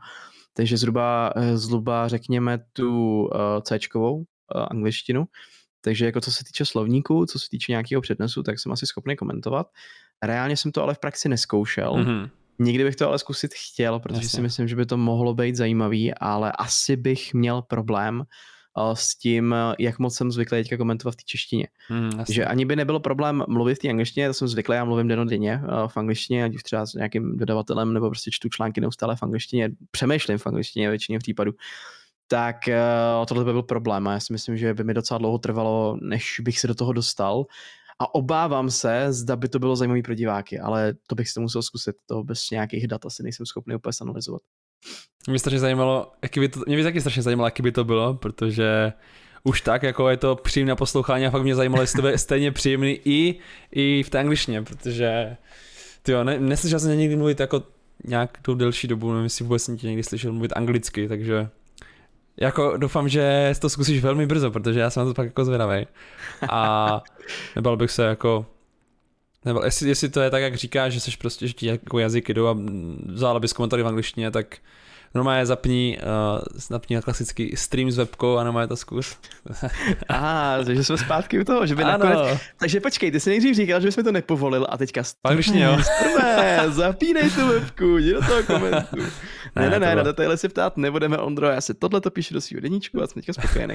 takže 0.55 0.77
zhruba, 0.77 1.33
eh, 1.37 1.59
zhruba 1.59 2.09
řekněme 2.09 2.59
tu 2.73 3.23
uh, 3.23 3.29
C-čkovou 3.63 4.17
uh, 4.17 4.23
angličtinu, 4.71 5.25
takže 5.81 6.05
jako 6.05 6.21
co 6.21 6.33
se 6.33 6.45
týče 6.45 6.65
slovníků, 6.65 7.27
co 7.27 7.39
se 7.39 7.49
týče 7.51 7.73
nějakého 7.73 8.03
přednesu, 8.03 8.43
tak 8.43 8.59
jsem 8.59 8.73
asi 8.73 8.87
schopný 8.87 9.17
komentovat. 9.17 9.67
Reálně 10.23 10.57
jsem 10.57 10.73
to 10.73 10.83
ale 10.83 10.95
v 10.95 10.99
praxi 10.99 11.29
neskoušel. 11.29 11.93
Mm-hmm. 11.93 12.31
Nikdy 12.59 12.85
bych 12.85 12.97
to 12.97 13.09
ale 13.09 13.19
zkusit 13.19 13.55
chtěl, 13.55 14.01
protože 14.01 14.17
Jasně. 14.17 14.29
si 14.29 14.41
myslím, 14.41 14.69
že 14.69 14.77
by 14.77 14.87
to 14.87 14.97
mohlo 14.97 15.35
být 15.35 15.57
zajímavý, 15.57 16.15
ale 16.15 16.53
asi 16.53 16.97
bych 16.97 17.35
měl 17.35 17.63
problém 17.63 18.19
uh, 18.19 18.93
s 18.93 19.19
tím, 19.19 19.55
jak 19.79 19.99
moc 19.99 20.17
jsem 20.17 20.33
zvyklý 20.33 20.59
teďka 20.59 20.77
komentovat 20.77 21.13
v 21.13 21.17
té 21.17 21.23
češtině. 21.27 21.69
Mm, 21.91 22.11
že 22.29 22.45
ani 22.45 22.65
by 22.65 22.77
nebylo 22.77 23.01
problém 23.01 23.45
mluvit 23.49 23.75
v 23.75 23.79
té 23.79 23.89
angličtině, 23.89 24.29
to 24.29 24.35
jsem 24.35 24.49
zvyklý, 24.49 24.75
já 24.75 24.85
mluvím 24.85 25.09
denodenně 25.09 25.63
uh, 25.63 25.89
v 25.89 25.97
angličtině, 25.97 26.45
ať 26.45 26.55
už 26.55 26.63
třeba 26.63 26.87
s 26.87 26.95
nějakým 26.95 27.37
dodavatelem, 27.37 27.95
nebo 27.95 28.11
prostě 28.11 28.31
čtu 28.31 28.49
články 28.49 28.81
neustále 28.81 29.17
v 29.17 29.23
angličtině, 29.23 29.71
přemýšlím 29.91 30.39
v 30.39 30.47
angličtině 30.47 30.91
většině 30.91 31.19
případů 31.19 31.53
tak 32.31 32.57
uh, 32.69 33.27
tohle 33.27 33.45
by 33.45 33.53
byl 33.53 33.63
problém 33.63 34.09
a 34.09 34.13
já 34.13 34.21
si 34.21 34.33
myslím, 34.33 34.57
že 34.57 34.75
by 34.75 34.85
mi 34.85 34.95
docela 34.95 35.19
dlouho 35.19 35.39
trvalo, 35.39 35.99
než 36.03 36.41
bych 36.41 36.61
se 36.61 36.67
do 36.67 36.75
toho 36.75 36.93
dostal 36.93 37.45
a 38.01 38.15
obávám 38.15 38.71
se, 38.71 39.13
zda 39.13 39.37
by 39.37 39.49
to 39.49 39.59
bylo 39.59 39.77
zajímavé 39.77 40.03
pro 40.03 40.15
diváky, 40.15 40.61
ale 40.61 40.95
to 41.07 41.15
bych 41.15 41.29
si 41.29 41.35
to 41.35 41.41
musel 41.41 41.63
zkusit, 41.63 41.97
to 42.07 42.25
bez 42.25 42.51
nějakých 42.51 42.87
dat 42.87 43.07
asi 43.07 43.23
nejsem 43.23 43.47
schopný 43.47 43.75
úplně 43.75 43.93
analyzovat. 44.01 44.43
Mě 45.29 45.39
strašně 45.39 45.59
zajímalo, 45.59 46.13
jaký 46.23 46.41
by 46.41 46.49
to, 46.49 46.61
mě 46.67 46.77
by 46.77 46.83
taky 46.83 47.01
strašně 47.01 47.23
zajímalo, 47.23 47.47
jaký 47.47 47.63
by 47.63 47.73
to 47.73 47.85
bylo, 47.85 48.15
protože 48.15 48.93
už 49.45 49.61
tak, 49.61 49.83
jako 49.83 50.09
je 50.09 50.17
to 50.17 50.37
příjemné 50.37 50.77
poslouchání 50.77 51.27
a 51.27 51.31
fakt 51.31 51.43
mě 51.43 51.55
zajímalo, 51.55 51.83
jestli 51.83 51.97
to 51.97 52.03
bude 52.03 52.19
stejně 52.19 52.53
příjemný 52.53 53.01
i, 53.05 53.39
i 53.73 54.03
v 54.03 54.11
té 54.11 54.19
angličtině, 54.19 54.63
protože 54.63 55.37
ty 56.03 56.13
jo, 56.13 56.25
ne, 56.25 56.41
neslyšel 56.41 56.81
jsem 56.81 56.99
někdy 56.99 57.17
mluvit 57.17 57.41
jako 57.41 57.63
nějakou 58.05 58.55
delší 58.55 58.89
dobu, 58.89 59.11
nevím, 59.11 59.25
jestli 59.25 59.45
vůbec 59.45 59.63
jsem 59.63 59.77
tě 59.77 59.87
někdy 59.87 60.03
slyšel 60.03 60.33
mluvit 60.33 60.53
anglicky, 60.57 61.09
takže 61.09 61.49
jako 62.41 62.77
doufám, 62.77 63.09
že 63.09 63.55
to 63.61 63.71
zkusíš 63.71 64.03
velmi 64.03 64.27
brzo, 64.27 64.51
protože 64.51 64.81
já 64.81 64.91
jsem 64.91 65.01
na 65.01 65.07
to 65.11 65.15
pak 65.15 65.27
jako 65.27 65.45
zvědavý. 65.45 65.87
A 66.51 67.03
nebal 67.57 67.77
bych 67.77 67.91
se 67.91 68.05
jako 68.05 68.47
nebo 69.45 69.65
jestli, 69.65 69.89
jestli 69.89 70.09
to 70.09 70.21
je 70.21 70.31
tak, 70.31 70.43
jak 70.43 70.55
říkáš, 70.55 70.93
že 70.93 71.01
jsi 71.01 71.11
prostě, 71.19 71.47
že 71.49 71.53
ti 71.53 71.67
jako 71.67 71.99
jazyky 71.99 72.35
jdou 72.35 72.47
a 72.47 72.57
vzala 73.07 73.41
bys 73.41 73.53
komentáři 73.53 73.83
v 73.83 73.87
angličtině, 73.87 74.31
tak 74.31 74.57
normálně 75.15 75.47
zapni, 75.47 75.99
uh, 76.03 76.43
zapni 76.55 77.01
klasický 77.01 77.57
stream 77.57 77.91
s 77.91 77.97
webkou 77.97 78.37
a 78.37 78.45
normálně 78.45 78.69
to 78.69 78.77
zkus. 78.77 79.17
A, 80.09 80.57
ah, 80.61 80.65
takže 80.65 80.85
jsme 80.85 80.99
zpátky 80.99 81.41
u 81.41 81.45
toho, 81.45 81.67
že 81.67 81.75
by 81.75 81.83
ano. 81.83 82.05
nakonec... 82.05 82.41
Takže 82.57 82.81
počkej, 82.81 83.11
ty 83.11 83.21
jsi 83.21 83.31
nejdřív 83.31 83.57
říkal, 83.57 83.81
že 83.81 83.93
jsme 83.93 84.03
to 84.03 84.13
nepovolil 84.13 84.67
a 84.69 84.77
teďka... 84.77 85.03
Angličtině, 85.25 85.65
jo. 85.65 85.79
Prvé, 86.03 86.65
zapínej 86.69 87.31
tu 87.31 87.49
webku, 87.49 87.99
jdi 87.99 88.13
do 88.13 88.21
toho 88.21 88.43
komentu. 88.43 88.97
Ne, 89.59 89.71
ne, 89.71 89.79
ne, 89.79 89.95
na 89.95 90.03
detaily 90.03 90.39
si 90.39 90.49
ptát 90.49 90.77
nebudeme, 90.77 91.19
Ondro, 91.19 91.47
já 91.47 91.61
si 91.61 91.75
tohle 91.75 92.01
to 92.01 92.11
píšu 92.11 92.35
do 92.35 92.41
svého 92.41 92.61
deníčku 92.61 93.03
a 93.03 93.07
jsem 93.07 93.23
teďka 93.23 93.33
spokojený. 93.33 93.75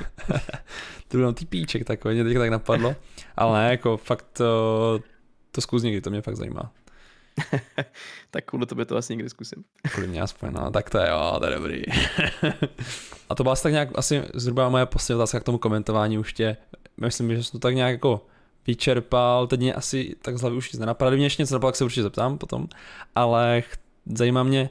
to 1.07 1.17
byl 1.17 1.33
typíček 1.33 1.85
takový, 1.85 2.15
mě 2.15 2.23
teďka 2.23 2.39
tak 2.39 2.49
napadlo. 2.49 2.95
Ale 3.35 3.59
ne, 3.59 3.71
jako 3.71 3.97
fakt 3.97 4.25
to, 4.33 4.99
to 5.51 5.61
zkus 5.61 5.83
někdy, 5.83 6.01
to 6.01 6.09
mě 6.09 6.21
fakt 6.21 6.35
zajímá. 6.35 6.71
tak 8.31 8.45
kvůli 8.45 8.65
tobě 8.65 8.85
to 8.85 8.97
asi 8.97 9.13
někdy 9.13 9.29
zkusím. 9.29 9.63
Kvůli 9.91 10.07
mě 10.07 10.21
aspoň, 10.21 10.49
no, 10.53 10.71
tak 10.71 10.89
to 10.89 10.97
je, 10.97 11.09
jo, 11.09 11.35
to 11.39 11.45
je 11.45 11.55
dobrý. 11.55 11.81
a 13.29 13.35
to 13.35 13.43
byla 13.43 13.55
tak 13.55 13.71
nějak 13.71 13.89
asi 13.95 14.23
zhruba 14.33 14.69
moje 14.69 14.85
poslední 14.85 15.19
otázka 15.19 15.39
k 15.39 15.43
tomu 15.43 15.57
komentování 15.57 16.17
už 16.17 16.33
tě, 16.33 16.57
myslím, 16.97 17.35
že 17.35 17.43
jsem 17.43 17.51
to 17.51 17.67
tak 17.67 17.75
nějak 17.75 17.91
jako 17.91 18.25
vyčerpal, 18.67 19.47
teď 19.47 19.59
mě 19.59 19.73
asi 19.73 20.15
tak 20.21 20.37
z 20.37 20.41
hlavy 20.41 20.55
už 20.55 20.71
nic 20.71 20.79
nenapadá, 20.79 21.11
mě 21.11 21.25
ještě 21.25 21.43
něco 21.43 21.55
napadlo, 21.55 21.71
tak 21.71 21.75
se 21.75 21.83
určitě 21.83 22.03
zeptám 22.03 22.37
potom, 22.37 22.67
ale 23.15 23.63
zajímá 24.05 24.43
mě, 24.43 24.69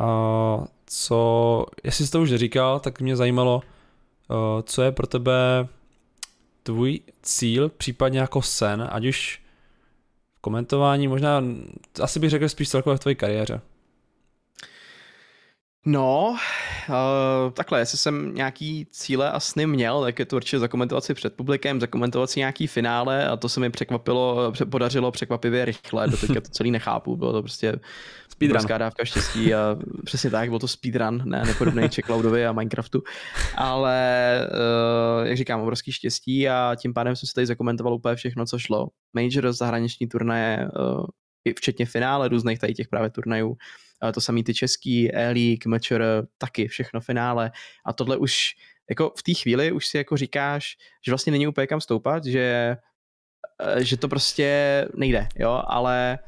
uh, 0.00 0.64
co, 0.86 1.66
jestli 1.84 2.06
jsi 2.06 2.12
to 2.12 2.22
už 2.22 2.34
říkal, 2.34 2.80
tak 2.80 3.00
mě 3.00 3.16
zajímalo, 3.16 3.62
uh, 4.28 4.36
co 4.62 4.82
je 4.82 4.92
pro 4.92 5.06
tebe 5.06 5.68
tvůj 6.62 7.00
cíl, 7.22 7.68
případně 7.68 8.20
jako 8.20 8.42
sen, 8.42 8.88
ať 8.90 9.04
už 9.04 9.42
komentování, 10.40 11.08
možná, 11.08 11.42
asi 12.02 12.20
bych 12.20 12.30
řekl 12.30 12.48
spíš 12.48 12.68
celkově 12.68 12.96
v 12.96 13.00
tvojí 13.00 13.16
kariéře. 13.16 13.60
No, 15.86 16.36
uh, 16.88 17.52
takhle, 17.52 17.78
jestli 17.78 17.98
jsem 17.98 18.34
nějaký 18.34 18.86
cíle 18.90 19.30
a 19.30 19.40
sny 19.40 19.66
měl, 19.66 20.02
tak 20.02 20.18
je 20.18 20.24
to 20.24 20.36
určitě 20.36 20.58
zakomentovat 20.58 21.04
si 21.04 21.14
před 21.14 21.34
publikem, 21.36 21.80
zakomentovat 21.80 22.30
si 22.30 22.40
nějaký 22.40 22.66
finále 22.66 23.28
a 23.28 23.36
to 23.36 23.48
se 23.48 23.60
mi 23.60 23.70
překvapilo, 23.70 24.52
podařilo 24.70 25.10
překvapivě 25.10 25.64
rychle, 25.64 26.08
do 26.08 26.16
teďka 26.16 26.40
to 26.40 26.48
celý 26.48 26.70
nechápu, 26.70 27.16
bylo 27.16 27.32
to 27.32 27.42
prostě 27.42 27.80
speedrun. 28.32 28.66
dávka 28.78 29.04
štěstí 29.04 29.54
a 29.54 29.76
přesně 30.04 30.30
tak, 30.30 30.48
byl 30.48 30.58
to 30.58 30.68
speedrun, 30.68 31.22
ne 31.24 31.42
nepodobný 31.46 31.88
Checkloudovi 31.88 32.46
a 32.46 32.52
Minecraftu, 32.52 33.02
ale 33.56 34.40
uh, 35.20 35.26
jak 35.26 35.36
říkám, 35.36 35.60
obrovský 35.60 35.92
štěstí 35.92 36.48
a 36.48 36.76
tím 36.80 36.94
pádem 36.94 37.16
jsem 37.16 37.26
si 37.26 37.34
tady 37.34 37.46
zakomentoval 37.46 37.94
úplně 37.94 38.16
všechno, 38.16 38.46
co 38.46 38.58
šlo. 38.58 38.88
Major, 39.14 39.52
zahraniční 39.52 40.08
turnaje, 40.08 40.68
uh, 40.78 41.04
včetně 41.58 41.86
finále 41.86 42.28
různých 42.28 42.58
tady 42.58 42.74
těch 42.74 42.88
právě 42.88 43.10
turnajů, 43.10 43.56
to 44.14 44.20
samý 44.20 44.44
ty 44.44 44.54
český, 44.54 45.14
E-League, 45.14 45.66
Matcher, 45.66 46.04
taky 46.38 46.68
všechno 46.68 47.00
finále. 47.00 47.50
A 47.84 47.92
tohle 47.92 48.16
už 48.16 48.54
jako 48.90 49.12
v 49.18 49.22
té 49.22 49.34
chvíli 49.34 49.72
už 49.72 49.86
si 49.86 49.96
jako 49.96 50.16
říkáš, 50.16 50.76
že 51.06 51.12
vlastně 51.12 51.32
není 51.32 51.46
úplně 51.46 51.66
kam 51.66 51.80
stoupat, 51.80 52.24
že, 52.24 52.76
eh, 53.60 53.84
že 53.84 53.96
to 53.96 54.08
prostě 54.08 54.88
nejde, 54.94 55.28
jo, 55.36 55.62
ale 55.66 56.18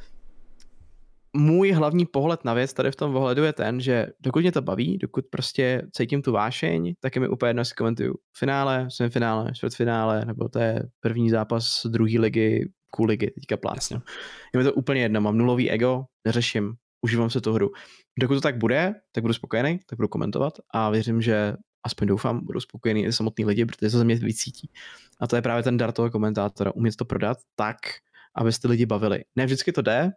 můj 1.37 1.72
hlavní 1.72 2.07
pohled 2.07 2.44
na 2.44 2.55
věc 2.55 2.72
tady 2.72 2.90
v 2.90 2.96
tom 2.96 3.16
ohledu 3.16 3.44
je 3.44 3.53
ten, 3.53 3.81
že 3.81 4.07
dokud 4.20 4.40
mě 4.40 4.53
to 4.53 4.62
baví, 4.62 4.98
dokud 4.98 5.25
prostě 5.31 5.83
cítím 5.92 6.22
tu 6.22 6.33
vášeň, 6.33 6.94
tak 7.01 7.16
je 7.16 7.20
mi 7.20 7.29
úplně 7.29 7.51
jedno, 7.51 7.61
jestli 7.61 7.75
komentuju 7.75 8.14
finále, 8.37 8.87
semifinále, 8.90 9.53
čtvrtfinále, 9.55 10.25
nebo 10.25 10.48
to 10.48 10.59
je 10.59 10.83
první 11.01 11.31
zápas 11.31 11.87
druhé 11.87 12.20
ligy, 12.20 12.68
kůl 12.94 13.07
ligy, 13.07 13.31
teďka 13.31 13.57
plácnu. 13.57 14.02
Je 14.55 14.59
mi 14.59 14.64
to 14.64 14.72
úplně 14.72 15.02
jedno, 15.02 15.20
mám 15.20 15.38
nulový 15.38 15.70
ego, 15.70 16.05
neřeším, 16.26 16.74
užívám 17.02 17.31
se 17.31 17.40
tu 17.40 17.52
hru. 17.52 17.70
Dokud 18.20 18.35
to 18.35 18.40
tak 18.40 18.59
bude, 18.59 18.94
tak 19.12 19.22
budu 19.22 19.35
spokojený, 19.35 19.81
tak 19.87 19.96
budu 19.96 20.09
komentovat 20.09 20.55
a 20.74 20.90
věřím, 20.90 21.22
že 21.22 21.55
aspoň 21.87 22.09
doufám, 22.09 22.44
budou 22.44 22.61
spokojení 22.61 23.05
i 23.05 23.12
samotní 23.12 23.44
lidi, 23.44 23.64
protože 23.64 23.90
to 23.90 23.98
ze 23.98 24.05
mě 24.05 24.14
vycítí. 24.14 24.70
A 25.20 25.26
to 25.26 25.37
je 25.37 25.42
právě 25.42 25.62
ten 25.62 25.76
dar 25.76 25.92
toho 25.92 26.11
komentátora, 26.11 26.74
umět 26.74 26.96
to 26.96 27.05
prodat 27.05 27.38
tak, 27.57 27.76
aby 28.37 28.50
ty 28.62 28.68
lidi 28.68 28.87
bavili. 28.87 29.24
Ne 29.37 29.44
vždycky 29.46 29.72
to 29.72 29.83
jde, 29.83 30.11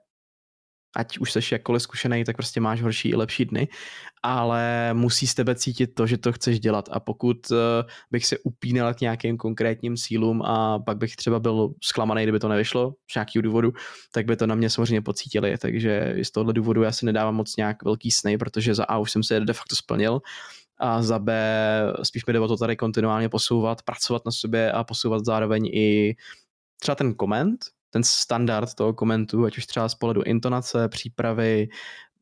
ať 0.96 1.18
už 1.18 1.32
seš 1.32 1.52
jakkoliv 1.52 1.82
zkušený, 1.82 2.24
tak 2.24 2.36
prostě 2.36 2.62
máš 2.62 2.82
horší 2.82 3.10
i 3.10 3.16
lepší 3.16 3.46
dny, 3.46 3.68
ale 4.24 4.94
musí 4.94 5.28
z 5.28 5.34
tebe 5.34 5.56
cítit 5.56 5.88
to, 5.88 6.08
že 6.08 6.18
to 6.18 6.32
chceš 6.32 6.60
dělat. 6.60 6.90
A 6.92 7.00
pokud 7.00 7.52
uh, 7.52 7.58
bych 8.12 8.26
se 8.26 8.38
upínal 8.44 8.94
k 8.94 9.02
nějakým 9.02 9.38
konkrétním 9.38 9.98
sílům 9.98 10.42
a 10.42 10.80
pak 10.80 10.98
bych 10.98 11.16
třeba 11.16 11.40
byl 11.40 11.74
zklamaný, 11.84 12.24
kdyby 12.24 12.40
to 12.40 12.48
nevyšlo 12.48 12.94
z 13.12 13.16
nějakého 13.16 13.42
důvodu, 13.42 13.74
tak 14.14 14.26
by 14.26 14.36
to 14.36 14.48
na 14.48 14.56
mě 14.56 14.70
samozřejmě 14.70 15.02
pocítili, 15.02 15.58
takže 15.58 16.16
z 16.24 16.32
tohohle 16.32 16.54
důvodu 16.54 16.84
já 16.84 16.92
si 16.92 17.06
nedávám 17.06 17.36
moc 17.36 17.58
nějak 17.58 17.84
velký 17.84 18.12
sny, 18.12 18.38
protože 18.38 18.76
za 18.76 18.84
A 18.84 18.98
už 18.98 19.12
jsem 19.12 19.24
se 19.24 19.40
de 19.40 19.54
facto 19.54 19.76
splnil, 19.76 20.22
a 20.78 21.02
za 21.02 21.20
B 21.20 21.34
spíš 22.04 22.26
mi 22.26 22.34
jde 22.34 22.40
o 22.40 22.48
to 22.48 22.58
tady 22.58 22.76
kontinuálně 22.76 23.30
posouvat, 23.30 23.82
pracovat 23.82 24.26
na 24.26 24.32
sobě 24.32 24.72
a 24.72 24.84
posouvat 24.84 25.26
zároveň 25.26 25.66
i 25.66 26.16
třeba 26.80 26.96
ten 26.96 27.14
koment, 27.14 27.66
ten 27.96 28.04
standard 28.04 28.74
toho 28.74 28.94
komentu, 28.94 29.46
ať 29.46 29.58
už 29.58 29.66
třeba 29.66 29.90
z 29.90 29.96
pohledu 29.96 30.24
intonace, 30.24 30.90
přípravy, 30.90 31.68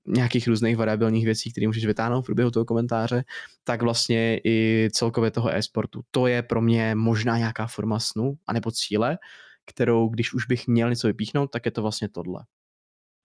nějakých 0.07 0.47
různých 0.47 0.77
variabilních 0.77 1.25
věcí, 1.25 1.51
které 1.51 1.67
můžeš 1.67 1.85
vytáhnout 1.85 2.21
v 2.21 2.25
průběhu 2.25 2.51
toho 2.51 2.65
komentáře, 2.65 3.23
tak 3.63 3.81
vlastně 3.81 4.39
i 4.43 4.87
celkově 4.91 5.31
toho 5.31 5.55
e-sportu. 5.55 6.01
To 6.11 6.27
je 6.27 6.41
pro 6.43 6.61
mě 6.61 6.95
možná 6.95 7.37
nějaká 7.37 7.67
forma 7.67 7.99
snu, 7.99 8.33
anebo 8.47 8.71
cíle, 8.71 9.17
kterou, 9.65 10.09
když 10.09 10.33
už 10.33 10.45
bych 10.45 10.67
měl 10.67 10.89
něco 10.89 11.07
vypíchnout, 11.07 11.51
tak 11.51 11.65
je 11.65 11.71
to 11.71 11.81
vlastně 11.81 12.09
tohle. 12.09 12.43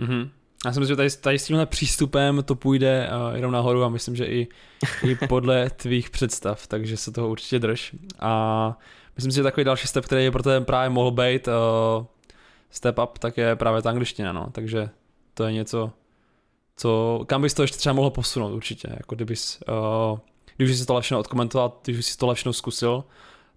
Mm-hmm. 0.02 0.30
Já 0.66 0.72
si 0.72 0.80
myslím, 0.80 0.92
že 0.92 0.96
tady, 0.96 1.10
tady 1.10 1.38
s 1.38 1.46
tímhle 1.46 1.66
přístupem 1.66 2.42
to 2.42 2.54
půjde 2.54 3.10
uh, 3.10 3.36
jenom 3.36 3.52
nahoru 3.52 3.84
a 3.84 3.88
myslím, 3.88 4.16
že 4.16 4.26
i, 4.26 4.48
i 5.02 5.14
podle 5.28 5.70
tvých 5.70 6.10
představ, 6.10 6.66
takže 6.66 6.96
se 6.96 7.12
toho 7.12 7.28
určitě 7.28 7.58
drž. 7.58 7.94
A 8.18 8.78
myslím 9.16 9.32
si, 9.32 9.36
že 9.36 9.42
takový 9.42 9.64
další 9.64 9.88
step, 9.88 10.04
který 10.04 10.30
pro 10.30 10.42
ten 10.42 10.64
právě 10.64 10.90
mohl 10.90 11.10
být 11.10 11.48
uh, 11.48 12.06
step 12.70 12.98
up, 12.98 13.18
tak 13.18 13.36
je 13.36 13.56
právě 13.56 13.82
ta 13.82 13.90
angličtina, 13.90 14.32
no. 14.32 14.50
Takže 14.52 14.90
to 15.34 15.44
je 15.44 15.52
něco, 15.52 15.92
co, 16.76 17.20
kam 17.26 17.42
bys 17.42 17.54
to 17.54 17.62
ještě 17.62 17.78
třeba 17.78 17.92
mohl 17.92 18.10
posunout 18.10 18.52
určitě, 18.52 18.88
jako 18.90 19.14
kdybys, 19.14 19.60
uh, 20.12 20.18
když 20.56 20.78
jsi 20.78 20.86
to 20.86 20.94
lepšinou 20.94 21.20
odkomentoval, 21.20 21.80
když 21.84 22.06
jsi 22.06 22.18
to 22.18 22.26
lepšinou 22.26 22.52
zkusil, 22.52 23.04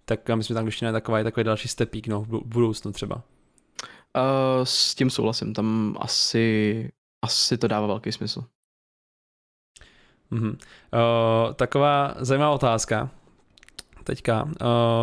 tak 0.04 0.28
myslím, 0.28 0.42
že 0.42 0.54
ta 0.54 0.60
angličtina 0.60 0.88
je 0.88 0.92
takový, 0.92 1.24
takový 1.24 1.44
další 1.44 1.68
stepík, 1.68 2.06
no, 2.06 2.20
v 2.20 2.26
budoucnu 2.44 2.92
třeba. 2.92 3.16
Uh, 3.16 4.64
s 4.64 4.94
tím 4.94 5.10
souhlasím, 5.10 5.54
tam 5.54 5.96
asi, 6.00 6.88
asi 7.22 7.58
to 7.58 7.68
dává 7.68 7.86
velký 7.86 8.12
smysl. 8.12 8.44
Mm-hmm. 10.32 10.50
Uh, 10.50 11.54
taková 11.54 12.14
zajímavá 12.18 12.54
otázka 12.54 13.10
teďka, 14.04 14.42
uh, 14.42 14.50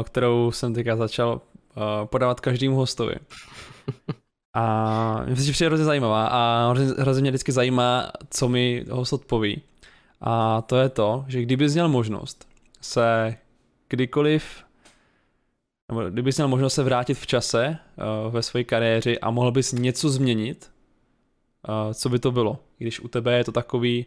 kterou 0.03 0.51
jsem 0.51 0.73
teďka 0.73 0.95
začal 0.95 1.33
uh, 1.33 2.05
podávat 2.05 2.39
každému 2.39 2.75
hostovi. 2.75 3.15
A 4.53 5.23
mě 5.25 5.35
to 5.35 5.41
přijde 5.41 5.67
hrozně 5.67 5.85
zajímavá 5.85 6.27
a 6.27 6.73
hrozně, 6.97 7.21
mě 7.21 7.31
vždycky 7.31 7.51
zajímá, 7.51 8.11
co 8.29 8.49
mi 8.49 8.85
host 8.89 9.13
odpoví. 9.13 9.61
A 10.21 10.61
to 10.61 10.77
je 10.77 10.89
to, 10.89 11.25
že 11.27 11.41
kdybys 11.41 11.73
měl 11.73 11.89
možnost 11.89 12.47
se 12.81 13.35
kdykoliv, 13.89 14.63
nebo 15.89 16.09
kdybys 16.09 16.37
měl 16.37 16.47
možnost 16.47 16.73
se 16.73 16.83
vrátit 16.83 17.13
v 17.13 17.27
čase 17.27 17.77
uh, 18.27 18.33
ve 18.33 18.43
své 18.43 18.63
kariéře 18.63 19.17
a 19.17 19.31
mohl 19.31 19.51
bys 19.51 19.73
něco 19.73 20.09
změnit, 20.09 20.71
uh, 21.67 21.93
co 21.93 22.09
by 22.09 22.19
to 22.19 22.31
bylo? 22.31 22.59
Když 22.77 22.99
u 22.99 23.07
tebe 23.07 23.37
je 23.37 23.43
to 23.43 23.51
takový, 23.51 24.05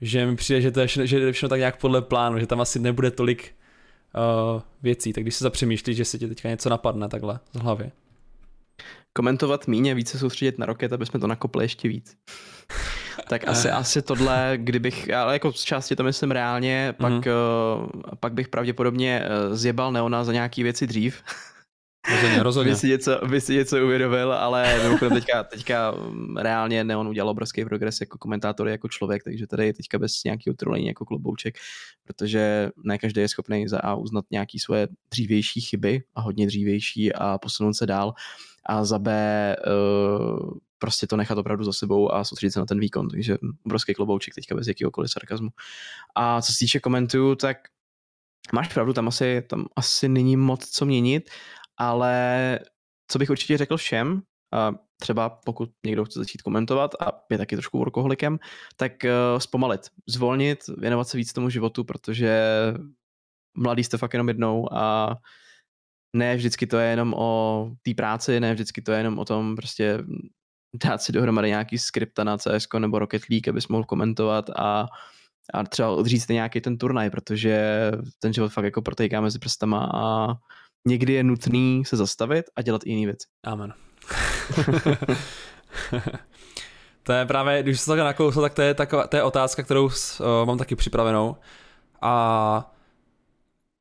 že 0.00 0.26
mi 0.26 0.36
přijde, 0.36 0.60
že 0.60 0.70
to 0.70 0.80
je 0.80 0.88
že 0.88 1.18
je 1.18 1.32
všechno 1.32 1.48
tak 1.48 1.58
nějak 1.58 1.80
podle 1.80 2.02
plánu, 2.02 2.38
že 2.38 2.46
tam 2.46 2.60
asi 2.60 2.78
nebude 2.78 3.10
tolik 3.10 3.54
uh, 4.54 4.62
věcí, 4.82 5.12
tak 5.12 5.24
když 5.24 5.34
se 5.34 5.44
zapřemýšlíš, 5.44 5.96
že 5.96 6.04
se 6.04 6.18
ti 6.18 6.28
teďka 6.28 6.48
něco 6.48 6.68
napadne 6.68 7.08
takhle 7.08 7.38
z 7.52 7.58
hlavy. 7.58 7.90
Komentovat 9.16 9.66
míně, 9.66 9.94
více 9.94 10.18
soustředit 10.18 10.58
na 10.58 10.66
roket, 10.66 10.92
aby 10.92 11.06
jsme 11.06 11.20
to 11.20 11.26
nakopli 11.26 11.64
ještě 11.64 11.88
víc. 11.88 12.16
tak 13.28 13.48
asi, 13.48 13.70
asi 13.70 14.02
tohle, 14.02 14.52
kdybych, 14.56 15.14
ale 15.14 15.32
jako 15.32 15.52
z 15.52 15.62
části 15.62 15.96
to 15.96 16.04
myslím 16.04 16.30
reálně, 16.30 16.94
pak, 16.98 17.12
mm-hmm. 17.12 17.80
uh, 17.80 17.88
pak 18.20 18.32
bych 18.32 18.48
pravděpodobně 18.48 19.22
uh, 19.48 19.56
zjebal 19.56 19.92
Neona 19.92 20.24
za 20.24 20.32
nějaký 20.32 20.62
věci 20.62 20.86
dřív. 20.86 21.22
Rozhodně, 22.10 22.42
rozhodně. 22.42 22.72
By 22.72 22.78
si 22.78 22.88
něco, 22.88 23.20
by 23.26 23.40
si 23.40 23.54
něco 23.54 23.84
uvědomil, 23.84 24.32
ale 24.32 24.82
mimochodem 24.82 25.14
teďka, 25.14 25.42
teďka 25.42 25.90
mm, 25.90 26.36
reálně 26.36 26.84
Neon 26.84 27.08
udělal 27.08 27.30
obrovský 27.30 27.64
progres 27.64 28.00
jako 28.00 28.18
komentátor, 28.18 28.68
jako 28.68 28.88
člověk, 28.88 29.24
takže 29.24 29.46
tady 29.46 29.66
je 29.66 29.74
teďka 29.74 29.98
bez 29.98 30.24
nějakého 30.24 30.54
trolení 30.54 30.86
jako 30.86 31.04
klobouček, 31.04 31.54
protože 32.04 32.70
ne 32.84 32.98
každý 32.98 33.20
je 33.20 33.28
schopný 33.28 33.68
za 33.68 33.80
A 33.80 33.94
uznat 33.94 34.24
nějaký 34.30 34.58
svoje 34.58 34.88
dřívější 35.10 35.60
chyby 35.60 36.02
a 36.14 36.20
hodně 36.20 36.46
dřívější 36.46 37.12
a 37.12 37.38
posunout 37.38 37.74
se 37.74 37.86
dál 37.86 38.14
a 38.66 38.84
za 38.84 38.98
B 38.98 39.56
uh, 39.66 40.50
prostě 40.78 41.06
to 41.06 41.16
nechat 41.16 41.38
opravdu 41.38 41.64
za 41.64 41.72
sebou 41.72 42.12
a 42.12 42.24
soustředit 42.24 42.50
se 42.50 42.60
na 42.60 42.66
ten 42.66 42.80
výkon, 42.80 43.08
takže 43.08 43.38
obrovský 43.66 43.94
klobouček 43.94 44.34
teďka 44.34 44.54
bez 44.54 44.66
jakýhokoliv 44.66 45.10
sarkazmu. 45.10 45.48
A 46.14 46.42
co 46.42 46.52
se 46.52 46.58
týče 46.58 46.80
komentů, 46.80 47.34
tak 47.34 47.56
máš 48.52 48.74
pravdu, 48.74 48.92
tam 48.92 49.08
asi, 49.08 49.42
tam 49.48 49.66
asi 49.76 50.08
není 50.08 50.36
moc 50.36 50.68
co 50.68 50.86
měnit, 50.86 51.30
ale 51.78 52.58
co 53.10 53.18
bych 53.18 53.30
určitě 53.30 53.58
řekl 53.58 53.76
všem, 53.76 54.22
třeba 55.00 55.28
pokud 55.28 55.70
někdo 55.86 56.04
chce 56.04 56.18
začít 56.18 56.42
komentovat 56.42 56.90
a 57.00 57.12
je 57.30 57.38
taky 57.38 57.56
trošku 57.56 57.78
workoholikem, 57.78 58.38
tak 58.76 58.92
uh, 59.04 59.38
zpomalit, 59.38 59.80
zvolnit, 60.06 60.58
věnovat 60.78 61.08
se 61.08 61.16
víc 61.16 61.32
tomu 61.32 61.50
životu, 61.50 61.84
protože 61.84 62.42
mladý 63.56 63.84
jste 63.84 63.98
fakt 63.98 64.12
jenom 64.12 64.28
jednou 64.28 64.72
a 64.72 65.16
ne 66.16 66.36
vždycky 66.36 66.66
to 66.66 66.78
je 66.78 66.90
jenom 66.90 67.14
o 67.14 67.70
té 67.82 67.94
práci, 67.94 68.40
ne 68.40 68.54
vždycky 68.54 68.82
to 68.82 68.92
je 68.92 68.98
jenom 68.98 69.18
o 69.18 69.24
tom 69.24 69.56
prostě 69.56 69.98
dát 70.84 71.02
si 71.02 71.12
dohromady 71.12 71.48
nějaký 71.48 71.78
skripta 71.78 72.24
na 72.24 72.38
CS 72.38 72.66
nebo 72.78 72.98
Rocket 72.98 73.22
League, 73.30 73.48
abys 73.48 73.68
mohl 73.68 73.84
komentovat 73.84 74.50
a, 74.50 74.86
a 75.54 75.64
třeba 75.64 75.90
odříct 75.90 76.28
nějaký 76.28 76.60
ten 76.60 76.78
turnaj, 76.78 77.10
protože 77.10 77.90
ten 78.18 78.32
život 78.32 78.52
fakt 78.52 78.64
jako 78.64 78.82
protejká 78.82 79.20
mezi 79.20 79.38
prstama 79.38 79.90
a 79.94 80.34
někdy 80.86 81.12
je 81.12 81.24
nutný 81.24 81.84
se 81.84 81.96
zastavit 81.96 82.46
a 82.56 82.62
dělat 82.62 82.86
jiný 82.86 83.06
věci. 83.06 83.26
Amen. 83.44 83.72
to 87.02 87.12
je 87.12 87.26
právě, 87.26 87.62
když 87.62 87.80
se 87.80 87.86
takhle 87.86 88.04
nakousl, 88.04 88.40
tak 88.40 88.54
to 88.54 88.62
je, 88.62 88.74
taková, 88.74 89.06
to 89.06 89.16
je 89.16 89.22
otázka, 89.22 89.62
kterou 89.62 89.84
uh, 89.84 89.90
mám 90.44 90.58
taky 90.58 90.76
připravenou. 90.76 91.36
A 92.02 92.74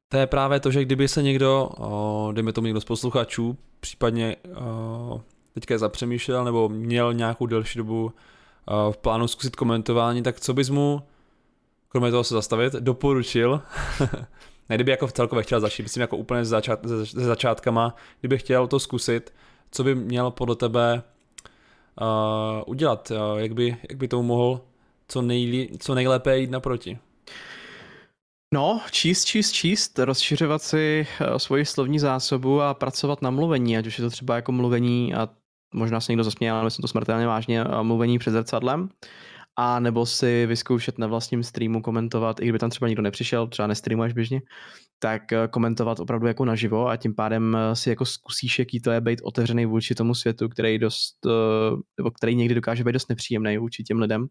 to 0.10 0.18
je 0.18 0.28
právě 0.28 0.60
to, 0.60 0.72
že 0.72 0.86
kdyby 0.86 1.08
se 1.08 1.24
někdo, 1.24 1.70
uh, 1.78 2.34
dejme 2.34 2.54
tomu 2.54 2.66
někdo 2.66 2.82
z 2.82 2.86
posluchačů, 2.86 3.58
případně 3.80 4.36
uh, 4.46 5.22
teďka 5.54 5.78
zapřemýšlel 5.78 6.44
nebo 6.44 6.70
měl 6.70 7.14
nějakou 7.14 7.46
delší 7.46 7.78
dobu 7.78 8.14
v 8.92 8.98
plánu 8.98 9.28
zkusit 9.28 9.56
komentování, 9.56 10.24
tak 10.24 10.40
co 10.40 10.54
bys 10.54 10.70
mu, 10.70 11.02
kromě 11.90 12.12
toho 12.12 12.24
se 12.24 12.34
zastavit, 12.34 12.74
doporučil 12.74 13.62
ne 14.70 14.76
kdyby 14.76 14.92
jako 14.92 15.08
v 15.08 15.14
celkově 15.14 15.44
chtěl 15.44 15.60
začít, 15.60 15.84
myslím 15.84 16.02
jako 16.02 16.18
úplně 16.18 16.46
ze, 16.46 16.50
začát, 16.50 16.80
ze, 16.84 17.06
začátkama, 17.26 17.96
kdyby 18.20 18.38
chtěl 18.38 18.68
to 18.68 18.80
zkusit, 18.80 19.34
co 19.72 19.84
by 19.84 19.96
měl 19.96 20.32
podle 20.32 20.56
tebe 20.56 21.04
uh, 22.02 22.64
udělat, 22.66 23.12
uh, 23.12 23.40
jak, 23.40 23.54
by, 23.54 23.78
jak 23.90 23.98
by 23.98 24.08
tomu 24.08 24.24
mohl 24.24 24.62
co, 25.08 25.22
nejlí, 25.22 25.70
co 25.80 25.96
nejlépe 25.96 26.40
jít 26.40 26.52
naproti? 26.52 27.00
No, 28.54 28.82
číst, 28.92 29.26
číst, 29.26 29.52
číst, 29.52 30.00
rozšiřovat 30.00 30.62
si 30.62 31.08
uh, 31.22 31.38
svoji 31.38 31.66
slovní 31.66 32.00
zásobu 32.00 32.62
a 32.62 32.74
pracovat 32.74 33.22
na 33.22 33.30
mluvení, 33.30 33.78
ať 33.78 33.88
už 33.88 34.00
je 34.00 34.04
to 34.04 34.10
třeba 34.10 34.36
jako 34.36 34.52
mluvení 34.52 35.14
a 35.14 35.30
možná 35.74 36.02
se 36.02 36.12
někdo 36.12 36.24
zasměl, 36.24 36.56
ale 36.56 36.64
myslím 36.64 36.82
to 36.82 36.88
smrtelně 36.88 37.28
vážně, 37.28 37.64
mluvení 37.82 38.20
před 38.20 38.32
zrcadlem 38.32 38.90
a 39.56 39.80
nebo 39.80 40.06
si 40.06 40.46
vyzkoušet 40.46 40.98
na 40.98 41.08
vlastním 41.08 41.44
streamu 41.44 41.82
komentovat, 41.82 42.40
i 42.40 42.44
kdyby 42.44 42.60
tam 42.60 42.70
třeba 42.70 42.88
nikdo 42.88 43.02
nepřišel, 43.02 43.48
třeba 43.48 43.68
nestreamuješ 43.68 44.14
běžně, 44.14 44.42
tak 45.00 45.32
eh, 45.32 45.48
komentovat 45.48 46.00
opravdu 46.00 46.28
jako 46.28 46.46
naživo 46.46 46.88
a 46.88 46.98
tím 46.98 47.16
pádem 47.16 47.58
eh, 47.58 47.76
si 47.76 47.90
jako 47.90 48.06
zkusíš, 48.06 48.60
jaký 48.60 48.82
to 48.82 48.92
je 48.92 49.02
být 49.02 49.22
otevřený 49.24 49.66
vůči 49.66 49.96
tomu 49.96 50.16
světu, 50.16 50.50
který 50.50 50.80
dost, 50.80 51.16
eh, 51.26 51.30
nebo 51.98 52.12
který 52.12 52.36
někdy 52.36 52.56
dokáže 52.56 52.84
být 52.84 52.92
dost 52.92 53.10
nepříjemný 53.10 53.58
vůči 53.58 53.84
těm 53.84 54.00
lidem. 54.00 54.28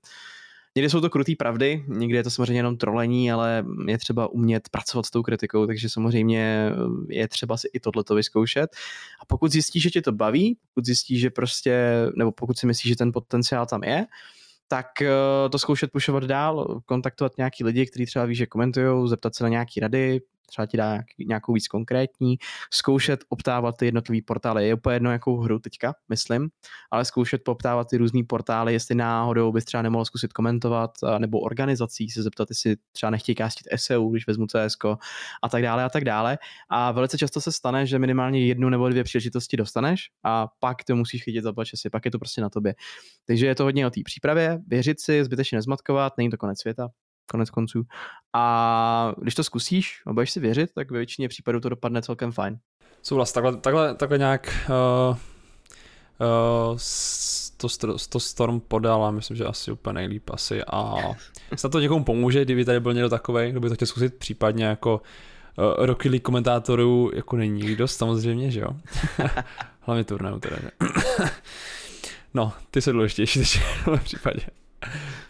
Někdy 0.77 0.91
jsou 0.91 1.01
to 1.01 1.11
krutý 1.11 1.37
pravdy, 1.37 1.85
někdy 1.89 2.17
je 2.17 2.23
to 2.23 2.31
samozřejmě 2.31 2.59
jenom 2.59 2.77
trolení, 2.77 3.33
ale 3.33 3.65
je 3.87 3.99
třeba 3.99 4.33
umět 4.33 4.69
pracovat 4.69 5.07
s 5.07 5.11
tou 5.11 5.23
kritikou, 5.23 5.67
takže 5.67 5.89
samozřejmě 5.89 6.73
je 7.09 7.29
třeba 7.29 7.57
si 7.57 7.69
i 7.73 7.81
tohleto 7.81 8.15
vyzkoušet. 8.15 8.71
A 9.23 9.27
pokud 9.27 9.53
zjistíš, 9.53 9.83
že 9.83 9.91
tě 9.91 10.03
to 10.03 10.13
baví, 10.13 10.57
pokud 10.69 10.85
zjistíš, 10.85 11.21
že 11.21 11.31
prostě, 11.31 12.07
nebo 12.17 12.33
pokud 12.33 12.59
si 12.59 12.67
myslíš, 12.67 12.93
že 12.93 12.97
ten 12.97 13.13
potenciál 13.13 13.67
tam 13.67 13.85
je, 13.85 14.07
tak 14.69 15.03
eh, 15.03 15.49
to 15.51 15.59
zkoušet 15.59 15.93
pušovat 15.93 16.25
dál, 16.25 16.81
kontaktovat 16.87 17.33
nějaký 17.37 17.65
lidi, 17.65 17.87
kteří 17.87 18.07
třeba 18.07 18.25
ví, 18.25 18.35
že 18.35 18.47
komentují, 18.47 19.09
zeptat 19.09 19.35
se 19.35 19.45
na 19.45 19.49
nějaký 19.49 19.81
rady, 19.81 20.21
třeba 20.47 20.67
ti 20.67 20.77
dá 20.77 20.99
nějakou 21.27 21.53
víc 21.53 21.69
konkrétní, 21.69 22.37
zkoušet 22.71 23.25
optávat 23.29 23.77
ty 23.77 23.85
jednotlivé 23.85 24.23
portály. 24.27 24.69
Je 24.69 24.75
úplně 24.75 24.97
jedno, 24.97 25.13
jakou 25.13 25.41
hru 25.41 25.59
teďka, 25.59 25.95
myslím, 26.09 26.49
ale 26.91 27.05
zkoušet 27.05 27.45
poptávat 27.45 27.89
ty 27.89 27.97
různé 27.97 28.21
portály, 28.29 28.73
jestli 28.73 28.95
náhodou 28.95 29.53
bys 29.53 29.65
třeba 29.65 29.83
nemohl 29.83 30.05
zkusit 30.05 30.33
komentovat, 30.33 30.91
nebo 31.19 31.41
organizací 31.41 32.11
se 32.11 32.23
zeptat, 32.23 32.49
jestli 32.51 32.77
třeba 32.93 33.11
nechtějí 33.11 33.37
kástit 33.37 33.67
SEO, 33.77 34.09
když 34.09 34.27
vezmu 34.27 34.47
CS 34.47 34.77
a 35.43 35.49
tak 35.49 35.63
dále 35.63 35.85
a 35.85 35.89
tak 35.89 36.05
dále. 36.05 36.39
A 36.71 36.93
velice 36.93 37.19
často 37.19 37.41
se 37.41 37.53
stane, 37.53 37.87
že 37.87 37.99
minimálně 37.99 38.47
jednu 38.47 38.69
nebo 38.69 38.89
dvě 38.89 39.05
příležitosti 39.05 39.57
dostaneš 39.57 40.11
a 40.25 40.47
pak 40.59 40.85
to 40.85 40.97
musíš 40.97 41.25
chytit 41.25 41.45
za 41.45 41.53
si, 41.75 41.91
pak 41.91 42.05
je 42.05 42.11
to 42.11 42.19
prostě 42.19 42.41
na 42.41 42.51
tobě. 42.51 42.75
Takže 43.27 43.47
je 43.47 43.55
to 43.55 43.65
hodně 43.65 43.87
o 43.87 43.91
té 43.91 44.01
přípravě, 44.05 44.59
věřit 44.67 45.01
si, 45.01 45.25
zbytečně 45.25 45.59
nezmatkovat, 45.59 46.13
není 46.19 46.31
to 46.31 46.37
konec 46.37 46.61
světa, 46.61 46.89
konec 47.31 47.51
konců. 47.51 47.83
A 48.33 49.15
když 49.23 49.35
to 49.35 49.45
zkusíš 49.45 50.03
a 50.07 50.13
budeš 50.13 50.31
si 50.31 50.41
věřit, 50.41 50.71
tak 50.75 50.91
ve 50.91 50.99
většině 50.99 51.29
případů 51.29 51.61
to 51.61 51.69
dopadne 51.69 52.03
celkem 52.03 52.33
fajn. 52.33 52.59
Souhlas, 53.03 53.33
takhle, 53.33 53.57
takhle, 53.57 53.95
takhle 53.95 54.19
nějak 54.19 54.69
uh, 55.11 55.17
uh, 56.71 56.79
to, 57.57 57.69
to 58.09 58.21
Storm 58.21 58.61
podal 58.61 59.05
a 59.05 59.11
myslím, 59.11 59.37
že 59.37 59.45
asi 59.45 59.73
úplně 59.73 59.95
nejlíp 59.95 60.31
asi 60.31 60.65
a 60.65 60.95
snad 61.57 61.73
to 61.73 61.81
někomu 61.81 62.05
pomůže, 62.05 62.45
kdyby 62.45 62.65
tady 62.65 62.81
byl 62.81 62.95
někdo 62.95 63.09
takový, 63.09 63.51
kdo 63.51 63.61
by 63.61 63.69
to 63.69 63.75
chtěl 63.75 63.89
zkusit, 63.89 64.15
případně 64.15 64.65
jako 64.65 65.03
uh, 65.59 65.87
Rocky 65.87 66.09
League 66.09 66.23
komentátorů 66.23 67.11
jako 67.15 67.37
není 67.37 67.77
dost 67.77 67.97
samozřejmě, 67.97 68.51
že 68.51 68.61
jo? 68.61 68.69
Hlavně 69.81 70.05
turnajů 70.05 70.39
teda, 70.39 70.57
že? 70.63 70.71
no, 72.35 72.53
ty 72.71 72.83
jsou 72.83 72.93
důležitější 72.93 73.43
v 73.45 74.05
případě. 74.05 74.41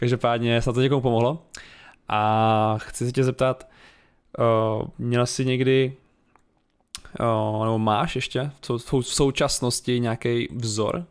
Každopádně 0.01 0.63
snad 0.63 0.73
to 0.73 0.81
někomu 0.81 1.01
pomohlo. 1.01 1.47
A 2.09 2.79
chci 2.79 3.07
se 3.07 3.13
tě 3.13 3.25
zeptat, 3.25 3.69
uh, 4.39 4.89
měl 4.99 5.27
jsi 5.27 5.45
někdy, 5.45 5.97
uh, 7.21 7.65
nebo 7.65 7.79
máš 7.79 8.17
ještě 8.17 8.51
v 8.69 9.03
současnosti 9.03 10.01
nějaký 10.01 10.49
vzor? 10.55 11.07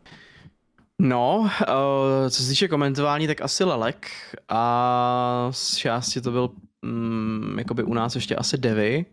No, 0.98 1.38
uh, 1.38 2.30
co 2.30 2.42
se 2.42 2.48
týče 2.48 2.68
komentování, 2.68 3.26
tak 3.26 3.40
asi 3.40 3.64
Lelek 3.64 4.10
a 4.48 5.48
z 5.50 5.76
části 5.76 6.20
to 6.20 6.30
byl 6.30 6.50
um, 6.82 7.58
jakoby 7.58 7.82
u 7.82 7.94
nás 7.94 8.14
ještě 8.14 8.36
asi 8.36 8.58
Devy 8.58 9.06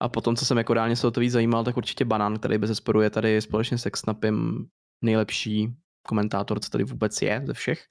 A 0.00 0.08
potom, 0.08 0.36
co 0.36 0.44
jsem 0.44 0.58
jako 0.58 0.74
reálně 0.74 0.96
se 0.96 1.06
o 1.06 1.10
to 1.10 1.20
víc 1.20 1.32
zajímal, 1.32 1.64
tak 1.64 1.76
určitě 1.76 2.04
Banán, 2.04 2.38
který 2.38 2.58
bez 2.58 2.68
zesporu 2.68 3.00
je 3.00 3.10
tady 3.10 3.40
společně 3.40 3.78
se 3.78 3.90
Snapem 3.96 4.66
nejlepší 5.04 5.74
komentátor, 6.02 6.60
co 6.60 6.70
tady 6.70 6.84
vůbec 6.84 7.22
je 7.22 7.42
ze 7.46 7.54
všech. 7.54 7.84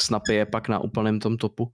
Snapy 0.00 0.34
je 0.34 0.46
pak 0.46 0.68
na 0.68 0.78
úplném 0.78 1.20
tom 1.20 1.36
topu. 1.36 1.72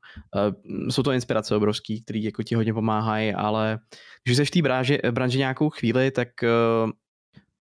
Jsou 0.90 1.02
to 1.02 1.12
inspirace 1.12 1.56
obrovský, 1.56 2.02
který 2.02 2.24
jako 2.24 2.42
ti 2.42 2.54
hodně 2.54 2.74
pomáhají, 2.74 3.34
ale 3.34 3.78
když 4.24 4.36
jsi 4.36 4.44
v 4.44 4.50
té 4.50 4.62
branži, 4.62 5.00
branži 5.10 5.38
nějakou 5.38 5.70
chvíli, 5.70 6.10
tak 6.10 6.28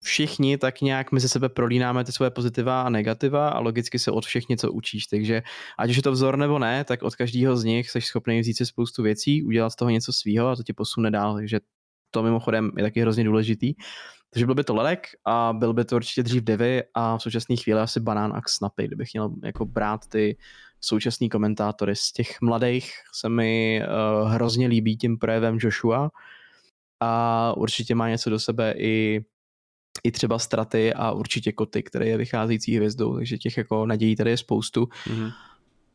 všichni 0.05 0.59
tak 0.59 0.81
nějak 0.81 1.13
mezi 1.13 1.29
sebe 1.29 1.49
prolínáme 1.49 2.05
ty 2.05 2.13
svoje 2.13 2.31
pozitiva 2.31 2.83
a 2.83 2.89
negativa 2.91 3.49
a 3.49 3.61
logicky 3.61 3.99
se 3.99 4.11
od 4.11 4.27
všech 4.27 4.49
něco 4.49 4.73
učíš, 4.73 5.07
takže 5.07 5.43
ať 5.79 5.91
už 5.91 5.97
je 5.97 6.03
to 6.03 6.13
vzor 6.13 6.39
nebo 6.39 6.59
ne, 6.59 6.85
tak 6.85 7.03
od 7.03 7.17
každého 7.17 7.57
z 7.57 7.65
nich 7.65 7.91
jsi 7.91 8.01
schopný 8.01 8.41
vzít 8.41 8.57
si 8.57 8.67
spoustu 8.67 9.03
věcí, 9.03 9.43
udělat 9.43 9.71
z 9.71 9.77
toho 9.77 9.91
něco 9.91 10.13
svýho 10.13 10.49
a 10.49 10.57
to 10.57 10.63
tě 10.63 10.75
posune 10.75 11.11
dál, 11.11 11.35
takže 11.35 11.61
to 12.11 12.23
mimochodem 12.23 12.71
je 12.77 12.83
taky 12.83 13.01
hrozně 13.01 13.25
důležitý. 13.25 13.75
Takže 14.31 14.47
byl 14.47 14.55
by 14.55 14.65
to 14.65 14.75
Lelek 14.75 15.07
a 15.25 15.53
byl 15.53 15.73
by 15.73 15.85
to 15.85 15.97
určitě 15.97 16.23
dřív 16.23 16.43
Devy 16.43 16.83
a 16.95 17.19
v 17.19 17.23
současné 17.23 17.57
chvíli 17.57 17.81
asi 17.81 18.01
Banán 18.01 18.33
a 18.33 18.41
Snapy, 18.49 18.87
kdybych 18.87 19.09
měl 19.13 19.31
jako 19.45 19.65
brát 19.65 20.07
ty 20.07 20.37
současný 20.81 21.29
komentátory. 21.29 21.97
Z 21.97 22.13
těch 22.13 22.41
mladých 22.41 22.93
se 23.15 23.29
mi 23.29 23.83
uh, 23.83 24.31
hrozně 24.31 24.67
líbí 24.67 24.97
tím 24.97 25.19
projevem 25.19 25.59
Joshua 25.61 26.11
a 27.01 27.53
určitě 27.57 27.95
má 27.95 28.09
něco 28.09 28.31
do 28.31 28.39
sebe 28.39 28.75
i 28.77 29.25
i 30.05 30.13
třeba 30.13 30.39
straty 30.39 30.95
a 30.95 31.13
určitě 31.13 31.53
koty, 31.53 31.83
který 31.83 32.09
je 32.09 32.17
vycházející 32.17 32.77
hvězdou, 32.77 33.17
takže 33.17 33.39
těch 33.39 33.57
jako 33.57 33.87
nadějí 33.87 34.17
tady 34.17 34.31
je 34.31 34.37
spoustu. 34.37 34.85
Mm-hmm. 34.85 35.33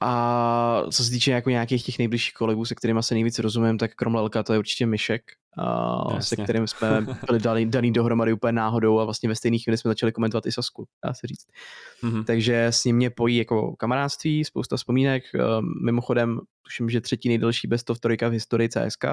A 0.01 0.83
co 0.91 1.03
se 1.03 1.11
týče 1.11 1.31
jako 1.31 1.49
nějakých 1.49 1.85
těch 1.85 1.97
nejbližších 1.99 2.33
kolegů, 2.33 2.65
se 2.65 2.75
kterými 2.75 3.03
se 3.03 3.13
nejvíc 3.13 3.39
rozumím, 3.39 3.77
tak 3.77 3.95
krom 3.95 4.15
Lelka 4.15 4.43
to 4.43 4.53
je 4.53 4.59
určitě 4.59 4.85
Myšek, 4.85 5.21
a 5.57 6.21
se 6.21 6.35
kterým 6.35 6.67
jsme 6.67 7.05
byli 7.27 7.39
daný, 7.39 7.65
daný 7.65 7.91
dohromady 7.93 8.33
úplně 8.33 8.51
náhodou 8.51 8.99
a 8.99 9.05
vlastně 9.05 9.29
ve 9.29 9.35
stejné 9.35 9.57
chvíli 9.57 9.77
jsme 9.77 9.89
začali 9.89 10.11
komentovat 10.11 10.45
i 10.45 10.51
Sasku, 10.51 10.87
dá 11.05 11.13
se 11.13 11.27
říct. 11.27 11.47
Mm-hmm. 12.03 12.23
Takže 12.23 12.65
s 12.65 12.85
ním 12.85 12.95
mě 12.95 13.09
pojí 13.09 13.37
jako 13.37 13.75
kamarádství, 13.75 14.45
spousta 14.45 14.77
vzpomínek. 14.77 15.23
Mimochodem, 15.85 16.39
tuším, 16.61 16.89
že 16.89 17.01
třetí 17.01 17.29
nejdelší 17.29 17.67
best 17.67 17.89
of 17.89 17.99
trojka 17.99 18.29
v 18.29 18.31
historii 18.31 18.69
CSK. 18.69 19.05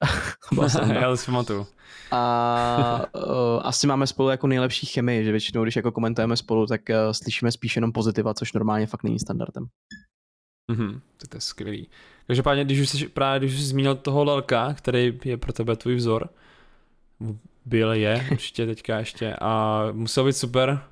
Já 1.00 1.16
si 1.16 1.26
pamatuju. 1.26 1.66
A 2.10 3.04
uh, 3.14 3.22
asi 3.62 3.86
máme 3.86 4.06
spolu 4.06 4.28
jako 4.28 4.46
nejlepší 4.46 4.86
chemii, 4.86 5.24
že 5.24 5.30
většinou, 5.30 5.62
když 5.62 5.76
jako 5.76 5.92
komentujeme 5.92 6.36
spolu, 6.36 6.66
tak 6.66 6.80
uh, 6.88 7.12
slyšíme 7.12 7.52
spíš 7.52 7.76
jenom 7.76 7.92
pozitiva, 7.92 8.34
což 8.34 8.52
normálně 8.52 8.86
fakt 8.86 9.02
není 9.02 9.18
standardem. 9.18 9.66
Mhm, 10.70 11.00
to 11.28 11.36
je 11.36 11.40
skvělý. 11.40 11.88
Každopádně, 12.26 12.64
když 12.64 12.80
už 12.80 12.88
jsi, 12.88 13.08
právě 13.08 13.38
když 13.38 13.60
jsi 13.60 13.66
zmínil 13.66 13.94
toho 13.94 14.24
Lelka, 14.24 14.74
který 14.74 15.18
je 15.24 15.36
pro 15.36 15.52
tebe 15.52 15.76
tvůj 15.76 15.94
vzor, 15.94 16.28
byl 17.64 17.92
je 17.92 18.28
určitě 18.32 18.66
teďka 18.66 18.98
ještě 18.98 19.36
a 19.40 19.84
musel 19.92 20.24
být 20.24 20.32
super 20.32 20.82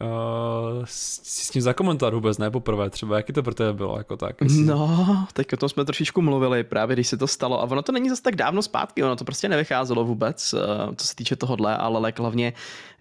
uh, 0.00 0.84
si 0.84 1.44
s 1.44 1.50
tím 1.50 1.62
zakomentovat 1.62 2.14
vůbec, 2.14 2.38
ne 2.38 2.50
poprvé 2.50 2.90
třeba, 2.90 3.16
jaký 3.16 3.32
to 3.32 3.42
pro 3.42 3.54
tebe 3.54 3.72
bylo 3.72 3.98
jako 3.98 4.16
tak? 4.16 4.36
Jestli... 4.42 4.64
No, 4.64 5.26
teď 5.32 5.52
o 5.52 5.56
tom 5.56 5.68
jsme 5.68 5.84
trošičku 5.84 6.22
mluvili 6.22 6.64
právě, 6.64 6.96
když 6.96 7.08
se 7.08 7.16
to 7.16 7.26
stalo 7.26 7.60
a 7.60 7.64
ono 7.64 7.82
to 7.82 7.92
není 7.92 8.08
zase 8.08 8.22
tak 8.22 8.36
dávno 8.36 8.62
zpátky, 8.62 9.04
ono 9.04 9.16
to 9.16 9.24
prostě 9.24 9.48
nevycházelo 9.48 10.04
vůbec, 10.04 10.54
uh, 10.54 10.94
co 10.94 11.06
se 11.06 11.16
týče 11.16 11.36
tohohle, 11.36 11.76
ale 11.76 12.00
Lek 12.00 12.18
hlavně 12.18 12.52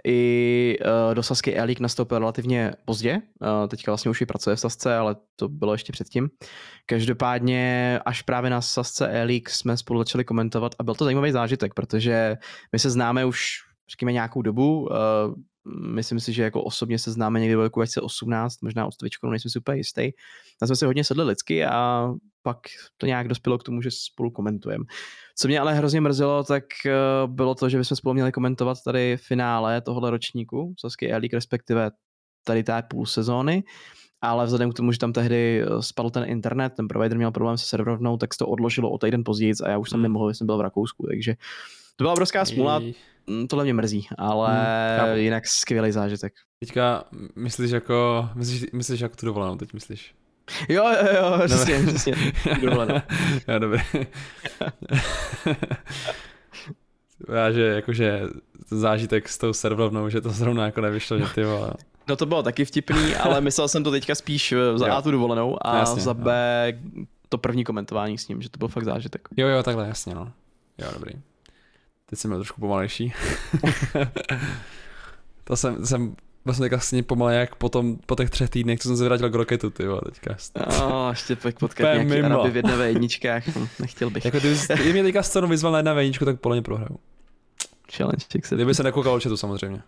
i 0.05 0.77
uh, 0.81 1.15
do 1.15 1.23
Sasky 1.23 1.55
Elík 1.55 1.79
nastoupil 1.79 2.19
relativně 2.19 2.73
pozdě, 2.85 3.21
uh, 3.41 3.67
teďka 3.67 3.91
vlastně 3.91 4.11
už 4.11 4.21
i 4.21 4.25
pracuje 4.25 4.55
v 4.55 4.59
Sasce, 4.59 4.97
ale 4.97 5.15
to 5.35 5.49
bylo 5.49 5.71
ještě 5.71 5.91
předtím. 5.91 6.29
Každopádně 6.85 7.99
až 8.05 8.21
právě 8.21 8.49
na 8.49 8.61
Sasce 8.61 9.07
Elík 9.07 9.49
jsme 9.49 9.77
spolu 9.77 9.99
začali 9.99 10.23
komentovat 10.23 10.75
a 10.79 10.83
byl 10.83 10.95
to 10.95 11.03
zajímavý 11.03 11.31
zážitek, 11.31 11.73
protože 11.73 12.38
my 12.71 12.79
se 12.79 12.89
známe 12.89 13.25
už 13.25 13.66
řekněme 13.91 14.11
nějakou 14.11 14.41
dobu, 14.41 14.81
uh, 14.81 15.35
myslím 15.93 16.19
si, 16.19 16.33
že 16.33 16.43
jako 16.43 16.63
osobně 16.63 16.99
se 16.99 17.11
známe 17.11 17.39
někdy 17.39 17.55
v 17.55 17.59
roku 17.59 17.79
2018, 17.79 18.61
možná 18.61 18.85
od 18.85 18.93
no 19.23 19.29
nejsem 19.29 19.51
si 19.51 19.59
úplně 19.59 19.77
jistý. 19.77 20.11
Tam 20.59 20.67
jsme 20.67 20.75
se 20.75 20.85
hodně 20.85 21.03
sedli 21.03 21.23
lidsky 21.23 21.65
a 21.65 22.09
pak 22.41 22.57
to 22.97 23.05
nějak 23.05 23.27
dospělo 23.27 23.57
k 23.57 23.63
tomu, 23.63 23.81
že 23.81 23.89
spolu 23.91 24.31
komentujeme. 24.31 24.85
Co 25.35 25.47
mě 25.47 25.59
ale 25.59 25.73
hrozně 25.73 26.01
mrzelo, 26.01 26.43
tak 26.43 26.63
eh, 26.85 26.91
bylo 27.27 27.55
to, 27.55 27.69
že 27.69 27.77
bychom 27.77 27.97
spolu 27.97 28.13
měli 28.13 28.31
komentovat 28.31 28.77
tady 28.85 29.17
finále 29.17 29.81
tohohle 29.81 30.11
ročníku, 30.11 30.73
Sasky 30.79 31.11
Elík, 31.11 31.33
respektive 31.33 31.91
tady 32.45 32.63
té 32.63 32.83
půl 32.89 33.05
sezóny, 33.05 33.63
ale 34.21 34.45
vzhledem 34.45 34.71
k 34.71 34.73
tomu, 34.73 34.91
že 34.91 34.99
tam 34.99 35.13
tehdy 35.13 35.61
eh, 35.61 35.81
spadl 35.81 36.09
ten 36.09 36.23
internet, 36.23 36.73
ten 36.77 36.88
provider 36.88 37.17
měl 37.17 37.31
problém 37.31 37.57
se 37.57 37.65
serverovnou, 37.65 38.17
tak 38.17 38.33
se 38.33 38.38
to 38.38 38.47
odložilo 38.47 38.91
o 38.91 38.97
týden 38.97 39.23
později 39.25 39.53
a 39.63 39.69
já 39.69 39.77
už 39.77 39.89
jsem 39.89 39.97
hmm. 39.97 40.03
nemohl, 40.03 40.33
jsem 40.33 40.47
byl 40.47 40.57
v 40.57 40.61
Rakousku, 40.61 41.07
takže 41.07 41.35
to 41.98 42.04
byla 42.04 42.14
obrovská 42.14 42.45
smůla. 42.45 42.82
Mm, 43.28 43.48
tohle 43.48 43.64
mě 43.64 43.74
mrzí, 43.74 44.08
ale 44.18 44.66
hmm, 45.00 45.18
jinak 45.18 45.48
skvělý 45.48 45.91
zážitek. 45.91 46.34
Teďka 46.60 47.04
myslíš 47.36 47.72
jako, 47.72 48.30
myslíš, 48.36 48.66
myslíš 48.74 49.00
jako 49.00 49.16
tu 49.16 49.26
dovolenou, 49.26 49.56
teď 49.56 49.74
myslíš? 49.74 50.16
Jo, 50.70 50.86
jo, 50.89 51.08
jo, 51.16 51.39
přesně, 51.45 51.80
přesně, 51.88 52.14
dovolenou. 52.62 52.95
jo, 53.48 53.60
dobré. 53.60 53.84
Já, 57.34 57.52
že 57.52 57.62
jakože 57.62 58.22
zážitek 58.72 59.30
s 59.30 59.38
tou 59.38 59.54
serverovnou, 59.54 60.10
že 60.10 60.22
to 60.22 60.30
zrovna 60.30 60.66
jako 60.66 60.82
nevyšlo, 60.82 61.20
že 61.20 61.26
ty 61.36 61.43
vole. 61.43 61.74
No 62.10 62.16
to 62.16 62.26
bylo 62.26 62.43
taky 62.43 62.66
vtipný, 62.66 63.16
ale 63.16 63.41
myslel 63.41 63.68
jsem 63.68 63.84
to 63.84 63.91
teďka 63.91 64.16
spíš 64.16 64.54
za 64.76 64.93
A 64.95 65.02
tu 65.02 65.12
dovolenou 65.12 65.68
a 65.68 65.78
jasně, 65.78 66.02
za 66.02 66.14
B 66.14 66.74
jo. 66.95 67.06
to 67.30 67.38
první 67.38 67.64
komentování 67.64 68.18
s 68.18 68.28
ním, 68.28 68.41
že 68.41 68.50
to 68.50 68.58
byl 68.58 68.68
fakt 68.68 68.84
zážitek. 68.84 69.28
Jo, 69.38 69.48
jo, 69.48 69.64
takhle, 69.64 69.88
jasně, 69.88 70.16
no. 70.16 70.32
Jo, 70.78 70.89
dobrý. 70.93 71.14
Teď 72.10 72.20
jsem 72.20 72.32
byl 72.32 72.38
trošku 72.38 72.62
pomalejší. 72.62 73.14
to 75.43 75.55
jsem, 75.55 75.86
jsem 75.86 76.16
vlastně 76.45 76.64
teďka 76.64 76.76
vlastně 76.76 77.03
pomalej 77.03 77.39
jak 77.39 77.55
potom, 77.55 77.97
po 78.05 78.16
těch 78.16 78.30
třech 78.30 78.49
týdnech, 78.49 78.80
co 78.80 78.88
jsem 78.89 78.97
se 78.97 79.05
vrátil 79.05 79.30
k 79.30 79.36
Rocketu, 79.36 79.70
ty 79.70 79.88
vole, 79.88 80.01
teďka. 80.05 80.38
No, 80.80 81.10
ještě 81.10 81.36
pojď 81.36 81.60
potkat 81.60 81.84
nějaký 81.84 82.10
mimo. 82.10 82.26
Araby 82.26 82.49
v 82.49 82.55
jedné 82.55 82.78
v 82.78 82.82
jedničkách, 82.82 83.47
hm, 83.47 83.68
nechtěl 83.80 84.10
bych. 84.10 84.26
Jako 84.26 84.38
kdyby, 84.39 84.93
mě 84.93 85.03
teďka 85.03 85.24
scénu 85.24 85.47
vyzval 85.47 85.72
na 85.72 85.78
jedna 85.80 85.93
v 85.93 85.97
jedničku, 85.97 86.26
tak 86.26 86.39
podle 86.39 86.55
mě 86.55 86.62
prohraju. 86.62 86.99
Challenge 87.97 88.26
se. 88.43 88.55
Kdyby 88.55 88.76
se 88.76 88.84
nekoukal 88.84 89.20
chatu 89.20 89.38
samozřejmě. 89.38 89.82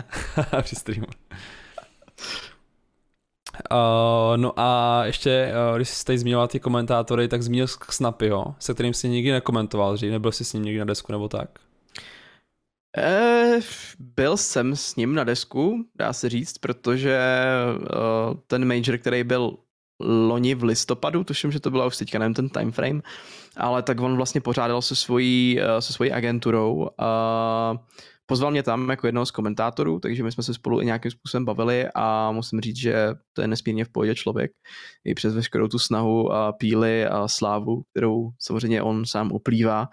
Při 0.62 0.76
streamu. 0.76 1.06
Uh, 3.70 4.36
no 4.36 4.52
a 4.56 5.02
ještě, 5.04 5.52
uh, 5.70 5.76
když 5.76 5.88
jsi 5.88 6.04
tady 6.04 6.18
zmiňoval 6.18 6.48
ty 6.48 6.60
komentátory, 6.60 7.28
tak 7.28 7.42
zmínil 7.42 7.66
Snapyho, 7.90 8.54
se 8.58 8.74
kterým 8.74 8.94
jsi 8.94 9.08
nikdy 9.08 9.32
nekomentoval 9.32 9.94
dřív, 9.94 10.10
nebyl 10.10 10.32
jsi 10.32 10.44
s 10.44 10.52
ním 10.52 10.62
někdy 10.62 10.78
na 10.78 10.84
desku 10.84 11.12
nebo 11.12 11.28
tak? 11.28 11.48
Eh, 12.96 13.60
byl 13.98 14.36
jsem 14.36 14.76
s 14.76 14.96
ním 14.96 15.14
na 15.14 15.24
desku, 15.24 15.84
dá 15.94 16.12
se 16.12 16.28
říct, 16.28 16.58
protože 16.58 17.18
uh, 17.78 18.36
ten 18.46 18.68
major, 18.68 18.98
který 18.98 19.24
byl 19.24 19.56
loni 20.00 20.54
v 20.54 20.64
listopadu, 20.64 21.24
tuším, 21.24 21.52
že 21.52 21.60
to 21.60 21.70
byla 21.70 21.86
už 21.86 21.96
teďka, 21.96 22.18
nevím 22.18 22.34
ten 22.34 22.48
time 22.48 22.72
frame, 22.72 23.00
ale 23.56 23.82
tak 23.82 24.00
on 24.00 24.16
vlastně 24.16 24.40
pořádal 24.40 24.82
se 24.82 24.96
svojí, 24.96 25.60
se 25.78 25.92
svojí 25.92 26.12
agenturou 26.12 26.74
uh, 26.74 27.78
Pozval 28.26 28.50
mě 28.50 28.62
tam 28.62 28.90
jako 28.90 29.06
jednoho 29.06 29.26
z 29.26 29.30
komentátorů, 29.30 30.00
takže 30.00 30.22
my 30.22 30.32
jsme 30.32 30.42
se 30.42 30.54
spolu 30.54 30.80
i 30.80 30.84
nějakým 30.84 31.10
způsobem 31.10 31.44
bavili 31.44 31.88
a 31.94 32.32
musím 32.32 32.60
říct, 32.60 32.76
že 32.76 32.94
to 33.32 33.42
je 33.42 33.48
nesmírně 33.48 33.84
v 33.84 33.88
pohodě 33.88 34.14
člověk. 34.14 34.52
I 35.04 35.14
přes 35.14 35.34
veškerou 35.34 35.68
tu 35.68 35.78
snahu 35.78 36.32
a 36.32 36.52
píly 36.52 37.06
a 37.06 37.28
slávu, 37.28 37.82
kterou 37.90 38.30
samozřejmě 38.38 38.82
on 38.82 39.06
sám 39.06 39.32
oplývá. 39.32 39.88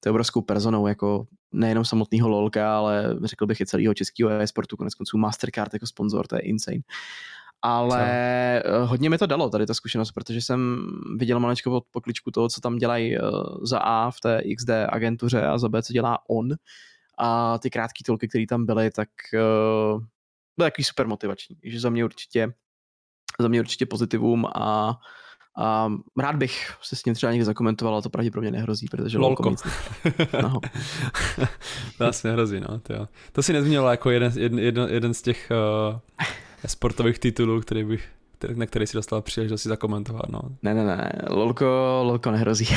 To 0.00 0.08
je 0.08 0.10
obrovskou 0.10 0.42
personou, 0.42 0.86
jako 0.86 1.26
nejenom 1.52 1.84
samotného 1.84 2.28
LOLka, 2.28 2.76
ale 2.76 3.16
řekl 3.24 3.46
bych 3.46 3.60
i 3.60 3.66
celého 3.66 3.94
českého 3.94 4.30
e-sportu, 4.30 4.76
konec 4.76 4.94
konců 4.94 5.18
Mastercard 5.18 5.72
jako 5.72 5.86
sponzor, 5.86 6.26
to 6.26 6.36
je 6.36 6.40
insane. 6.40 6.80
Ale 7.62 8.62
co? 8.66 8.86
hodně 8.86 9.10
mi 9.10 9.18
to 9.18 9.26
dalo 9.26 9.50
tady 9.50 9.66
ta 9.66 9.74
zkušenost, 9.74 10.12
protože 10.12 10.40
jsem 10.40 10.86
viděl 11.18 11.40
maličko 11.40 11.70
pod 11.70 11.84
pokličku 11.90 12.30
toho, 12.30 12.48
co 12.48 12.60
tam 12.60 12.76
dělají 12.76 13.16
eh, 13.16 13.20
za 13.62 13.78
A 13.78 14.10
v 14.10 14.20
té 14.20 14.42
XD 14.56 14.70
agentuře 14.88 15.46
a 15.46 15.58
za 15.58 15.68
B, 15.68 15.82
co 15.82 15.92
dělá 15.92 16.18
on 16.28 16.48
a 17.18 17.58
ty 17.58 17.70
krátké 17.70 18.04
tolky, 18.06 18.28
které 18.28 18.46
tam 18.46 18.66
byly, 18.66 18.90
tak 18.90 19.08
uh, 19.34 20.00
byly 20.56 20.70
takový 20.70 20.84
super 20.84 21.06
motivační. 21.06 21.56
Takže 21.56 21.80
za 21.80 21.90
mě 21.90 22.04
určitě, 22.04 22.52
za 23.40 23.48
mě 23.48 23.60
určitě 23.60 23.86
pozitivum 23.86 24.46
a 24.46 24.98
a 25.58 25.92
rád 26.18 26.36
bych 26.36 26.74
se 26.82 26.96
s 26.96 27.04
ním 27.04 27.14
třeba 27.14 27.32
někdy 27.32 27.44
zakomentoval, 27.44 27.94
ale 27.94 28.02
to 28.02 28.10
pravděpodobně 28.10 28.50
nehrozí, 28.50 28.86
protože 28.90 29.18
Lolko. 29.18 29.54
No. 30.42 30.60
to 31.98 32.04
asi 32.04 32.26
nehrozí, 32.26 32.60
no. 32.60 32.78
To, 32.78 33.08
to 33.32 33.42
si 33.42 33.52
nezmínil 33.52 33.84
jako 33.84 34.10
jeden, 34.10 34.32
jeden, 34.36 34.58
jeden, 34.58 34.88
jeden 34.88 35.14
z 35.14 35.22
těch 35.22 35.52
uh, 35.90 35.98
sportových 36.66 37.18
titulů, 37.18 37.60
který 37.60 37.84
bych, 37.84 38.08
na 38.54 38.66
který 38.66 38.86
si 38.86 38.96
dostal 38.96 39.22
příležitost 39.22 39.62
si 39.62 39.68
zakomentovat, 39.68 40.28
no. 40.28 40.40
Ne, 40.62 40.74
ne, 40.74 40.84
ne, 40.84 41.12
Lolko, 41.30 42.00
Lolko 42.02 42.30
nehrozí. 42.30 42.68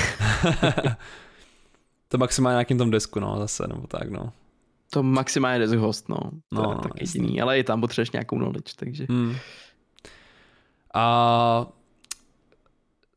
To 2.11 2.17
maximálně 2.17 2.53
nějakým 2.53 2.77
tom 2.77 2.91
desku, 2.91 3.19
no, 3.19 3.35
zase, 3.39 3.67
nebo 3.67 3.87
tak, 3.87 4.09
no. 4.09 4.33
To 4.89 5.03
maximálně 5.03 5.59
desk 5.59 5.75
host, 5.75 6.09
no. 6.09 6.17
To 6.17 6.61
no, 6.61 6.71
je 6.71 6.77
tak 6.83 6.91
jediný, 7.01 7.41
ale 7.41 7.59
i 7.59 7.63
tam 7.63 7.81
potřebuješ 7.81 8.11
nějakou 8.11 8.37
knowledge, 8.37 8.73
takže. 8.75 9.05
Hmm. 9.09 9.35
A 10.93 11.67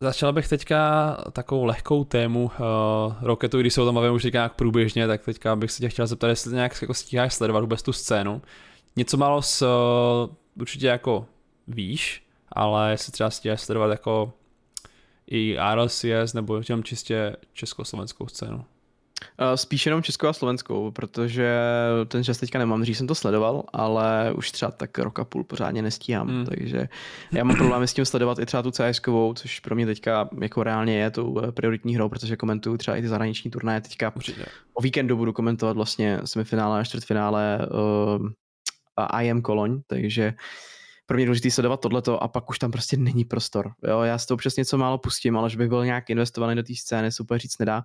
začal 0.01 0.33
bych 0.33 0.49
teďka 0.49 1.11
takovou 1.33 1.65
lehkou 1.65 2.05
tému 2.05 2.45
uh, 2.45 3.15
Rocketu, 3.23 3.61
když 3.61 3.75
se 3.75 3.83
o 3.83 3.85
tom 3.85 3.95
bavím 3.95 4.13
už 4.13 4.25
nějak 4.25 4.55
průběžně, 4.55 5.07
tak 5.07 5.25
teďka 5.25 5.57
bych 5.57 5.71
se 5.71 5.81
tě 5.81 5.89
chtěl 5.89 6.07
zeptat, 6.07 6.29
jestli 6.29 6.55
nějak 6.55 6.83
jako 6.83 6.95
stíháš 6.95 7.35
sledovat 7.35 7.61
vůbec 7.61 7.83
tu 7.83 7.93
scénu. 7.93 8.43
Něco 8.97 9.17
málo 9.17 9.43
s, 9.43 9.63
uh, 9.63 10.35
určitě 10.61 10.87
jako 10.87 11.27
víš, 11.69 12.27
ale 12.53 12.91
jestli 12.91 13.13
třeba 13.13 13.31
stíháš 13.31 13.61
sledovat 13.61 13.91
jako 13.91 14.33
i 15.27 15.57
RLCS 15.75 16.33
nebo 16.35 16.61
jenom 16.69 16.85
čistě 16.85 17.37
československou 17.53 18.27
scénu. 18.29 18.65
Spíš 19.55 19.87
jenom 19.87 20.03
českou 20.03 20.27
a 20.27 20.33
slovenskou, 20.33 20.91
protože 20.91 21.59
ten 22.09 22.25
čas 22.25 22.39
teďka 22.39 22.59
nemám, 22.59 22.81
dřív 22.81 22.97
jsem 22.97 23.07
to 23.07 23.15
sledoval, 23.15 23.65
ale 23.73 24.33
už 24.33 24.51
třeba 24.51 24.71
tak 24.71 24.99
rok 24.99 25.19
a 25.19 25.25
půl 25.25 25.45
pořádně 25.45 25.83
nestíhám, 25.83 26.29
mm. 26.29 26.47
takže 26.47 26.89
já 27.33 27.45
mám 27.45 27.57
problémy 27.57 27.89
s 27.89 27.95
tím 27.95 28.05
sledovat 28.05 28.39
i 28.39 28.47
třeba 28.47 28.63
tu 28.63 28.71
cs 28.71 29.01
což 29.35 29.61
pro 29.61 29.75
mě 29.75 29.87
teďka 29.87 30.29
jako 30.41 30.63
reálně 30.63 30.99
je 30.99 31.11
tou 31.11 31.41
eh, 31.45 31.53
prioritní 31.53 31.95
hrou, 31.95 32.09
protože 32.09 32.37
komentuju 32.37 32.77
třeba 32.77 32.97
i 32.97 33.03
ty 33.03 33.09
zahraniční 33.09 33.51
turnaje 33.51 33.81
teďka. 33.81 34.17
Určitě. 34.17 34.45
O 34.75 34.83
víkendu 34.83 35.17
budu 35.17 35.33
komentovat 35.33 35.77
vlastně 35.77 36.21
semifinále 36.25 36.81
a 36.81 36.85
čtvrtfinále 36.85 37.59
uh, 38.19 39.23
IM 39.23 39.43
Koloň, 39.43 39.81
takže 39.87 40.35
pro 41.07 41.17
mě 41.17 41.27
důležité 41.27 41.51
sledovat 41.51 41.81
tohleto 41.81 42.23
a 42.23 42.29
pak 42.29 42.51
už 42.51 42.59
tam 42.59 42.71
prostě 42.71 42.97
není 42.97 43.25
prostor. 43.25 43.73
Jo, 43.89 44.01
já 44.01 44.19
si 44.19 44.27
to 44.27 44.35
občas 44.35 44.57
něco 44.57 44.79
málo 44.79 44.99
pustím, 44.99 45.37
ale 45.37 45.51
že 45.51 45.59
bych 45.59 45.69
byl 45.69 45.85
nějak 45.85 46.11
investovaný 46.11 46.57
do 46.57 46.63
té 46.63 46.75
scény, 46.75 47.13
super 47.13 47.39
říct 47.39 47.59
nedá. 47.59 47.85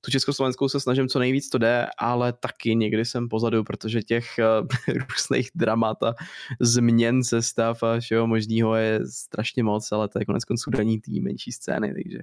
Tu 0.00 0.10
československou 0.10 0.68
se 0.68 0.80
snažím 0.80 1.08
co 1.08 1.18
nejvíc 1.18 1.48
to 1.48 1.58
jde, 1.58 1.86
ale 1.98 2.32
taky 2.32 2.74
někdy 2.74 3.04
jsem 3.04 3.28
pozadu, 3.28 3.64
protože 3.64 4.02
těch 4.02 4.26
uh, 4.38 4.94
různých 5.10 5.50
dramat 5.54 6.02
a 6.02 6.14
změn 6.60 7.24
sestav 7.24 7.82
a 7.82 8.00
všeho 8.00 8.26
možného 8.26 8.74
je 8.74 9.00
strašně 9.10 9.62
moc, 9.62 9.92
ale 9.92 10.08
to 10.08 10.18
je 10.18 10.24
konec 10.24 10.44
konců 10.44 10.70
daní 10.70 11.00
té 11.00 11.12
menší 11.20 11.52
scény, 11.52 11.94
takže 11.94 12.18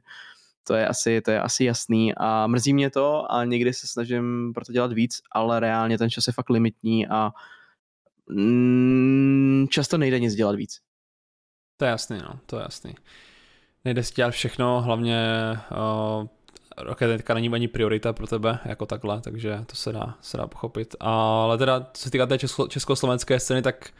to 0.68 0.74
je 0.74 0.88
asi, 0.88 1.22
to 1.22 1.32
je 1.32 1.42
asi 1.42 1.66
jasný 1.66 2.14
a 2.18 2.48
mrzí 2.48 2.74
mě 2.74 2.90
to 2.90 3.32
a 3.32 3.46
někdy 3.46 3.74
se 3.74 3.88
snažím 3.88 4.52
pro 4.54 4.66
to 4.66 4.72
dělat 4.72 4.94
víc, 4.94 5.22
ale 5.32 5.60
reálně 5.60 5.98
ten 5.98 6.10
čas 6.10 6.28
je 6.28 6.34
fakt 6.34 6.50
limitní 6.50 7.08
a 7.08 7.32
mm, 8.30 9.68
často 9.70 9.98
nejde 9.98 10.20
nic 10.20 10.36
dělat 10.36 10.56
víc. 10.56 10.78
To 11.78 11.86
je 11.86 11.92
jasný, 11.92 12.18
no, 12.18 12.40
to 12.46 12.58
je 12.58 12.62
jasný. 12.62 12.96
Nejde 13.86 14.04
si 14.04 14.14
dělat 14.14 14.32
všechno, 14.32 14.82
hlavně 14.82 15.28
uh, 15.72 16.28
raketka 16.78 17.34
není 17.34 17.50
ani 17.50 17.68
priorita 17.68 18.14
pro 18.14 18.28
tebe 18.28 18.60
jako 18.66 18.86
takhle, 18.86 19.22
takže 19.22 19.60
to 19.66 19.76
se 19.76 19.92
dá, 19.92 20.18
se 20.22 20.38
dá 20.38 20.48
pochopit. 20.48 20.96
Ale 21.00 21.58
teda, 21.58 21.90
co 21.94 22.04
se 22.04 22.12
týká 22.12 22.26
té 22.26 22.38
česko, 22.38 22.68
československé 22.68 23.40
scény, 23.40 23.62
tak 23.62 23.94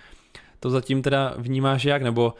to 0.60 0.70
zatím 0.70 1.02
teda 1.02 1.34
vnímáš 1.38 1.86
jak, 1.86 2.02
nebo 2.02 2.34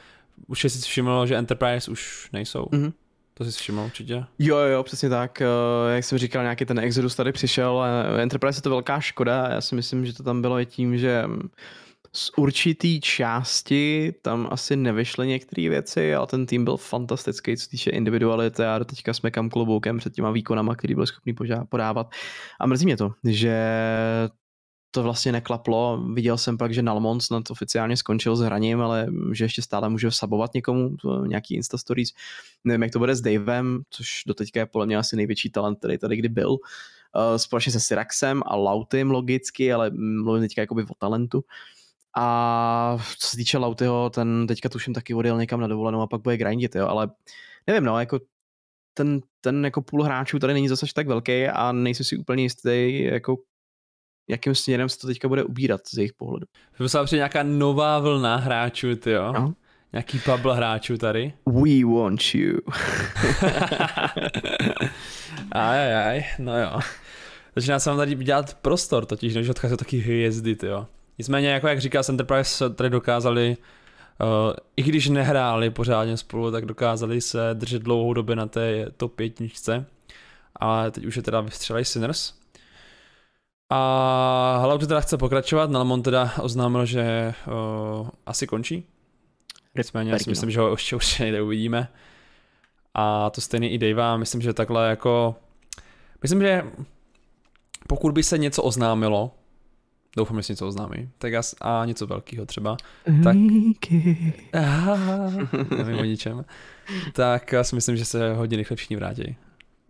už 0.48 0.62
jsi 0.62 0.70
si 0.70 0.82
všiml, 0.82 1.26
že 1.28 1.36
Enterprise 1.36 1.92
už 1.92 2.30
nejsou? 2.34 2.66
Mm-hmm. 2.66 2.94
To 3.34 3.46
jsi 3.46 3.52
všiml 3.52 3.82
určitě. 3.82 4.26
Jo, 4.40 4.58
jo, 4.58 4.84
přesně 4.84 5.10
tak. 5.10 5.42
Eh, 5.42 5.46
jak 5.96 6.04
jsem 6.04 6.18
říkal, 6.18 6.44
nějaký 6.44 6.66
ten 6.66 6.80
Exodus 6.80 7.16
tady 7.16 7.32
přišel. 7.32 7.84
Enterprise 8.20 8.58
je 8.58 8.62
to 8.62 8.70
velká 8.70 9.00
škoda. 9.00 9.48
Já 9.50 9.62
si 9.62 9.76
myslím, 9.76 10.06
že 10.06 10.14
to 10.14 10.24
tam 10.24 10.42
bylo 10.42 10.60
i 10.60 10.66
tím, 10.66 10.98
že 10.98 11.24
mm, 11.26 11.50
z 12.16 12.32
určitý 12.38 13.02
části 13.02 14.14
tam 14.22 14.48
asi 14.52 14.76
nevyšly 14.76 15.28
některé 15.28 15.70
věci, 15.70 16.16
ale 16.16 16.28
ten 16.28 16.46
tým 16.46 16.64
byl 16.64 16.78
fantastický, 16.78 17.58
co 17.58 17.70
týče 17.70 17.90
individuality 17.90 18.64
a 18.64 18.84
teďka 18.84 19.14
jsme 19.14 19.32
kam 19.32 19.50
kloboukem 19.50 19.98
před 19.98 20.14
těma 20.14 20.32
výkonama, 20.32 20.76
který 20.76 20.96
byl 20.96 21.06
schopný 21.06 21.36
podávat. 21.70 22.12
A 22.60 22.68
mrzí 22.68 22.86
mě 22.86 22.98
to, 22.98 23.12
že 23.24 23.58
to 24.94 25.04
vlastně 25.04 25.32
neklaplo. 25.32 26.04
Viděl 26.14 26.38
jsem 26.38 26.58
pak, 26.58 26.74
že 26.74 26.82
Nalmon 26.82 27.20
snad 27.20 27.52
oficiálně 27.52 27.98
skončil 27.98 28.36
s 28.36 28.40
hraním, 28.40 28.82
ale 28.82 29.08
že 29.32 29.46
ještě 29.46 29.62
stále 29.62 29.90
může 29.90 30.12
sabovat 30.12 30.54
někomu, 30.54 30.96
nějaký 31.28 31.56
Insta 31.56 31.78
Stories. 31.78 32.10
Nevím, 32.64 32.84
jak 32.84 32.92
to 32.92 33.00
bude 33.00 33.16
s 33.16 33.22
Davem, 33.22 33.82
což 33.90 34.24
doteďka 34.28 34.60
je 34.60 34.66
podle 34.66 34.86
mě 34.86 34.98
asi 34.98 35.16
největší 35.16 35.50
talent, 35.50 35.80
který 35.80 35.98
tady 35.98 36.18
kdy 36.18 36.30
byl. 36.30 36.52
Uh, 36.52 36.60
společně 37.38 37.72
se 37.72 37.80
Syraxem 37.80 38.42
a 38.46 38.56
Lautym 38.56 39.12
logicky, 39.12 39.74
ale 39.74 39.92
mluvím 40.24 40.44
teďka 40.44 40.62
jakoby 40.62 40.84
o 40.84 40.96
talentu. 41.00 41.44
A 42.18 42.98
co 43.20 43.28
se 43.28 43.38
týče 43.38 43.58
Lautyho, 43.58 44.10
ten 44.10 44.48
teďka 44.48 44.70
tuším 44.70 44.94
taky 44.94 45.14
odjel 45.14 45.38
někam 45.38 45.60
na 45.60 45.68
dovolenou 45.68 46.02
a 46.02 46.08
pak 46.08 46.22
bude 46.22 46.38
grindit, 46.38 46.76
jo, 46.76 46.88
ale 46.88 47.12
nevím, 47.68 47.84
no, 47.84 48.00
jako 48.00 48.20
ten, 48.94 49.22
ten 49.42 49.66
jako 49.66 49.82
půl 49.82 50.04
hráčů 50.04 50.40
tady 50.40 50.54
není 50.54 50.68
zase 50.68 50.86
tak 50.96 51.08
velký 51.08 51.48
a 51.48 51.72
nejsem 51.72 52.06
si 52.06 52.18
úplně 52.18 52.44
jistý, 52.44 53.04
jako 53.04 53.38
jakým 54.28 54.56
směrem 54.56 54.90
se 54.90 55.00
to 55.00 55.08
teďka 55.08 55.28
bude 55.28 55.44
ubírat 55.44 55.82
z 55.88 55.98
jejich 55.98 56.14
pohledu. 56.14 56.46
Vymyslela 56.80 57.06
přijde 57.06 57.20
nějaká 57.20 57.44
nová 57.44 58.00
vlna 58.00 58.36
hráčů, 58.36 58.96
ty 58.96 59.12
jo? 59.12 59.34
No. 59.34 59.54
Nějaký 59.94 60.20
bubble 60.26 60.56
hráčů 60.56 60.98
tady. 60.98 61.34
We 61.46 61.86
want 61.86 62.22
you. 62.36 62.58
aj, 65.52 65.96
aj, 65.96 66.24
no 66.40 66.62
jo. 66.62 66.80
Začíná 67.56 67.80
se 67.80 67.90
vám 67.90 67.98
tady 67.98 68.16
dělat 68.16 68.58
prostor, 68.62 69.06
totiž 69.06 69.36
než 69.36 69.50
odchází 69.50 69.78
taky 69.78 69.98
hvězdy, 69.98 70.56
ty 70.56 70.68
jo. 70.68 70.88
Nicméně, 71.18 71.50
jako 71.50 71.68
jak 71.68 71.82
říká 71.82 72.02
Enterprise, 72.10 72.70
tady 72.70 72.90
dokázali, 72.90 73.58
uh, 74.22 74.54
i 74.78 74.84
když 74.84 75.10
nehráli 75.10 75.70
pořádně 75.70 76.18
spolu, 76.18 76.52
tak 76.52 76.66
dokázali 76.66 77.22
se 77.22 77.50
držet 77.54 77.82
dlouhou 77.82 78.14
dobu 78.14 78.36
na 78.36 78.48
té 78.48 78.86
top 78.98 79.16
pětničce. 79.16 79.86
Ale 80.56 80.92
teď 80.92 81.06
už 81.06 81.16
je 81.16 81.22
teda 81.22 81.42
vystřelej 81.42 81.86
Sinners, 81.86 82.34
a 83.70 84.58
Halautu 84.62 84.88
teda 84.88 85.02
chce 85.02 85.18
pokračovat, 85.18 85.70
Nalmon 85.70 86.04
teda 86.04 86.34
oznámil, 86.42 86.86
že 86.86 87.34
uh, 87.48 88.10
asi 88.26 88.48
končí. 88.48 88.86
Nicméně 89.78 90.12
já 90.12 90.20
si 90.20 90.30
myslím, 90.30 90.52
že 90.52 90.60
ho 90.60 90.72
ještě 90.72 90.96
určitě 90.96 91.24
nejde 91.24 91.42
uvidíme. 91.42 91.88
A 92.94 93.30
to 93.30 93.42
stejně 93.42 93.70
i 93.70 93.78
Dave, 93.78 94.18
myslím, 94.18 94.42
že 94.42 94.54
takhle 94.54 94.90
jako... 94.90 95.36
Myslím, 96.22 96.42
že 96.42 96.64
pokud 97.88 98.14
by 98.14 98.24
se 98.24 98.38
něco 98.38 98.64
oznámilo, 98.64 99.32
doufám, 100.18 100.38
že 100.38 100.44
se 100.44 100.54
něco 100.54 100.68
oznámí, 100.68 101.10
tak 101.18 101.34
as, 101.34 101.56
a 101.62 101.86
něco 101.86 102.08
velkého 102.08 102.46
třeba, 102.46 102.78
tak... 103.24 103.36
Aha, 104.54 105.32
nevím 105.78 106.00
o 106.00 106.04
ničem. 106.04 106.46
Tak 107.14 107.52
já 107.52 107.64
si 107.64 107.76
myslím, 107.76 107.98
že 107.98 108.06
se 108.06 108.34
hodně 108.34 108.58
rychle 108.58 108.78
všichni 108.78 108.96
vrátí. 108.96 109.36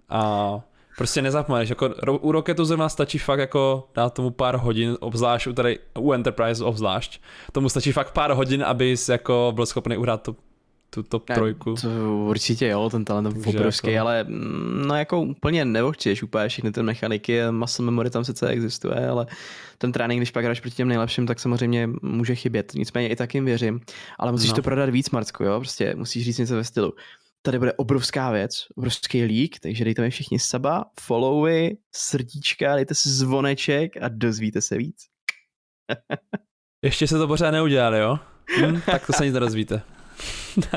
A 0.09 0.61
prostě 0.97 1.21
nezapomeneš, 1.21 1.69
jako 1.69 1.89
u 2.21 2.31
Rocketu 2.31 2.65
zrovna 2.65 2.89
stačí 2.89 3.17
fakt 3.17 3.39
jako 3.39 3.89
dát 3.95 4.13
tomu 4.13 4.31
pár 4.31 4.55
hodin, 4.55 4.97
obzvlášť 4.99 5.47
u, 5.47 5.53
tady, 5.53 5.79
u 5.99 6.13
Enterprise 6.13 6.63
obzvlášť, 6.63 7.21
tomu 7.51 7.69
stačí 7.69 7.91
fakt 7.91 8.11
pár 8.11 8.31
hodin, 8.31 8.63
abys 8.63 9.09
jako 9.09 9.51
byl 9.55 9.65
schopný 9.65 9.97
uhrát 9.97 10.21
to 10.21 10.35
tu 10.93 11.03
top 11.03 11.25
trojku. 11.25 11.75
To 11.81 11.89
určitě 12.29 12.67
jo, 12.67 12.89
ten 12.89 13.05
talent 13.05 13.37
je 13.37 13.45
obrovský, 13.45 13.91
jako... 13.91 14.07
ale 14.07 14.23
mm, 14.23 14.83
no 14.87 14.95
jako 14.95 15.21
úplně 15.21 15.65
neochčíš 15.65 16.23
úplně 16.23 16.47
všechny 16.47 16.71
ty 16.71 16.83
mechaniky, 16.83 17.39
muscle 17.51 17.85
memory 17.85 18.09
tam 18.09 18.25
sice 18.25 18.47
existuje, 18.47 19.07
ale 19.07 19.27
ten 19.77 19.91
trénink, 19.91 20.19
když 20.19 20.31
pak 20.31 20.43
hraješ 20.43 20.59
proti 20.59 20.75
těm 20.75 20.87
nejlepším, 20.87 21.27
tak 21.27 21.39
samozřejmě 21.39 21.89
může 22.01 22.35
chybět. 22.35 22.71
Nicméně 22.75 23.09
i 23.09 23.15
tak 23.15 23.35
jim 23.35 23.45
věřím, 23.45 23.81
ale 24.19 24.31
musíš 24.31 24.49
no. 24.49 24.55
to 24.55 24.61
prodat 24.61 24.89
víc, 24.89 25.09
Marcko, 25.09 25.43
jo, 25.43 25.59
prostě 25.59 25.95
musíš 25.95 26.25
říct 26.25 26.37
něco 26.37 26.55
ve 26.55 26.63
stylu 26.63 26.93
tady 27.45 27.59
bude 27.59 27.73
obrovská 27.73 28.31
věc, 28.31 28.67
obrovský 28.75 29.23
lík, 29.23 29.59
takže 29.59 29.83
dejte 29.83 30.01
mi 30.01 30.09
všichni 30.09 30.39
saba, 30.39 30.85
followy, 30.99 31.77
srdíčka, 31.95 32.75
dejte 32.75 32.95
si 32.95 33.09
zvoneček 33.09 33.91
a 34.01 34.09
dozvíte 34.09 34.61
se 34.61 34.77
víc. 34.77 34.97
Ještě 36.83 37.07
se 37.07 37.17
to 37.17 37.27
pořád 37.27 37.51
neudělali, 37.51 37.99
jo? 37.99 38.19
Hm, 38.59 38.81
tak 38.85 39.05
to 39.05 39.13
se 39.13 39.25
nic 39.25 39.33
nedozvíte. 39.33 39.81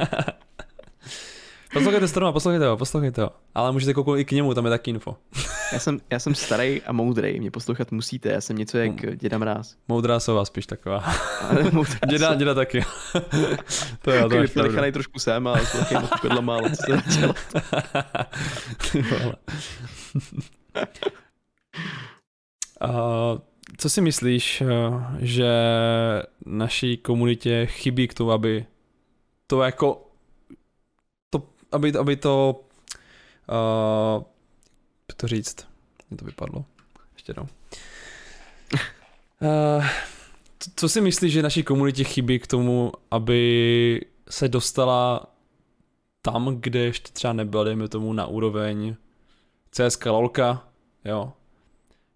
poslouchejte 1.72 2.08
Storma, 2.08 2.32
poslouchejte 2.32 2.66
ho, 2.66 2.76
poslouchejte 2.76 3.22
ho. 3.22 3.30
Ale 3.54 3.72
můžete 3.72 3.94
kouknout 3.94 4.18
i 4.18 4.24
k 4.24 4.32
němu, 4.32 4.54
tam 4.54 4.64
je 4.64 4.70
taky 4.70 4.90
info. 4.90 5.16
já, 5.72 5.78
jsem, 5.78 6.00
já 6.10 6.18
jsem 6.18 6.34
starý 6.34 6.82
a 6.82 6.92
moudrý, 6.92 7.40
mě 7.40 7.50
poslouchat 7.50 7.92
musíte, 7.92 8.28
já 8.28 8.40
jsem 8.40 8.58
něco 8.58 8.78
jak 8.78 9.04
hmm. 9.04 9.16
děda 9.16 9.38
mráz. 9.38 9.76
Moudrá 9.88 10.20
sova 10.20 10.44
spíš 10.44 10.66
taková. 10.66 11.04
děda, 12.10 12.34
děda 12.34 12.54
taky. 12.54 12.84
to 14.02 14.10
je, 14.10 14.22
to 14.28 14.36
máš 14.36 14.54
nechanej 14.54 14.92
trošku 14.92 15.18
sem 15.18 15.46
a 15.48 15.58
poslouchej 15.58 15.98
moc 16.00 16.10
pedla 16.20 16.40
málo, 16.40 16.68
co 16.68 16.76
se 16.76 17.02
dělat. 17.20 17.36
uh, 22.82 23.38
co 23.76 23.90
si 23.90 24.00
myslíš, 24.00 24.60
eh, 24.60 24.66
že 25.18 25.52
naší 26.46 26.96
komunitě 26.96 27.66
chybí 27.66 28.08
k 28.08 28.14
tomu, 28.14 28.32
aby 28.32 28.66
to 29.46 29.62
jako 29.62 30.06
to, 31.30 31.48
aby, 31.72 31.92
aby 31.92 32.16
to 32.16 32.60
uh, 33.48 34.22
to 35.14 35.28
říct, 35.28 35.68
mě 36.10 36.16
to 36.16 36.24
vypadlo, 36.24 36.64
ještě 37.14 37.30
jednou. 37.30 37.48
Uh, 39.40 39.84
co 40.76 40.88
si 40.88 41.00
myslíš, 41.00 41.32
že 41.32 41.42
naší 41.42 41.62
komunitě 41.62 42.04
chybí 42.04 42.38
k 42.38 42.46
tomu, 42.46 42.92
aby 43.10 44.00
se 44.30 44.48
dostala 44.48 45.26
tam, 46.22 46.56
kde 46.60 46.78
ještě 46.78 47.12
třeba 47.12 47.32
nebyla, 47.32 47.64
dejme 47.64 47.88
tomu, 47.88 48.12
na 48.12 48.26
úroveň 48.26 48.96
CSK 49.70 50.06
LOLka, 50.06 50.68
jo. 51.04 51.32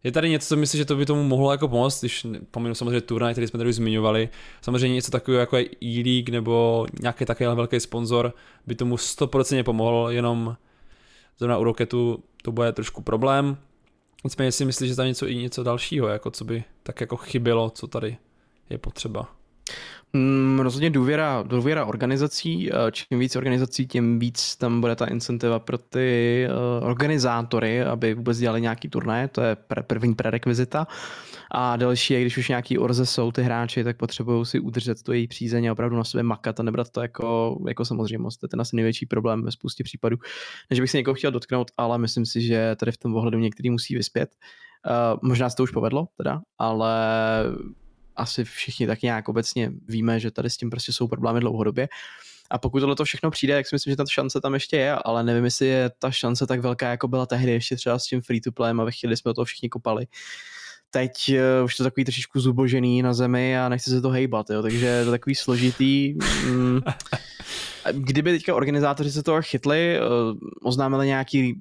Je 0.05 0.13
tady 0.13 0.31
něco, 0.31 0.49
co 0.49 0.57
myslíš, 0.57 0.79
že 0.79 0.85
to 0.85 0.97
by 0.97 1.07
tomu 1.07 1.23
mohlo 1.23 1.53
jako 1.53 1.69
pomoct, 1.69 2.01
když 2.01 2.27
pominu 2.51 2.75
samozřejmě 2.75 3.01
turnaj, 3.01 3.35
který 3.35 3.47
jsme 3.47 3.59
tady 3.59 3.71
už 3.71 3.75
zmiňovali, 3.75 4.29
samozřejmě 4.61 4.95
něco 4.95 5.11
takového 5.11 5.41
jako 5.41 5.57
je 5.57 5.69
e-league 5.83 6.29
nebo 6.29 6.87
nějaký 7.01 7.25
takový 7.25 7.57
velký 7.57 7.81
sponzor 7.81 8.35
by 8.67 8.75
tomu 8.75 8.97
100% 8.97 9.63
pomohl, 9.63 10.09
jenom 10.11 10.57
zrovna 11.39 11.59
u 11.59 11.65
Rocketu 11.65 12.23
to 12.43 12.53
bude 12.53 12.73
trošku 12.73 13.03
problém. 13.03 13.57
Nicméně 14.25 14.53
si 14.53 14.65
myslíš, 14.65 14.91
že 14.91 14.97
tam 14.97 15.07
něco 15.07 15.29
i 15.29 15.37
něco 15.37 15.63
dalšího, 15.63 16.09
jako 16.09 16.31
co 16.31 16.45
by 16.45 16.65
tak 16.83 17.01
jako 17.01 17.17
chybělo, 17.17 17.71
co 17.71 17.87
tady 17.87 18.17
je 18.71 18.79
potřeba. 18.79 19.29
Mm, 20.13 20.61
rozhodně 20.63 20.91
důvěra, 20.91 21.45
důvěra 21.47 21.85
organizací. 21.85 22.71
Eh, 22.73 22.93
čím 22.93 23.19
víc 23.19 23.37
organizací, 23.37 23.87
tím 23.87 24.19
víc 24.19 24.57
tam 24.57 24.81
bude 24.81 24.97
ta 24.97 25.07
incentiva 25.07 25.59
pro 25.59 25.79
ty 25.79 26.47
uh, 26.81 26.89
organizátory, 26.89 27.83
aby 27.83 28.15
vůbec 28.15 28.39
dělali 28.39 28.61
nějaký 28.61 28.89
turnaje, 28.89 29.29
to 29.29 29.43
je 29.43 29.57
první 29.87 30.15
prerekvizita. 30.15 30.87
A 31.51 31.77
další 31.77 32.15
je, 32.15 32.21
když 32.21 32.39
už 32.39 32.49
nějaký 32.49 32.79
orze 32.79 33.07
jsou 33.07 33.33
ty 33.33 33.43
hráči, 33.43 33.85
tak 33.85 33.97
potřebují 33.97 34.47
si 34.47 34.61
udržet 34.61 35.03
to 35.03 35.13
její 35.13 35.29
přízeň 35.29 35.67
a 35.67 35.73
opravdu 35.73 35.97
na 35.97 36.05
sebe 36.05 36.23
makat 36.23 36.61
a 36.61 36.63
nebrat 36.63 36.91
to 36.91 37.03
jako, 37.03 37.59
jako 37.69 37.85
samozřejmost. 37.85 38.41
To 38.41 38.45
je 38.45 38.49
ten 38.49 38.61
asi 38.61 38.77
největší 38.77 39.07
problém 39.07 39.45
ve 39.45 39.53
spoustě 39.53 39.85
případů. 39.85 40.17
Než 40.71 40.81
bych 40.81 40.91
se 40.91 40.97
někoho 40.97 41.15
chtěl 41.15 41.31
dotknout, 41.31 41.71
ale 41.77 41.99
myslím 41.99 42.27
si, 42.27 42.43
že 42.43 42.77
tady 42.77 42.93
v 42.93 42.97
tom 42.97 43.17
ohledu 43.17 43.39
některý 43.39 43.71
musí 43.71 43.97
vyspět. 43.97 44.31
Uh, 44.87 45.29
možná 45.29 45.51
se 45.51 45.57
to 45.57 45.63
už 45.63 45.71
povedlo, 45.71 46.07
teda, 46.17 46.41
ale 46.59 46.95
asi 48.17 48.45
všichni 48.45 48.87
tak 48.87 49.03
nějak 49.03 49.29
obecně 49.29 49.73
víme, 49.89 50.21
že 50.21 50.31
tady 50.31 50.51
s 50.51 50.57
tím 50.57 50.71
prostě 50.71 50.93
jsou 50.93 51.09
problémy 51.09 51.41
dlouhodobě. 51.41 51.89
A 52.51 52.59
pokud 52.59 52.81
tohle 52.81 52.97
to 52.97 53.05
všechno 53.05 53.31
přijde, 53.31 53.55
tak 53.55 53.67
si 53.67 53.75
myslím, 53.75 53.93
že 53.93 53.97
ta 53.97 54.05
šance 54.07 54.41
tam 54.41 54.55
ještě 54.55 54.77
je, 54.77 54.95
ale 55.05 55.25
nevím, 55.25 55.45
jestli 55.45 55.67
je 55.67 55.91
ta 55.99 56.11
šance 56.11 56.47
tak 56.47 56.61
velká, 56.61 56.91
jako 56.91 57.09
byla 57.09 57.27
tehdy 57.27 57.53
ještě 57.53 57.77
třeba 57.77 57.99
s 57.99 58.05
tím 58.05 58.21
free 58.23 58.41
to 58.41 58.53
playem 58.53 58.81
a 58.81 58.85
ve 58.85 58.93
chvíli 58.93 59.17
jsme 59.17 59.35
to 59.35 59.45
všichni 59.45 59.69
kopali. 59.69 60.07
Teď 60.91 61.13
uh, 61.29 61.65
už 61.65 61.77
to 61.77 61.85
takový 61.85 62.05
trošičku 62.05 62.41
zubožený 62.41 63.03
na 63.03 63.15
zemi 63.15 63.59
a 63.59 63.69
nechce 63.69 63.91
se 63.91 64.01
to 64.01 64.11
hejbat, 64.11 64.51
jo, 64.51 64.63
takže 64.63 64.87
je 64.87 65.05
to 65.05 65.11
takový 65.11 65.35
složitý. 65.35 66.15
Mm. 66.47 66.81
Kdyby 67.93 68.33
teďka 68.33 68.55
organizátoři 68.55 69.13
se 69.13 69.23
toho 69.23 69.43
chytli, 69.43 70.01
uh, 70.01 70.37
oznámili 70.63 71.07
nějaký 71.07 71.55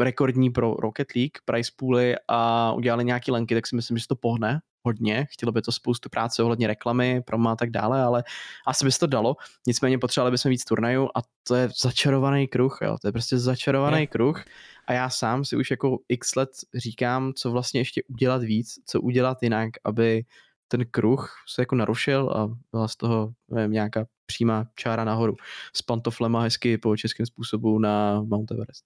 rekordní 0.00 0.50
pro 0.50 0.74
Rocket 0.74 1.08
League 1.16 1.38
price 1.44 1.72
pooly 1.76 2.14
a 2.28 2.72
udělali 2.72 3.04
nějaký 3.04 3.30
lenky, 3.30 3.54
tak 3.54 3.66
si 3.66 3.76
myslím, 3.76 3.98
že 3.98 4.06
to 4.06 4.16
pohne 4.16 4.60
hodně. 4.86 5.26
Chtělo 5.30 5.52
by 5.52 5.62
to 5.62 5.72
spoustu 5.72 6.08
práce 6.08 6.42
ohledně 6.42 6.66
reklamy, 6.66 7.22
promo 7.22 7.48
a 7.48 7.56
tak 7.56 7.70
dále, 7.70 8.02
ale 8.02 8.24
asi 8.66 8.84
by 8.84 8.92
se 8.92 8.98
to 8.98 9.06
dalo. 9.06 9.36
Nicméně 9.66 9.98
potřebovali 9.98 10.30
bychom 10.30 10.50
víc 10.50 10.64
turnajů 10.64 11.08
a 11.16 11.20
to 11.48 11.54
je 11.54 11.68
začarovaný 11.82 12.48
kruh, 12.48 12.78
jo. 12.82 12.96
To 13.02 13.08
je 13.08 13.12
prostě 13.12 13.38
začarovaný 13.38 14.00
je. 14.00 14.06
kruh 14.06 14.44
a 14.86 14.92
já 14.92 15.10
sám 15.10 15.44
si 15.44 15.56
už 15.56 15.70
jako 15.70 15.98
x 16.08 16.36
let 16.36 16.50
říkám, 16.74 17.32
co 17.36 17.50
vlastně 17.50 17.80
ještě 17.80 18.02
udělat 18.08 18.42
víc, 18.42 18.78
co 18.86 19.00
udělat 19.00 19.42
jinak, 19.42 19.70
aby 19.84 20.24
ten 20.68 20.84
kruh 20.90 21.34
se 21.48 21.62
jako 21.62 21.74
narušil 21.74 22.30
a 22.30 22.56
byla 22.72 22.88
z 22.88 22.96
toho 22.96 23.32
nevím, 23.50 23.72
nějaká 23.72 24.06
přímá 24.26 24.64
čára 24.74 25.04
nahoru 25.04 25.36
s 25.72 25.82
pantoflema 25.82 26.42
hezky 26.42 26.78
po 26.78 26.96
českém 26.96 27.26
způsobu 27.26 27.78
na 27.78 28.22
Mount 28.22 28.50
Everest. 28.50 28.84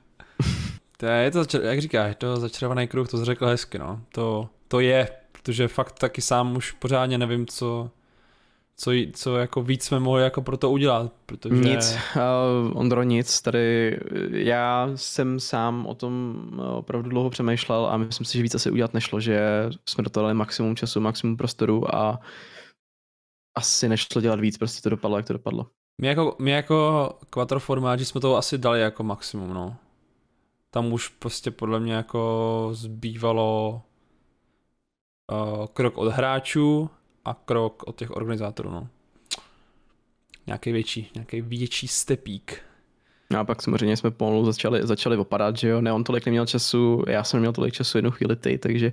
to 1.00 1.06
je 1.06 1.30
to, 1.30 1.62
jak 1.62 1.80
říkáš, 1.80 2.16
to 2.18 2.36
začarovaný 2.36 2.88
kruh, 2.88 3.08
to 3.08 3.18
jsi 3.18 3.24
řekl 3.24 3.46
hezky, 3.46 3.78
no. 3.78 4.00
To, 4.12 4.48
to 4.68 4.80
je, 4.80 5.08
protože 5.32 5.68
fakt 5.68 5.98
taky 5.98 6.20
sám 6.22 6.56
už 6.56 6.72
pořádně 6.72 7.18
nevím, 7.18 7.46
co, 7.46 7.90
co, 8.76 8.90
co 9.12 9.36
jako 9.36 9.62
víc 9.62 9.84
jsme 9.84 10.00
mohli 10.00 10.22
jako 10.22 10.42
pro 10.42 10.56
to 10.56 10.70
udělat, 10.70 11.12
protože... 11.26 11.54
Nic, 11.54 11.96
uh, 12.16 12.80
Ondro, 12.80 13.02
nic, 13.02 13.40
tady 13.40 13.98
já 14.30 14.90
jsem 14.94 15.40
sám 15.40 15.86
o 15.86 15.94
tom 15.94 16.36
opravdu 16.70 17.10
dlouho 17.10 17.30
přemýšlel 17.30 17.86
a 17.86 17.96
myslím 17.96 18.24
si, 18.24 18.38
že 18.38 18.42
víc 18.42 18.54
asi 18.54 18.70
udělat 18.70 18.94
nešlo, 18.94 19.20
že 19.20 19.40
jsme 19.88 20.04
do 20.04 20.10
toho 20.10 20.24
dali 20.24 20.34
maximum 20.34 20.76
času, 20.76 21.00
maximum 21.00 21.36
prostoru 21.36 21.94
a 21.94 22.20
asi 23.58 23.88
nešlo 23.88 24.20
dělat 24.20 24.40
víc, 24.40 24.58
prostě 24.58 24.82
to 24.82 24.90
dopadlo, 24.90 25.16
jak 25.16 25.26
to 25.26 25.32
dopadlo. 25.32 25.66
My 26.00 26.06
jako, 26.06 26.36
my 26.38 26.50
jako 26.50 27.10
quattroformáči 27.30 28.04
jsme 28.04 28.20
toho 28.20 28.36
asi 28.36 28.58
dali 28.58 28.80
jako 28.80 29.02
maximum, 29.02 29.54
no. 29.54 29.76
Tam 30.70 30.92
už 30.92 31.08
prostě 31.08 31.50
podle 31.50 31.80
mě 31.80 31.92
jako 31.92 32.68
zbývalo 32.72 33.82
uh, 35.32 35.66
krok 35.66 35.98
od 35.98 36.08
hráčů 36.08 36.90
a 37.24 37.34
krok 37.34 37.82
od 37.86 37.96
těch 37.96 38.10
organizátorů, 38.10 38.70
no. 38.70 38.88
Nějaký 40.46 40.72
větší, 40.72 41.10
nějaký 41.14 41.40
větší 41.40 41.88
stepík. 41.88 42.62
No 43.32 43.38
a 43.38 43.44
pak 43.44 43.62
samozřejmě 43.62 43.96
jsme 43.96 44.10
pomalu 44.10 44.44
začali, 44.44 44.86
začali 44.86 45.16
opadat, 45.16 45.56
že 45.56 45.68
jo, 45.68 45.80
ne, 45.80 45.92
on 45.92 46.04
tolik 46.04 46.26
neměl 46.26 46.46
času, 46.46 47.04
já 47.08 47.24
jsem 47.24 47.38
neměl 47.38 47.52
tolik 47.52 47.74
času 47.74 47.98
jednu 47.98 48.10
chvíli 48.10 48.36
ty, 48.36 48.58
takže 48.58 48.92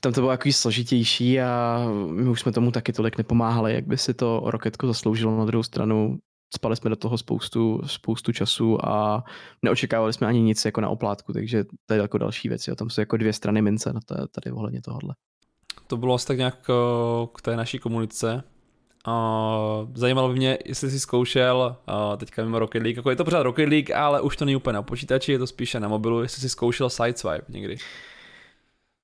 tam 0.00 0.12
to 0.12 0.20
bylo 0.20 0.32
takový 0.32 0.52
složitější 0.52 1.40
a 1.40 1.80
my 2.10 2.28
už 2.28 2.40
jsme 2.40 2.52
tomu 2.52 2.70
taky 2.70 2.92
tolik 2.92 3.18
nepomáhali, 3.18 3.74
jak 3.74 3.86
by 3.86 3.98
si 3.98 4.14
to 4.14 4.42
Roketko 4.44 4.86
zasloužilo 4.86 5.38
na 5.38 5.44
druhou 5.44 5.62
stranu. 5.62 6.18
Spali 6.54 6.76
jsme 6.76 6.90
do 6.90 6.96
toho 6.96 7.18
spoustu, 7.18 7.80
spoustu 7.86 8.32
času 8.32 8.88
a 8.88 9.24
neočekávali 9.62 10.12
jsme 10.12 10.26
ani 10.26 10.40
nic 10.40 10.64
jako 10.64 10.80
na 10.80 10.88
oplátku, 10.88 11.32
takže 11.32 11.64
to 11.86 11.94
je 11.94 12.00
jako 12.00 12.18
další 12.18 12.48
věc. 12.48 12.68
Jo. 12.68 12.74
Tam 12.74 12.90
jsou 12.90 13.00
jako 13.00 13.16
dvě 13.16 13.32
strany 13.32 13.62
mince 13.62 13.92
na 13.92 14.00
tady 14.08 14.52
ohledně 14.52 14.82
tohohle. 14.82 15.14
To 15.86 15.96
bylo 15.96 16.14
asi 16.14 16.26
tak 16.26 16.38
nějak 16.38 16.70
eh, 16.70 17.26
k 17.34 17.42
té 17.42 17.56
naší 17.56 17.78
komunice. 17.78 18.42
Uh, 19.08 19.88
zajímalo 19.94 20.28
by 20.28 20.34
mě, 20.34 20.58
jestli 20.64 20.90
jsi 20.90 21.00
zkoušel, 21.00 21.76
uh, 21.88 22.16
teďka 22.16 22.44
mimo 22.44 22.58
Rocket 22.58 22.82
League, 22.82 22.96
jako 22.96 23.10
je 23.10 23.16
to 23.16 23.24
pořád 23.24 23.42
Rocket 23.42 23.68
League, 23.68 23.92
ale 23.92 24.20
už 24.20 24.36
to 24.36 24.44
není 24.44 24.56
úplně 24.56 24.74
na 24.74 24.82
počítači, 24.82 25.32
je 25.32 25.38
to 25.38 25.46
spíše 25.46 25.80
na 25.80 25.88
mobilu, 25.88 26.22
jestli 26.22 26.40
jsi 26.40 26.48
zkoušel 26.48 26.90
Sideswipe 26.90 27.44
někdy. 27.48 27.76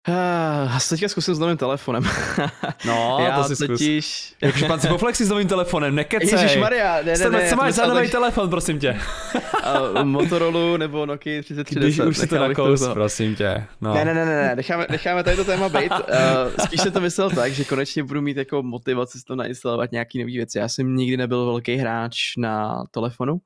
Uh, 0.08 0.78
teďka 0.90 1.08
zkusil 1.08 1.34
s 1.34 1.38
novým 1.38 1.56
telefonem. 1.56 2.02
No, 2.86 3.18
Já 3.22 3.42
to 3.42 3.54
si 3.54 3.66
totiž... 3.66 4.34
Jakže 4.42 4.66
pan 4.66 4.80
si 4.80 4.88
poflexí 4.88 5.24
s 5.24 5.30
novým 5.30 5.48
telefonem, 5.48 5.94
nekecej. 5.94 6.32
Ježišmarja, 6.32 7.02
ne, 7.02 7.14
ne, 7.18 7.30
ne. 7.30 7.48
Co 7.48 7.56
máš 7.56 7.74
za 7.74 7.86
nový 7.86 8.10
telefon, 8.10 8.50
prosím 8.50 8.78
tě? 8.78 8.98
uh, 9.94 10.04
Motorola 10.04 10.78
nebo 10.78 11.06
Nokia 11.06 11.42
3310. 11.42 11.80
Když 11.80 11.98
už 11.98 12.18
si 12.18 12.26
to 12.26 12.38
nakous, 12.38 12.88
prosím 12.92 13.36
tě. 13.36 13.64
No. 13.80 13.94
Ne, 13.94 14.04
ne, 14.04 14.14
ne, 14.14 14.24
ne, 14.24 14.56
necháme, 14.56 14.86
necháme 14.90 15.22
tady 15.24 15.36
to 15.36 15.44
téma 15.44 15.68
být. 15.68 15.92
Uh, 15.92 16.64
spíš 16.66 16.80
se 16.80 16.90
to 16.90 17.00
myslel 17.00 17.30
tak, 17.30 17.52
že 17.52 17.64
konečně 17.64 18.04
budu 18.04 18.20
mít 18.22 18.36
jako 18.36 18.62
motivaci 18.62 19.18
si 19.18 19.24
to 19.24 19.36
nainstalovat 19.36 19.92
nějaký 19.92 20.18
nový 20.18 20.36
věci. 20.36 20.58
Já 20.58 20.68
jsem 20.68 20.96
nikdy 20.96 21.16
nebyl 21.16 21.46
velký 21.46 21.76
hráč 21.76 22.36
na 22.36 22.84
telefonu. 22.90 23.38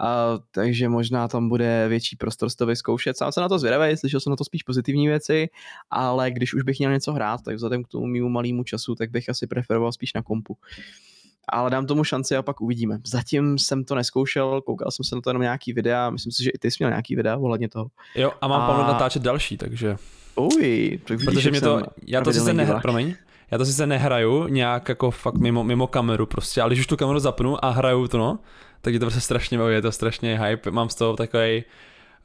A, 0.00 0.38
takže 0.50 0.88
možná 0.88 1.28
tam 1.28 1.48
bude 1.48 1.88
větší 1.88 2.16
prostor 2.16 2.48
to 2.58 2.66
vyzkoušet. 2.66 3.16
Sám 3.16 3.32
se 3.32 3.40
na 3.40 3.48
to 3.48 3.58
zvědavý, 3.58 3.96
slyšel 3.96 4.20
jsem 4.20 4.30
na 4.30 4.36
to 4.36 4.44
spíš 4.44 4.62
pozitivní 4.62 5.08
věci, 5.08 5.48
ale 5.90 6.30
když 6.30 6.54
už 6.54 6.62
bych 6.62 6.78
měl 6.78 6.92
něco 6.92 7.12
hrát, 7.12 7.40
tak 7.44 7.54
vzhledem 7.54 7.84
k 7.84 7.88
tomu 7.88 8.06
mýmu 8.06 8.28
malému 8.28 8.64
času, 8.64 8.94
tak 8.94 9.10
bych 9.10 9.28
asi 9.28 9.46
preferoval 9.46 9.92
spíš 9.92 10.14
na 10.14 10.22
kompu. 10.22 10.56
Ale 11.48 11.70
dám 11.70 11.86
tomu 11.86 12.04
šanci 12.04 12.36
a 12.36 12.42
pak 12.42 12.60
uvidíme. 12.60 12.98
Zatím 13.06 13.58
jsem 13.58 13.84
to 13.84 13.94
neskoušel, 13.94 14.60
koukal 14.60 14.90
jsem 14.90 15.04
se 15.04 15.14
na 15.14 15.20
to 15.20 15.30
jenom 15.30 15.42
nějaký 15.42 15.72
videa, 15.72 16.10
myslím 16.10 16.32
si, 16.32 16.44
že 16.44 16.50
i 16.50 16.58
ty 16.58 16.70
jsi 16.70 16.76
měl 16.80 16.90
nějaký 16.90 17.16
videa 17.16 17.36
ohledně 17.36 17.68
toho. 17.68 17.86
Jo, 18.14 18.32
a 18.40 18.48
mám 18.48 18.62
a... 18.62 18.66
plánu 18.66 18.92
natáčet 18.92 19.22
další, 19.22 19.56
takže... 19.56 19.96
Uj, 20.36 21.00
tak 21.04 21.18
vidíš, 21.18 21.34
Protože 21.34 21.50
mě 21.50 21.60
to, 21.60 21.82
já 22.06 22.20
to 22.20 22.32
sice 22.32 22.52
nehraju, 22.52 22.80
promiň, 22.80 23.14
já 23.50 23.58
to 23.58 23.64
sice 23.64 23.86
nehraju 23.86 24.46
nějak 24.48 24.88
jako 24.88 25.10
fakt 25.10 25.34
mimo, 25.34 25.64
mimo 25.64 25.86
kameru 25.86 26.26
prostě, 26.26 26.62
ale 26.62 26.68
když 26.68 26.80
už 26.80 26.86
tu 26.86 26.96
kameru 26.96 27.18
zapnu 27.18 27.64
a 27.64 27.70
hraju 27.70 28.08
to 28.08 28.18
no, 28.18 28.38
tak 28.80 28.94
je 28.94 29.00
to 29.00 29.06
prostě 29.06 29.20
strašně 29.20 29.58
baví, 29.58 29.74
je 29.74 29.82
to 29.82 29.92
strašně 29.92 30.40
hype, 30.40 30.70
mám 30.70 30.88
z 30.88 30.94
toho 30.94 31.16
takový 31.16 31.64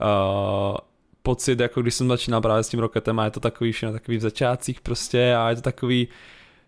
uh, 0.02 0.78
pocit, 1.24 1.60
jako 1.60 1.82
když 1.82 1.94
jsem 1.94 2.08
začínal 2.08 2.42
právě 2.42 2.64
s 2.64 2.70
tím 2.70 2.80
roketem 2.80 3.20
a 3.20 3.26
je 3.26 3.32
to 3.32 3.40
takový 3.40 3.72
všechno 3.72 3.94
takový 3.94 4.18
v 4.18 4.22
začátcích 4.22 4.82
prostě 4.82 5.36
a 5.36 5.50
je 5.50 5.56
to 5.56 5.62
takový, 5.62 6.08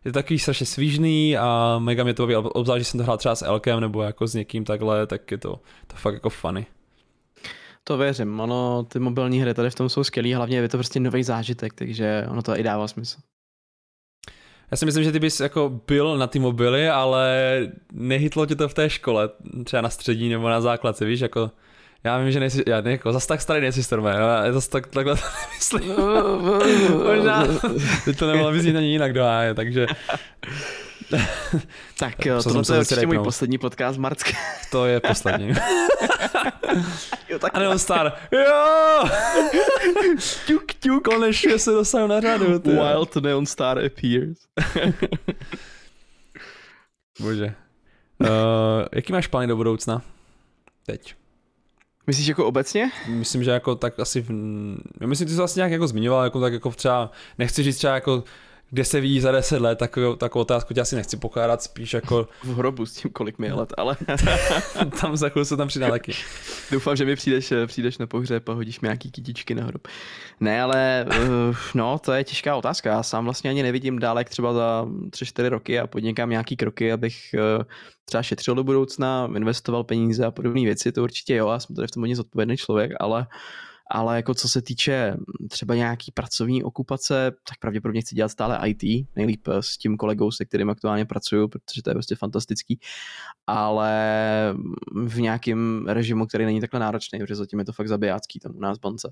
je 0.05 0.11
to 0.11 0.19
takový 0.19 0.39
strašně 0.39 0.65
svížný 0.65 1.37
a 1.37 1.79
mega 1.79 2.03
mě 2.03 2.13
to 2.13 2.23
baví, 2.23 2.35
obzvlášť, 2.35 2.79
že 2.79 2.85
jsem 2.85 2.97
to 2.97 3.03
hrál 3.03 3.17
třeba 3.17 3.35
s 3.35 3.45
Elkem 3.45 3.79
nebo 3.79 4.01
jako 4.01 4.27
s 4.27 4.33
někým 4.33 4.65
takhle, 4.65 5.07
tak 5.07 5.31
je 5.31 5.37
to, 5.37 5.59
to 5.87 5.95
fakt 5.95 6.13
jako 6.13 6.29
funny. 6.29 6.65
To 7.83 7.97
věřím, 7.97 8.39
ono, 8.39 8.83
ty 8.83 8.99
mobilní 8.99 9.41
hry 9.41 9.53
tady 9.53 9.69
v 9.69 9.75
tom 9.75 9.89
jsou 9.89 10.03
skvělý, 10.03 10.33
hlavně 10.33 10.57
je 10.57 10.69
to 10.69 10.77
prostě 10.77 10.99
nový 10.99 11.23
zážitek, 11.23 11.73
takže 11.73 12.25
ono 12.29 12.41
to 12.41 12.57
i 12.59 12.63
dává 12.63 12.87
smysl. 12.87 13.17
Já 14.71 14.77
si 14.77 14.85
myslím, 14.85 15.03
že 15.03 15.11
ty 15.11 15.19
bys 15.19 15.39
jako 15.39 15.79
byl 15.87 16.17
na 16.17 16.27
ty 16.27 16.39
mobily, 16.39 16.89
ale 16.89 17.59
nehytlo 17.91 18.45
tě 18.45 18.55
to 18.55 18.69
v 18.69 18.73
té 18.73 18.89
škole, 18.89 19.29
třeba 19.63 19.81
na 19.81 19.89
střední 19.89 20.29
nebo 20.29 20.49
na 20.49 20.61
základce, 20.61 21.05
víš, 21.05 21.19
jako 21.19 21.51
já 22.03 22.17
vím, 22.17 22.31
že 22.31 22.39
nejsi, 22.39 22.63
já 22.67 22.81
ne, 22.81 22.91
jako 22.91 23.13
zase 23.13 23.27
tak 23.27 23.41
starý 23.41 23.61
nejsi 23.61 23.83
Stormé, 23.83 24.11
já 24.11 24.51
zase 24.51 24.69
tak, 24.69 24.87
takhle 24.87 25.15
to 25.15 25.21
nemyslím. 25.49 25.95
Možná 27.15 27.47
by 28.05 28.13
to 28.13 28.27
nemohlo 28.27 28.51
vyznít 28.51 28.75
ani 28.75 28.91
jinak 28.91 29.13
do 29.13 29.23
háje, 29.23 29.53
takže 29.53 29.87
tak 31.99 32.25
jo, 32.25 32.43
tohle 32.43 32.63
je 32.73 32.79
určitě 32.79 33.07
můj 33.07 33.19
poslední 33.19 33.57
podcast 33.57 33.99
Marcké. 33.99 34.31
To 34.71 34.85
je 34.85 34.99
poslední. 34.99 35.49
jo, 37.29 37.39
tak 37.39 37.55
a 37.55 37.77
Star. 37.77 38.13
Jo! 38.31 39.09
tuk, 40.47 40.73
tuk. 40.73 41.03
Konečně 41.03 41.59
se 41.59 41.71
dostanu 41.71 42.07
na 42.07 42.21
řadu. 42.21 42.59
Ty. 42.59 42.69
Wild 42.69 43.15
Neon 43.15 43.45
Star 43.45 43.79
appears. 43.85 44.37
Bože. 47.19 47.55
Uh, 48.17 48.27
jaký 48.91 49.13
máš 49.13 49.27
plány 49.27 49.47
do 49.47 49.55
budoucna? 49.55 50.01
Teď. 50.85 51.15
Myslíš 52.07 52.27
jako 52.27 52.45
obecně? 52.45 52.91
Myslím, 53.07 53.43
že 53.43 53.51
jako 53.51 53.75
tak 53.75 53.99
asi, 53.99 54.21
v... 54.21 54.29
myslím, 55.05 55.27
ty 55.27 55.33
jsi 55.33 55.37
vlastně 55.37 55.59
nějak 55.59 55.71
jako 55.71 55.87
zmiňoval, 55.87 56.23
jako 56.23 56.41
tak 56.41 56.53
jako 56.53 56.71
třeba, 56.71 57.11
nechci 57.37 57.63
říct 57.63 57.77
třeba 57.77 57.95
jako 57.95 58.23
kde 58.73 58.85
se 58.85 59.01
vidí 59.01 59.19
za 59.19 59.31
10 59.31 59.61
let, 59.61 59.79
tak, 59.79 59.97
takovou 60.17 60.41
otázku 60.41 60.73
tě 60.73 60.81
asi 60.81 60.95
nechci 60.95 61.17
pokládat, 61.17 61.61
spíš 61.61 61.93
jako... 61.93 62.27
V 62.43 62.55
hrobu 62.55 62.85
s 62.85 62.93
tím, 62.93 63.11
kolik 63.11 63.39
mi 63.39 63.47
je 63.47 63.53
let, 63.53 63.73
ale... 63.77 63.97
tam 65.01 65.17
za 65.17 65.29
chvíli 65.29 65.45
se 65.45 65.57
tam 65.57 65.67
přidá 65.67 65.89
taky. 65.89 66.13
Doufám, 66.71 66.95
že 66.95 67.05
mi 67.05 67.15
přijdeš, 67.15 67.53
přijdeš 67.67 67.97
na 67.97 68.07
pohřeb 68.07 68.49
a 68.49 68.53
hodíš 68.53 68.79
mi 68.79 68.85
nějaký 68.85 69.11
kytičky 69.11 69.55
na 69.55 69.63
hrob. 69.63 69.87
Ne, 70.39 70.61
ale 70.61 71.05
uh, 71.07 71.55
no, 71.73 71.99
to 71.99 72.13
je 72.13 72.23
těžká 72.23 72.55
otázka. 72.55 72.89
Já 72.89 73.03
sám 73.03 73.23
vlastně 73.23 73.49
ani 73.49 73.63
nevidím 73.63 73.99
dál, 73.99 74.17
jak 74.17 74.29
třeba 74.29 74.53
za 74.53 74.85
3-4 75.09 75.49
roky 75.49 75.79
a 75.79 75.87
podnikám 75.87 76.29
nějaký 76.29 76.55
kroky, 76.55 76.91
abych 76.91 77.17
uh, 77.33 77.63
třeba 78.05 78.23
šetřil 78.23 78.55
do 78.55 78.63
budoucna, 78.63 79.29
investoval 79.35 79.83
peníze 79.83 80.25
a 80.25 80.31
podobné 80.31 80.61
věci, 80.61 80.91
to 80.91 81.03
určitě 81.03 81.35
jo, 81.35 81.49
já 81.49 81.59
jsem 81.59 81.75
tady 81.75 81.87
v 81.87 81.91
tom 81.91 82.03
hodně 82.03 82.15
zodpovědný 82.15 82.57
člověk, 82.57 82.91
ale 82.99 83.19
uh, 83.19 83.25
ale 83.95 84.15
jako 84.15 84.33
co 84.33 84.49
se 84.49 84.61
týče 84.61 85.17
třeba 85.49 85.75
nějaký 85.75 86.11
pracovní 86.11 86.63
okupace, 86.63 87.31
tak 87.31 87.57
pravděpodobně 87.59 88.01
chci 88.01 88.15
dělat 88.15 88.29
stále 88.29 88.69
IT, 88.69 89.07
nejlíp 89.15 89.47
s 89.59 89.77
tím 89.77 89.97
kolegou, 89.97 90.31
se 90.31 90.45
kterým 90.45 90.69
aktuálně 90.69 91.05
pracuju, 91.05 91.47
protože 91.47 91.81
to 91.83 91.89
je 91.89 91.93
prostě 91.93 92.15
fantastický, 92.15 92.79
ale 93.47 93.93
v 95.05 95.21
nějakém 95.21 95.85
režimu, 95.87 96.25
který 96.25 96.45
není 96.45 96.61
takhle 96.61 96.79
náročný, 96.79 97.19
protože 97.19 97.35
zatím 97.35 97.59
je 97.59 97.65
to 97.65 97.73
fakt 97.73 97.87
zabijácký 97.87 98.39
tam 98.39 98.55
u 98.55 98.59
nás 98.59 98.77
bance. 98.77 99.11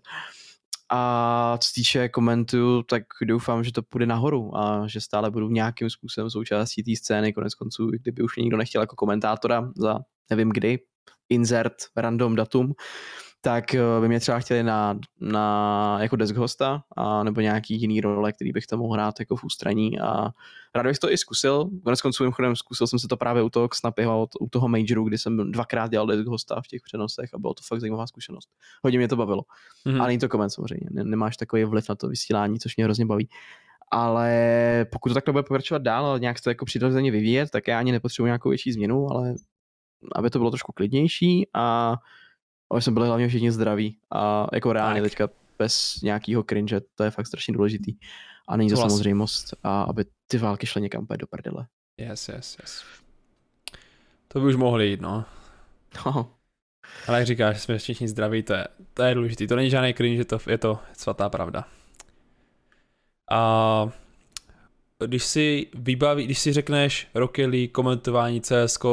A 0.89 1.57
co 1.61 1.67
se 1.67 1.73
týče 1.73 2.09
komentu, 2.09 2.83
tak 2.83 3.03
doufám, 3.25 3.63
že 3.63 3.71
to 3.71 3.81
půjde 3.81 4.05
nahoru 4.05 4.57
a 4.57 4.87
že 4.87 5.01
stále 5.01 5.31
budu 5.31 5.49
nějakým 5.49 5.89
způsobem 5.89 6.29
součástí 6.29 6.83
té 6.83 6.91
scény. 6.95 7.33
Konec 7.33 7.55
konců, 7.55 7.87
kdyby 7.87 8.23
už 8.23 8.37
nikdo 8.37 8.57
nechtěl 8.57 8.81
jako 8.81 8.95
komentátora 8.95 9.71
za 9.77 9.99
nevím 10.29 10.49
kdy, 10.49 10.79
insert, 11.29 11.75
random 11.97 12.35
datum, 12.35 12.73
tak 13.41 13.75
eh, 13.75 13.81
by 14.01 14.07
mě 14.07 14.19
třeba 14.19 14.39
chtěli 14.39 14.63
na, 14.63 14.99
na 15.19 15.97
jako 16.01 16.15
desk 16.15 16.35
hosta 16.35 16.83
a 16.97 17.23
nebo 17.23 17.41
nějaký 17.41 17.81
jiný 17.81 18.01
role, 18.01 18.31
který 18.31 18.51
bych 18.51 18.67
tam 18.67 18.79
mohl 18.79 18.93
hrát 18.93 19.19
jako 19.19 19.35
v 19.35 19.43
ústraní 19.43 19.99
a 19.99 20.29
rád 20.75 20.83
bych 20.83 20.99
to 20.99 21.11
i 21.11 21.17
zkusil. 21.17 21.69
Konec 21.83 22.01
konců 22.01 22.23
mimochodem 22.23 22.55
zkusil 22.55 22.87
jsem 22.87 22.99
se 22.99 23.07
to 23.07 23.17
právě 23.17 23.43
u 23.43 23.49
toho 23.49 23.69
Snapyho, 23.73 24.27
u 24.39 24.49
toho 24.49 24.67
Majoru, 24.67 25.03
kdy 25.03 25.17
jsem 25.17 25.51
dvakrát 25.51 25.91
dělal 25.91 26.07
desk 26.07 26.27
hosta 26.27 26.61
v 26.61 26.67
těch 26.67 26.81
přenosech 26.81 27.29
a 27.33 27.39
bylo 27.39 27.53
to 27.53 27.63
fakt 27.67 27.79
zajímavá 27.79 28.07
zkušenost. 28.07 28.49
Hodně 28.83 28.99
mě 28.99 29.07
to 29.07 29.15
bavilo. 29.15 29.41
Mm-hmm. 29.85 29.99
Ale 29.99 30.07
není 30.07 30.19
to 30.19 30.29
koment 30.29 30.49
samozřejmě, 30.49 30.89
nemáš 30.91 31.37
takový 31.37 31.63
vliv 31.63 31.89
na 31.89 31.95
to 31.95 32.07
vysílání, 32.07 32.59
což 32.59 32.77
mě 32.77 32.85
hrozně 32.85 33.05
baví 33.05 33.29
ale 33.93 34.85
pokud 34.91 35.09
to 35.09 35.13
takhle 35.13 35.31
bude 35.31 35.43
pokračovat 35.43 35.81
dál, 35.81 36.19
nějak 36.19 36.41
to 36.41 36.49
jako 36.49 36.65
přirozeně 36.65 37.11
vyvíjet, 37.11 37.49
tak 37.49 37.67
já 37.67 37.79
ani 37.79 37.91
nepotřebuji 37.91 38.25
nějakou 38.25 38.49
větší 38.49 38.71
změnu, 38.71 39.11
ale 39.11 39.35
aby 40.15 40.29
to 40.29 40.39
bylo 40.39 40.51
trošku 40.51 40.71
klidnější 40.71 41.47
a 41.53 41.95
aby 42.71 42.81
jsme 42.81 42.93
byli 42.93 43.07
hlavně 43.07 43.27
všichni 43.27 43.51
zdraví 43.51 43.97
a 44.11 44.47
jako 44.53 44.73
reálně 44.73 45.01
tak. 45.01 45.09
teďka 45.09 45.29
bez 45.59 46.01
nějakého 46.03 46.43
cringe, 46.43 46.81
to 46.95 47.03
je 47.03 47.11
fakt 47.11 47.27
strašně 47.27 47.53
důležitý. 47.53 47.95
A 48.47 48.57
není 48.57 48.69
to 48.69 48.75
vlastně. 48.75 48.89
samozřejmost, 48.89 49.53
a 49.63 49.81
aby 49.81 50.05
ty 50.27 50.37
války 50.37 50.67
šly 50.67 50.81
někam 50.81 51.07
do 51.19 51.27
prdele. 51.27 51.67
Yes, 51.97 52.29
yes, 52.29 52.57
yes. 52.61 52.83
To 54.27 54.39
by 54.39 54.45
už 54.45 54.55
mohli 54.55 54.87
jít, 54.87 55.01
no. 55.01 55.25
No. 56.05 56.33
Ale 57.07 57.17
jak 57.17 57.27
říkáš, 57.27 57.61
jsme 57.61 57.77
všichni 57.77 58.07
zdraví, 58.07 58.43
to 58.43 58.53
je, 58.53 58.67
to 58.93 59.03
je 59.03 59.15
důležitý. 59.15 59.47
To 59.47 59.55
není 59.55 59.69
žádný 59.69 59.93
cringe, 59.93 60.25
to, 60.25 60.39
je 60.47 60.57
to 60.57 60.79
svatá 60.93 61.29
pravda. 61.29 61.65
A 63.31 63.89
když 65.05 65.23
si 65.23 65.67
vybaví, 65.73 66.25
když 66.25 66.39
si 66.39 66.53
řekneš 66.53 67.07
Rocket 67.15 67.49
League, 67.49 67.71
komentování 67.71 68.41
CSK, 68.41 68.85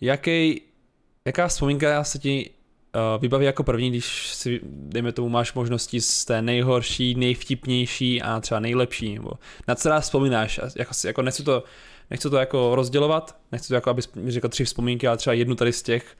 jaký, 0.00 0.62
jaká 1.24 1.48
vzpomínka 1.48 2.04
se 2.04 2.18
ti 2.18 2.50
vybaví 3.20 3.46
jako 3.46 3.64
první, 3.64 3.90
když 3.90 4.32
si, 4.32 4.60
dejme 4.64 5.12
tomu, 5.12 5.28
máš 5.28 5.54
možnosti 5.54 6.00
z 6.00 6.24
té 6.24 6.42
nejhorší, 6.42 7.14
nejvtipnější 7.14 8.22
a 8.22 8.40
třeba 8.40 8.60
nejlepší, 8.60 9.14
nebo 9.14 9.30
na 9.68 9.74
co 9.74 9.88
rád 9.88 10.00
vzpomínáš, 10.00 10.60
jako, 10.76 10.92
jako 11.04 11.22
nechci 11.22 11.42
to, 11.42 11.64
nechci 12.10 12.30
to 12.30 12.36
jako 12.36 12.74
rozdělovat, 12.74 13.36
nechci 13.52 13.68
to 13.68 13.74
jako, 13.74 13.90
aby 13.90 14.02
mi 14.14 14.30
řekl 14.30 14.48
tři 14.48 14.64
vzpomínky, 14.64 15.08
ale 15.08 15.16
třeba 15.16 15.34
jednu 15.34 15.54
tady 15.54 15.72
z 15.72 15.82
těch, 15.82 16.16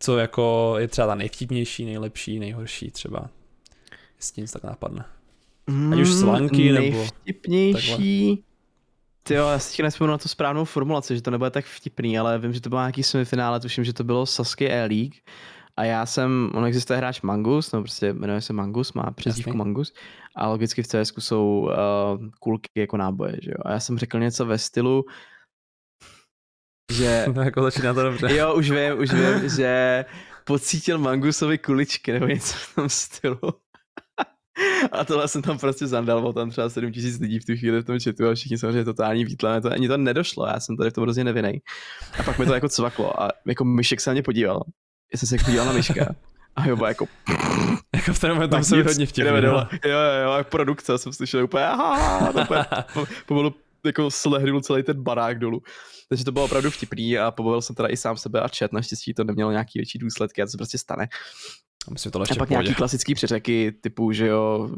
co 0.00 0.18
jako 0.18 0.74
je 0.78 0.88
třeba 0.88 1.06
ta 1.06 1.14
nejvtipnější, 1.14 1.84
nejlepší, 1.84 2.38
nejhorší 2.38 2.90
třeba, 2.90 3.28
jestli 4.16 4.42
nic 4.42 4.52
tak 4.52 4.62
napadne. 4.62 5.04
Ať 5.92 5.98
už 5.98 6.08
slanky 6.08 6.68
mm, 6.68 6.74
nebo... 6.74 6.98
Nejvtipnější... 6.98 8.44
Ty 9.26 9.34
jo, 9.34 9.48
já 9.48 9.58
si 9.58 9.82
nespomenu 9.82 10.12
na 10.12 10.18
tu 10.18 10.28
správnou 10.28 10.64
formulaci, 10.64 11.16
že 11.16 11.22
to 11.22 11.30
nebude 11.30 11.50
tak 11.50 11.64
vtipný, 11.64 12.18
ale 12.18 12.38
vím, 12.38 12.52
že 12.52 12.60
to 12.60 12.68
bylo 12.68 12.80
nějaký 12.80 13.02
semifinále, 13.02 13.60
tuším, 13.60 13.84
že 13.84 13.92
to 13.92 14.04
bylo 14.04 14.26
Sasuke 14.26 14.68
E-League 14.68 15.14
a 15.76 15.84
já 15.84 16.06
jsem, 16.06 16.50
on 16.54 16.64
existuje 16.64 16.96
hráč 16.96 17.20
Mangus, 17.20 17.72
no 17.72 17.80
prostě 17.80 18.12
jmenuje 18.12 18.40
se 18.40 18.52
Mangus, 18.52 18.92
má 18.92 19.10
přezdívku 19.10 19.56
Mangus 19.56 19.92
a 20.36 20.48
logicky 20.48 20.82
v 20.82 20.86
CS 20.86 21.12
jsou 21.18 21.60
uh, 21.60 22.28
kulky 22.40 22.68
jako 22.76 22.96
náboje, 22.96 23.38
že 23.42 23.50
jo. 23.50 23.56
A 23.64 23.72
já 23.72 23.80
jsem 23.80 23.98
řekl 23.98 24.18
něco 24.18 24.46
ve 24.46 24.58
stylu, 24.58 25.04
že... 26.92 27.26
No 27.34 27.42
jako 27.42 27.62
začíná 27.62 27.94
to 27.94 28.02
dobře. 28.02 28.36
Jo, 28.36 28.54
už 28.54 28.70
vím, 28.70 28.98
už 28.98 29.12
vím, 29.12 29.48
že 29.56 30.04
pocítil 30.44 30.98
Mangusovi 30.98 31.58
kuličky 31.58 32.12
nebo 32.12 32.26
něco 32.26 32.56
v 32.56 32.74
tom 32.74 32.88
stylu. 32.88 33.38
A 34.92 35.04
tohle 35.04 35.28
jsem 35.28 35.42
tam 35.42 35.58
prostě 35.58 35.86
zandal, 35.86 36.20
bylo 36.20 36.32
tam 36.32 36.50
třeba 36.50 36.70
7 36.70 36.92
tisíc 36.92 37.20
lidí 37.20 37.38
v 37.38 37.44
tu 37.44 37.56
chvíli 37.56 37.80
v 37.80 37.84
tom 37.84 37.98
chatu 38.00 38.28
a 38.28 38.34
všichni 38.34 38.58
samozřejmě 38.58 38.84
totální 38.84 39.24
výtle, 39.24 39.60
to 39.60 39.72
ani 39.72 39.88
to 39.88 39.96
nedošlo, 39.96 40.46
já 40.46 40.60
jsem 40.60 40.76
tady 40.76 40.90
v 40.90 40.92
tom 40.92 41.02
hrozně 41.02 41.24
nevinej. 41.24 41.60
A 42.18 42.22
pak 42.22 42.38
mi 42.38 42.46
to 42.46 42.54
jako 42.54 42.68
cvaklo 42.68 43.22
a 43.22 43.30
jako 43.46 43.64
myšek 43.64 44.00
se 44.00 44.10
na 44.10 44.12
mě 44.12 44.22
podíval 44.22 44.60
jsem 45.14 45.28
se 45.28 45.44
podíval 45.44 45.66
na 45.66 45.72
Myška. 45.72 46.14
A 46.56 46.66
jo, 46.66 46.84
jako... 46.84 47.06
jako 47.94 48.12
v 48.12 48.20
ten 48.20 48.30
moment 48.30 48.50
tam 48.50 48.64
se 48.64 48.82
hodně 48.82 49.06
vtipný. 49.06 49.30
Jo, 49.44 49.66
jo, 49.84 49.98
jo, 50.24 50.32
jak 50.36 50.48
produkce, 50.48 50.98
jsem 50.98 51.12
slyšel 51.12 51.44
úplně, 51.44 51.64
aha, 51.64 52.30
úplně 52.42 52.64
pomalu 53.26 53.54
jako 53.84 54.10
slehnul 54.10 54.60
celý 54.60 54.82
ten 54.82 55.02
barák 55.02 55.38
dolů. 55.38 55.62
Takže 56.08 56.24
to 56.24 56.32
bylo 56.32 56.44
opravdu 56.44 56.70
vtipný 56.70 57.18
a 57.18 57.30
pobavil 57.30 57.62
jsem 57.62 57.76
teda 57.76 57.88
i 57.88 57.96
sám 57.96 58.16
sebe 58.16 58.40
a 58.40 58.48
chat, 58.58 58.72
naštěstí 58.72 59.14
to 59.14 59.24
nemělo 59.24 59.50
nějaký 59.50 59.78
větší 59.78 59.98
důsledky 59.98 60.42
a 60.42 60.44
to 60.44 60.50
se 60.50 60.56
prostě 60.56 60.78
stane. 60.78 61.08
Myslím, 61.90 62.12
to 62.12 62.22
a 62.22 62.34
pak 62.38 62.50
nějaký 62.50 62.74
klasický 62.74 63.14
přeřeky 63.14 63.72
typu, 63.80 64.12
že 64.12 64.26
jo, 64.26 64.70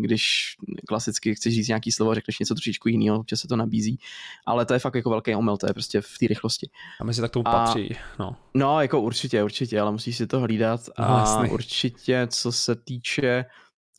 když 0.00 0.56
klasicky 0.88 1.34
chceš 1.34 1.54
říct 1.54 1.68
nějaký 1.68 1.92
slovo, 1.92 2.14
řekneš 2.14 2.38
něco 2.38 2.54
trošičku 2.54 2.88
jiného, 2.88 3.20
občas 3.20 3.40
se 3.40 3.48
to 3.48 3.56
nabízí, 3.56 3.98
ale 4.46 4.66
to 4.66 4.72
je 4.72 4.78
fakt 4.78 4.94
jako 4.94 5.10
velký 5.10 5.34
omyl, 5.34 5.56
to 5.56 5.66
je 5.66 5.72
prostě 5.72 6.00
v 6.00 6.18
té 6.20 6.26
rychlosti. 6.26 6.70
A 7.00 7.04
myslím, 7.04 7.22
tak 7.22 7.30
tomu 7.30 7.48
a, 7.48 7.50
patří, 7.50 7.96
no. 8.18 8.36
No, 8.54 8.80
jako 8.80 9.00
určitě, 9.00 9.42
určitě, 9.42 9.80
ale 9.80 9.92
musíš 9.92 10.16
si 10.16 10.26
to 10.26 10.40
hlídat 10.40 10.80
no, 10.98 11.04
a 11.04 11.18
jasný. 11.18 11.50
určitě, 11.50 12.26
co 12.30 12.52
se 12.52 12.74
týče 12.74 13.44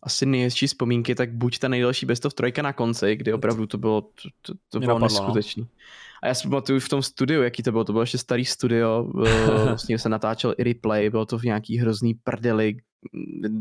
asi 0.03 0.25
nejhezčí 0.25 0.67
vzpomínky, 0.67 1.15
tak 1.15 1.33
buď 1.33 1.59
ta 1.59 1.67
nejdelší 1.67 2.05
best 2.05 2.25
of 2.25 2.33
trojka 2.33 2.61
na 2.61 2.73
konci, 2.73 3.15
kdy 3.15 3.33
opravdu 3.33 3.67
to 3.67 3.77
bylo, 3.77 4.01
to, 4.01 4.29
to, 4.41 4.53
to 4.69 4.79
bylo 4.79 4.99
napadlo, 4.99 5.33
no. 5.57 5.67
A 6.23 6.27
já 6.27 6.33
si 6.33 6.47
pamatuju 6.47 6.79
v 6.79 6.89
tom 6.89 7.01
studiu, 7.01 7.41
jaký 7.41 7.63
to 7.63 7.71
bylo, 7.71 7.83
to 7.83 7.91
bylo 7.91 8.03
ještě 8.03 8.17
starý 8.17 8.45
studio, 8.45 9.03
vlastně 9.65 9.99
se 9.99 10.09
natáčel 10.09 10.55
i 10.57 10.63
replay, 10.63 11.09
bylo 11.09 11.25
to 11.25 11.37
v 11.37 11.43
nějaký 11.43 11.77
hrozný 11.77 12.13
prdeli, 12.13 12.75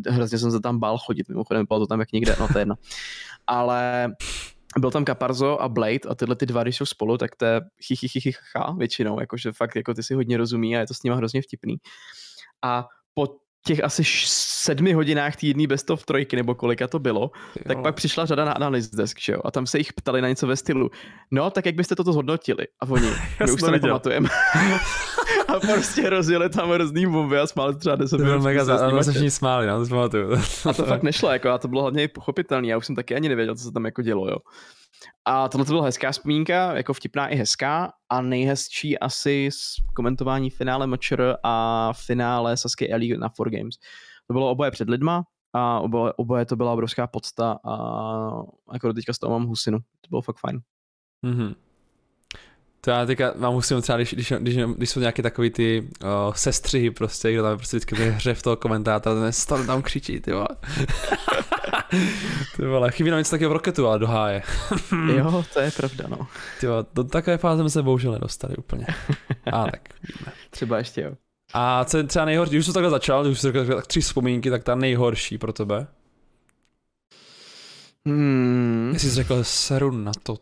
hrozně 0.08 0.38
jsem 0.38 0.50
se 0.50 0.60
tam 0.60 0.78
bál 0.78 0.98
chodit, 0.98 1.28
mimochodem 1.28 1.66
bylo 1.68 1.80
to 1.80 1.86
tam 1.86 2.00
jak 2.00 2.12
někde, 2.12 2.36
no 2.40 2.48
to 2.48 2.58
je 2.58 2.60
jedno. 2.60 2.74
Ale 3.46 4.12
byl 4.78 4.90
tam 4.90 5.04
Caparzo 5.04 5.62
a 5.62 5.68
Blade 5.68 6.08
a 6.08 6.14
tyhle 6.14 6.36
ty 6.36 6.46
dva, 6.46 6.62
když 6.62 6.76
jsou 6.76 6.86
spolu, 6.86 7.18
tak 7.18 7.36
to 7.36 7.44
je 7.44 7.60
chichychychycha 7.86 8.74
většinou, 8.78 9.20
jakože 9.20 9.52
fakt 9.52 9.76
jako 9.76 9.94
ty 9.94 10.02
si 10.02 10.14
hodně 10.14 10.36
rozumí 10.36 10.76
a 10.76 10.80
je 10.80 10.86
to 10.86 10.94
s 10.94 11.02
nima 11.02 11.16
hrozně 11.16 11.42
vtipný. 11.42 11.76
A 12.62 12.86
těch 13.64 13.84
asi 13.84 14.02
sedmi 14.26 14.92
hodinách 14.92 15.36
týdní 15.36 15.66
best 15.66 15.90
of 15.90 16.04
trojky, 16.04 16.36
nebo 16.36 16.54
kolika 16.54 16.88
to 16.88 16.98
bylo, 16.98 17.20
jo. 17.20 17.62
tak 17.66 17.82
pak 17.82 17.94
přišla 17.94 18.26
řada 18.26 18.44
na 18.44 18.52
analyst 18.52 18.94
desk, 18.94 19.20
že 19.20 19.32
jo? 19.32 19.40
A 19.44 19.50
tam 19.50 19.66
se 19.66 19.78
jich 19.78 19.92
ptali 19.92 20.22
na 20.22 20.28
něco 20.28 20.46
ve 20.46 20.56
stylu, 20.56 20.90
no, 21.30 21.50
tak 21.50 21.66
jak 21.66 21.74
byste 21.74 21.96
toto 21.96 22.12
zhodnotili? 22.12 22.66
A 22.80 22.86
oni, 22.88 23.10
my 23.46 23.52
už 23.52 23.60
to 23.60 23.70
nepamatujeme. 23.70 24.28
a 25.48 25.60
prostě 25.60 26.10
rozjeli 26.10 26.50
tam 26.50 26.70
hrozný 26.70 27.06
bomby 27.06 27.38
a 27.38 27.46
smáli 27.46 27.76
třeba 27.76 27.96
10 27.96 28.16
minut. 28.16 28.28
To 28.28 28.30
bylo 28.30 28.44
mega 28.44 28.64
za, 28.64 29.02
se 29.02 29.10
všichni 29.10 29.30
smáli, 29.30 29.66
no, 29.66 29.86
to 29.86 29.88
pamatuju. 29.88 30.32
a 30.68 30.72
to 30.72 30.84
fakt 30.84 31.02
nešlo, 31.02 31.30
jako, 31.30 31.48
a 31.48 31.58
to 31.58 31.68
bylo 31.68 31.82
hlavně 31.82 32.08
pochopitelné, 32.08 32.68
já 32.68 32.78
už 32.78 32.86
jsem 32.86 32.96
taky 32.96 33.14
ani 33.14 33.28
nevěděl, 33.28 33.54
co 33.54 33.64
se 33.64 33.72
tam 33.72 33.84
jako 33.84 34.02
dělo, 34.02 34.28
jo. 34.28 34.36
A 35.24 35.48
tohle 35.48 35.64
to 35.64 35.72
byla 35.72 35.84
hezká 35.84 36.12
vzpomínka, 36.12 36.76
jako 36.76 36.94
vtipná 36.94 37.28
i 37.28 37.36
hezká 37.36 37.92
a 38.08 38.22
nejhezčí 38.22 38.98
asi 38.98 39.48
z 39.52 39.76
komentování 39.94 40.50
finále 40.50 40.86
Matcher 40.86 41.36
a 41.42 41.88
finále 41.92 42.56
Sasuke 42.56 42.88
Ellie 42.88 43.18
na 43.18 43.28
4 43.28 43.56
Games. 43.56 43.74
To 44.26 44.32
bylo 44.32 44.50
oboje 44.50 44.70
před 44.70 44.88
lidma 44.88 45.24
a 45.52 45.80
oboje, 45.80 46.12
oboje 46.12 46.46
to 46.46 46.56
byla 46.56 46.72
obrovská 46.72 47.06
podsta 47.06 47.58
a 47.64 47.72
jako 48.72 48.92
teďka 48.92 49.12
z 49.12 49.18
toho 49.18 49.38
mám 49.38 49.46
husinu. 49.46 49.78
To 49.78 50.08
bylo 50.10 50.22
fakt 50.22 50.38
fajn. 50.38 50.60
Mm-hmm. 51.26 51.54
To 52.84 52.90
já 52.90 53.06
teďka 53.06 53.32
mám 53.36 53.54
husinu 53.54 53.80
třeba, 53.80 53.96
když, 53.96 54.14
když, 54.14 54.32
když, 54.38 54.56
když 54.76 54.90
jsou 54.90 55.00
nějaké 55.00 55.22
takový 55.22 55.50
ty 55.50 55.88
uh, 56.04 56.34
sestřihy 56.34 56.90
prostě, 56.90 57.32
kdo 57.32 57.42
tam 57.42 57.56
prostě 57.56 57.76
vždycky 57.76 58.10
hře 58.10 58.34
v 58.34 58.42
toho 58.42 58.56
komentátora, 58.56 59.30
ten 59.48 59.66
tam 59.66 59.82
křičí, 59.82 60.20
ty 60.20 60.32
Ty 62.56 62.66
vole, 62.66 62.92
chybí 62.92 63.10
nám 63.10 63.18
něco 63.18 63.30
takového 63.30 63.50
v 63.50 63.52
Rocketu, 63.52 63.86
ale 63.86 63.98
do 63.98 64.06
háje. 64.06 64.42
jo, 65.16 65.44
to 65.54 65.60
je 65.60 65.70
pravda, 65.70 66.04
no. 66.08 66.26
Ty 66.60 66.66
vole, 66.66 66.84
do 66.94 67.04
takové 67.04 67.38
fáze 67.38 67.62
jsme 67.62 67.70
se 67.70 67.82
bohužel 67.82 68.12
nedostali 68.12 68.56
úplně. 68.56 68.86
A 69.52 69.64
tak, 69.64 69.88
víme. 70.02 70.32
Třeba 70.50 70.78
ještě 70.78 71.00
jo. 71.00 71.12
A 71.54 71.84
co 71.84 71.96
je 71.96 72.04
třeba 72.04 72.24
nejhorší, 72.24 72.54
když 72.54 72.66
jsi 72.66 72.72
takhle 72.72 72.90
začal, 72.90 73.24
když 73.24 73.40
jsi 73.40 73.52
řekl 73.52 73.74
tak 73.74 73.86
tři 73.86 74.00
vzpomínky, 74.00 74.50
tak 74.50 74.64
ta 74.64 74.74
nejhorší 74.74 75.38
pro 75.38 75.52
tebe? 75.52 75.86
Hmm. 78.06 78.90
Jestli 78.92 79.08
jsi 79.08 79.14
řekl 79.14 79.44
seru 79.44 79.90
na 79.90 80.12
to. 80.22 80.36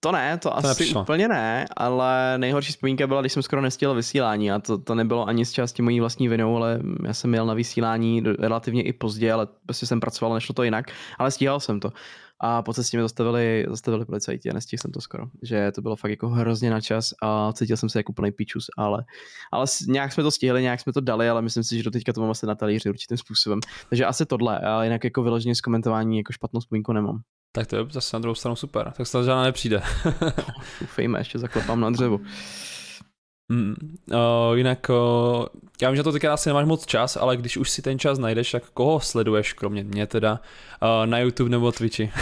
To 0.00 0.12
ne, 0.12 0.38
to, 0.38 0.48
to 0.48 0.56
asi 0.56 0.66
nepřišlo. 0.66 1.00
úplně 1.00 1.28
ne, 1.28 1.66
ale 1.76 2.38
nejhorší 2.38 2.72
vzpomínka 2.72 3.06
byla, 3.06 3.20
když 3.20 3.32
jsem 3.32 3.42
skoro 3.42 3.62
nestihl 3.62 3.94
vysílání 3.94 4.50
a 4.50 4.58
to, 4.58 4.78
to 4.78 4.94
nebylo 4.94 5.28
ani 5.28 5.44
z 5.44 5.52
části 5.52 5.82
mojí 5.82 6.00
vlastní 6.00 6.28
vinou, 6.28 6.56
ale 6.56 6.80
já 7.06 7.14
jsem 7.14 7.30
měl 7.30 7.46
na 7.46 7.54
vysílání 7.54 8.22
relativně 8.38 8.82
i 8.82 8.92
pozdě, 8.92 9.32
ale 9.32 9.46
prostě 9.66 9.86
jsem 9.86 10.00
pracoval, 10.00 10.34
nešlo 10.34 10.52
to 10.52 10.62
jinak, 10.62 10.86
ale 11.18 11.30
stíhal 11.30 11.60
jsem 11.60 11.80
to. 11.80 11.92
A 12.40 12.62
po 12.62 12.72
cestě 12.72 12.96
mě 12.96 13.04
zastavili, 13.04 13.66
zastavili 13.68 14.04
policajti 14.04 14.50
a 14.50 14.54
nestihl 14.54 14.80
jsem 14.80 14.92
to 14.92 15.00
skoro. 15.00 15.24
Že 15.42 15.72
to 15.72 15.82
bylo 15.82 15.96
fakt 15.96 16.10
jako 16.10 16.28
hrozně 16.28 16.70
na 16.70 16.80
čas 16.80 17.14
a 17.22 17.52
cítil 17.52 17.76
jsem 17.76 17.88
se 17.88 17.98
jako 17.98 18.12
plný 18.12 18.32
píčus, 18.32 18.66
ale, 18.76 19.04
ale 19.52 19.66
nějak 19.88 20.12
jsme 20.12 20.22
to 20.22 20.30
stihli, 20.30 20.62
nějak 20.62 20.80
jsme 20.80 20.92
to 20.92 21.00
dali, 21.00 21.28
ale 21.28 21.42
myslím 21.42 21.64
si, 21.64 21.76
že 21.76 21.82
do 21.82 21.90
teďka 21.90 22.12
to 22.12 22.20
mám 22.20 22.30
asi 22.30 22.46
na 22.46 22.54
talíři 22.54 22.88
určitým 22.88 23.16
způsobem. 23.16 23.60
Takže 23.88 24.04
asi 24.04 24.26
tohle, 24.26 24.58
ale 24.58 24.86
jinak 24.86 25.04
jako 25.04 25.22
vyloženě 25.22 25.54
z 25.54 25.60
komentování 25.60 26.16
jako 26.16 26.32
špatnou 26.32 26.60
vzpomínku 26.60 26.92
nemám. 26.92 27.20
Tak 27.52 27.66
to 27.66 27.76
je 27.76 27.86
zase 27.90 28.16
na 28.16 28.20
druhou 28.20 28.34
stranu 28.34 28.56
super. 28.56 28.92
Tak 28.96 29.06
se 29.06 29.24
žádná 29.24 29.42
nepřijde. 29.42 29.82
Ufejme, 30.82 31.20
ještě 31.20 31.38
zaklepám 31.38 31.80
na 31.80 31.90
dřevo. 31.90 32.20
Mm, 33.52 33.74
uh, 34.12 34.56
jinak, 34.56 34.90
uh, 34.90 35.46
já 35.82 35.90
vím, 35.90 35.96
že 35.96 36.02
to 36.02 36.12
teďka 36.12 36.34
asi 36.34 36.48
nemáš 36.48 36.66
moc 36.66 36.86
čas, 36.86 37.16
ale 37.16 37.36
když 37.36 37.56
už 37.56 37.70
si 37.70 37.82
ten 37.82 37.98
čas 37.98 38.18
najdeš, 38.18 38.50
tak 38.50 38.70
koho 38.70 39.00
sleduješ, 39.00 39.52
kromě 39.52 39.84
mě 39.84 40.06
teda, 40.06 40.40
uh, 40.82 41.06
na 41.06 41.18
YouTube 41.18 41.50
nebo 41.50 41.72
Twitchi? 41.72 42.12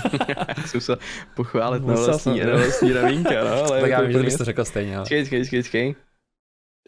Jsem 0.66 0.80
se 0.80 0.96
pochválit 1.36 1.86
na 1.86 1.94
vlastní, 1.94 2.40
na 2.40 2.56
vlastní 2.56 2.92
ravínka, 2.92 3.44
no, 3.44 3.50
ale 3.64 3.80
tak 3.80 3.90
já 3.90 4.00
vím, 4.00 4.12
že 4.12 4.22
bys 4.22 4.36
to 4.36 4.44
řekl 4.44 4.64
stejně. 4.64 4.96
Ale... 4.96 5.06
Čekej, 5.06 5.24
čekej, 5.24 5.44
čekej, 5.44 5.62
čekej. 5.62 5.94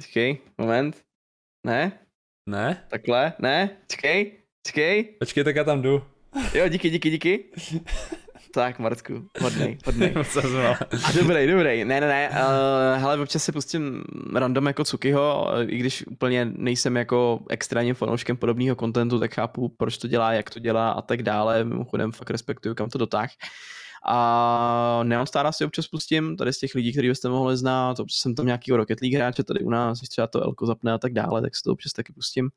Čekej, 0.03 0.39
moment. 0.59 1.03
Ne? 1.67 1.93
Ne? 2.49 2.85
Takhle? 2.89 3.33
Ne? 3.39 3.71
Čekej, 3.91 4.33
čekej. 4.67 5.05
Počkej, 5.19 5.45
tak 5.45 5.57
já 5.57 5.65
tam 5.65 5.83
jdu. 5.83 6.03
Jo, 6.55 6.69
díky, 6.69 6.91
díky, 6.91 7.11
díky. 7.11 7.45
Tak, 8.55 8.79
Marcku, 8.79 9.29
hodnej, 9.41 9.79
hodnej. 9.87 10.15
A 11.05 11.13
dobrý, 11.15 11.47
dobrý. 11.47 11.85
Ne, 11.85 12.01
ne, 12.01 12.07
ne, 12.09 12.31
uh, 12.31 13.01
hele, 13.01 13.21
občas 13.21 13.45
si 13.45 13.53
pustím 13.53 14.05
random 14.35 14.67
jako 14.67 14.85
Cukyho, 14.85 15.49
i 15.69 15.77
když 15.77 16.07
úplně 16.07 16.45
nejsem 16.45 16.97
jako 16.97 17.41
extrémním 17.51 17.95
fanouškem 17.95 18.37
podobného 18.37 18.77
kontentu, 18.77 19.19
tak 19.19 19.35
chápu, 19.35 19.69
proč 19.69 19.99
to 19.99 20.09
dělá, 20.09 20.33
jak 20.33 20.51
to 20.51 20.59
dělá 20.59 20.91
a 20.91 21.03
tak 21.03 21.23
dále. 21.23 21.65
Mimochodem 21.65 22.13
fakt 22.13 22.31
respektuju, 22.31 22.75
kam 22.75 22.91
to 22.91 22.99
dotáh. 22.99 23.31
A 24.07 25.01
Neon 25.03 25.27
Star 25.27 25.53
si 25.53 25.65
občas 25.65 25.89
pustím, 25.89 26.37
tady 26.37 26.53
z 26.53 26.59
těch 26.59 26.75
lidí, 26.75 26.93
který 26.93 27.09
byste 27.09 27.29
mohli 27.29 27.57
znát, 27.57 28.01
občas 28.01 28.19
jsem 28.19 28.35
tam 28.35 28.47
nějaký 28.47 28.73
Rocket 28.73 29.01
League 29.01 29.15
hráče 29.15 29.45
tady 29.45 29.61
u 29.61 29.71
nás, 29.71 29.99
když 29.99 30.09
třeba 30.09 30.27
to 30.27 30.43
Elko 30.43 30.67
zapne 30.67 30.93
a 30.93 30.99
tak 30.99 31.13
dále, 31.13 31.43
tak 31.43 31.57
si 31.57 31.63
to 31.63 31.73
občas 31.73 31.93
taky 31.93 32.13
pustím. 32.13 32.51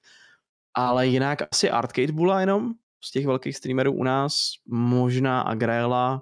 Ale 0.74 1.08
jinak 1.08 1.42
asi 1.52 1.70
Arcade 1.70 2.12
Bulla 2.12 2.40
jenom, 2.40 2.74
z 3.06 3.12
těch 3.12 3.26
velkých 3.26 3.56
streamerů 3.56 3.94
u 3.94 4.04
nás, 4.04 4.34
možná 4.68 5.42
Agrela 5.42 6.22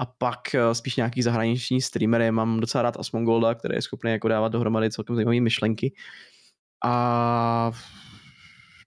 a 0.00 0.06
pak 0.06 0.54
eh, 0.54 0.74
spíš 0.74 0.96
nějaký 0.96 1.22
zahraniční 1.22 1.80
streamery. 1.80 2.30
Mám 2.30 2.60
docela 2.60 2.82
rád 2.82 2.96
Asmongolda, 2.96 3.54
který 3.54 3.74
je 3.74 3.82
schopný 3.82 4.10
jako 4.10 4.28
dávat 4.28 4.48
dohromady 4.48 4.90
celkem 4.90 5.16
zajímavé 5.16 5.40
myšlenky. 5.40 5.94
A 6.84 7.72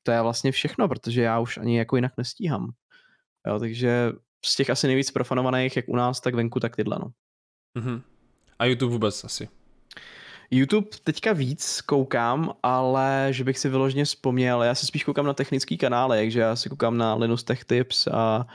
to 0.04 0.12
je 0.12 0.22
vlastně 0.22 0.52
všechno, 0.52 0.88
protože 0.88 1.22
já 1.22 1.40
už 1.40 1.58
ani 1.58 1.78
jako 1.78 1.96
jinak 1.96 2.12
nestíhám. 2.18 2.70
Jo, 3.48 3.60
takže 3.60 4.12
z 4.46 4.56
těch 4.56 4.70
asi 4.70 4.88
nejvíc 4.88 5.12
profanovaných, 5.12 5.76
jak 5.76 5.90
u 5.90 5.96
nás, 5.96 6.22
tak 6.22 6.36
venku, 6.36 6.60
tak 6.60 6.76
tyhle, 6.76 6.98
no. 7.00 7.12
Mm-hmm. 7.78 8.02
A 8.60 8.66
YouTube 8.66 8.92
vůbec 8.92 9.24
asi. 9.24 9.50
YouTube 10.54 10.88
teďka 11.04 11.34
víc 11.34 11.82
koukám, 11.82 12.54
ale 12.64 13.28
že 13.32 13.43
bych 13.43 13.60
si 13.60 13.70
vyloženě 13.70 14.06
vzpomněl, 14.06 14.64
já 14.64 14.76
se 14.76 14.86
spíš 14.86 15.04
koukám 15.04 15.26
na 15.26 15.34
technický 15.34 15.78
kanály, 15.78 16.18
takže 16.18 16.39
já 16.39 16.56
si 16.56 16.70
koukám 16.70 16.97
na 16.97 17.16
Linus 17.16 17.43
Tech 17.43 17.66
Tips 17.66 18.08
a, 18.08 18.47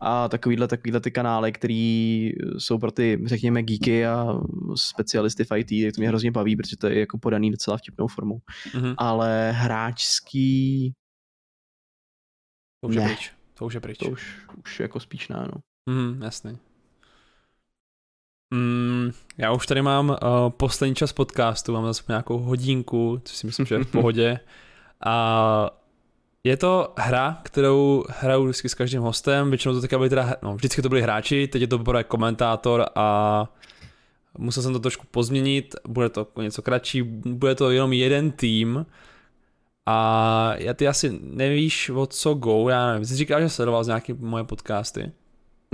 a 0.00 0.28
takovýhle, 0.28 0.68
takovýhle 0.68 1.00
ty 1.00 1.10
kanály, 1.10 1.52
který 1.52 2.30
jsou 2.58 2.78
pro 2.78 2.90
ty, 2.90 3.20
řekněme, 3.24 3.62
geeky 3.62 4.06
a 4.06 4.38
specialisty 4.74 5.44
v 5.44 5.52
IT, 5.56 5.68
tak 5.68 5.94
to 5.94 6.00
mě 6.00 6.08
hrozně 6.08 6.30
baví, 6.30 6.56
protože 6.56 6.76
to 6.76 6.86
je 6.86 7.00
jako 7.00 7.18
podaný 7.18 7.50
docela 7.50 7.76
vtipnou 7.76 8.06
formou. 8.06 8.38
Mm-hmm. 8.72 8.94
Ale 8.98 9.52
hráčský... 9.52 10.92
To 12.80 12.88
už 12.88 12.96
ne. 12.96 13.02
je 13.02 13.08
pryč. 13.08 13.32
To 13.54 13.66
už 13.66 13.74
je 13.74 13.80
pryč. 13.80 13.98
To 13.98 14.06
už, 14.06 14.36
už 14.58 14.80
jako 14.80 15.00
spíš 15.00 15.28
ne, 15.28 15.48
no. 15.54 15.60
Mm, 15.94 16.22
jasný. 16.22 16.58
Mm, 18.54 19.10
já 19.38 19.52
už 19.52 19.66
tady 19.66 19.82
mám 19.82 20.08
uh, 20.08 20.16
poslední 20.50 20.94
čas 20.94 21.12
podcastu, 21.12 21.72
mám 21.72 21.86
zase 21.86 22.02
nějakou 22.08 22.38
hodinku, 22.38 23.20
což 23.24 23.36
si 23.36 23.46
myslím, 23.46 23.66
že 23.66 23.74
je 23.74 23.84
v 23.84 23.90
pohodě. 23.90 24.40
A 25.04 25.70
je 26.44 26.56
to 26.56 26.94
hra, 26.98 27.40
kterou 27.42 28.04
hraju 28.08 28.44
vždycky 28.44 28.68
s 28.68 28.74
každým 28.74 29.00
hostem, 29.02 29.50
většinou 29.50 29.74
to 29.74 29.80
teďka 29.80 29.98
byly 29.98 30.10
teda, 30.10 30.34
no 30.42 30.54
vždycky 30.54 30.82
to 30.82 30.88
byli 30.88 31.02
hráči, 31.02 31.48
teď 31.48 31.62
je 31.62 31.68
to 31.68 31.78
poprvé 31.78 32.04
komentátor 32.04 32.86
a 32.94 33.48
musel 34.38 34.62
jsem 34.62 34.72
to 34.72 34.80
trošku 34.80 35.06
pozměnit, 35.10 35.74
bude 35.88 36.08
to 36.08 36.26
něco 36.42 36.62
kratší, 36.62 37.02
bude 37.02 37.54
to 37.54 37.70
jenom 37.70 37.92
jeden 37.92 38.30
tým 38.30 38.86
a 39.86 40.52
já 40.56 40.74
ty 40.74 40.88
asi 40.88 41.18
nevíš 41.22 41.90
o 41.90 42.06
co 42.06 42.34
go, 42.34 42.68
já 42.68 42.86
nevím, 42.86 43.04
jsi 43.04 43.16
říkal, 43.16 43.40
že 43.40 43.48
sledoval 43.48 43.84
z 43.84 43.86
nějaké 43.86 44.14
moje 44.14 44.44
podcasty. 44.44 45.12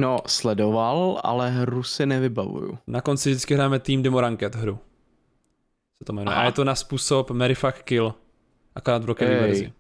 No, 0.01 0.19
sledoval, 0.27 1.21
ale 1.25 1.51
hru 1.51 1.83
si 1.83 2.07
nevybavuju. 2.07 2.79
Na 2.87 3.01
konci 3.01 3.31
vždycky 3.31 3.55
hrajeme 3.55 3.79
Team 3.79 4.03
Demo 4.03 4.21
Ranked 4.21 4.55
hru. 4.55 4.79
Co 5.99 6.05
to 6.05 6.13
jmenuje. 6.13 6.37
A 6.37 6.45
je 6.45 6.53
to 6.53 6.65
na 6.65 6.75
způsob 6.75 7.31
Mary 7.31 7.55
Fuck 7.55 7.83
Kill. 7.83 8.15
Akorát 8.75 9.03
v 9.03 9.07
rockové 9.07 9.41
verzi. 9.41 9.73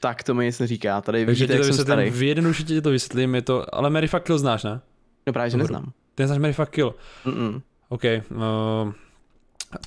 Tak 0.00 0.22
to 0.22 0.34
mi 0.34 0.44
nic 0.44 0.58
neříká. 0.58 1.00
Tady 1.00 1.26
Takže 1.26 1.46
vidíte, 1.46 1.58
to 1.58 1.66
vysvětlím, 1.66 2.12
v 2.12 2.22
jednoduše 2.22 2.62
ti 2.62 2.82
to 2.82 2.90
vysvětlím, 2.90 3.34
je 3.34 3.42
to, 3.42 3.74
ale 3.74 3.90
Mary 3.90 4.08
Fuck 4.08 4.22
Kill 4.22 4.38
znáš, 4.38 4.64
ne? 4.64 4.80
No 5.26 5.32
právě, 5.32 5.50
že 5.50 5.56
neznám. 5.56 5.92
Ty 6.14 6.22
neznáš 6.22 6.38
Mary 6.38 6.52
Fuck 6.52 6.70
Kill? 6.70 6.94
Mm-mm. 7.24 7.62
OK. 7.88 8.02
Uh, 8.04 8.92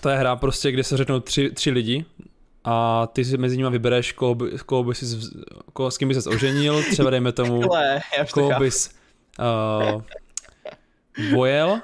to 0.01 0.09
je 0.09 0.17
hra 0.17 0.35
prostě, 0.35 0.71
kde 0.71 0.83
se 0.83 0.97
řeknou 0.97 1.19
tři, 1.19 1.51
tři 1.51 1.71
lidi 1.71 2.05
a 2.63 3.07
ty 3.07 3.25
si 3.25 3.37
mezi 3.37 3.57
nimi 3.57 3.69
vybereš, 3.69 4.11
koho, 4.11 4.35
by, 4.35 4.51
koho 4.65 4.83
by 4.83 4.95
si, 4.95 5.19
koho, 5.73 5.91
s 5.91 5.97
kým 5.97 6.07
by 6.07 6.21
se 6.21 6.29
oženil, 6.29 6.83
třeba 6.83 7.09
dejme 7.09 7.31
tomu, 7.31 7.61
koho 8.33 8.59
bys, 8.59 8.98
uh, 9.39 10.01
Vojel 11.33 11.81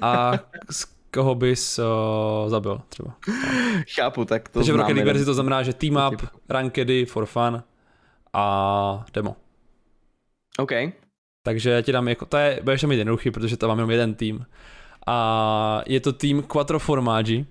a 0.00 0.32
z 0.70 0.84
koho 1.10 1.34
bys 1.34 1.78
uh, 1.78 2.50
zabil 2.50 2.80
třeba. 2.88 3.14
Chápu, 3.94 4.24
tak 4.24 4.48
to 4.48 4.58
Takže 4.58 4.72
v 4.72 4.76
Rocket 4.76 4.96
League 4.96 5.06
verzi 5.06 5.24
to 5.24 5.34
znamená, 5.34 5.62
že 5.62 5.72
team 5.72 5.98
up, 6.08 6.22
rankedy 6.48 7.04
for 7.04 7.26
fun 7.26 7.62
a 8.32 9.04
demo. 9.14 9.36
OK. 10.58 10.72
Takže 11.44 11.82
ti 11.82 11.92
dám 11.92 12.08
jako, 12.08 12.26
to 12.26 12.36
je, 12.36 12.60
budeš 12.62 12.82
mít 12.82 12.96
jednoduchý, 12.96 13.30
protože 13.30 13.56
tam 13.56 13.68
mám 13.68 13.78
jenom 13.78 13.90
jeden 13.90 14.14
tým. 14.14 14.46
A 15.06 15.82
je 15.86 16.00
to 16.00 16.12
tým 16.12 16.42
Quattro 16.42 16.78
Formaggi. 16.78 17.46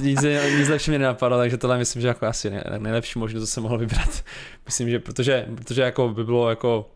Nic, 0.00 0.22
nic 0.58 0.68
lepší 0.68 0.90
mě 0.90 0.98
nenapadlo, 0.98 1.38
takže 1.38 1.56
tohle 1.56 1.78
myslím, 1.78 2.02
že 2.02 2.08
jako 2.08 2.26
asi 2.26 2.52
nejlepší 2.78 3.18
možnost, 3.18 3.42
co 3.42 3.46
jsem 3.46 3.62
mohl 3.62 3.78
vybrat. 3.78 4.24
myslím, 4.66 4.90
že 4.90 4.98
protože, 4.98 5.46
protože 5.54 5.82
jako 5.82 6.08
by 6.08 6.24
bylo 6.24 6.50
jako 6.50 6.90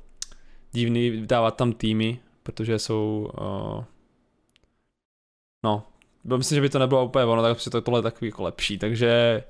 divný 0.73 1.27
dávat 1.27 1.57
tam 1.57 1.73
týmy, 1.73 2.19
protože 2.43 2.79
jsou 2.79 3.31
uh, 3.41 3.85
no, 5.65 5.87
myslím, 6.37 6.57
že 6.57 6.61
by 6.61 6.69
to 6.69 6.79
nebylo 6.79 7.05
úplně 7.05 7.25
ono, 7.25 7.43
tak 7.43 7.53
prostě 7.53 7.71
to 7.71 7.81
tohle 7.81 7.99
je 7.99 8.03
takový 8.03 8.29
jako 8.29 8.43
lepší, 8.43 8.79
takže 8.79 9.43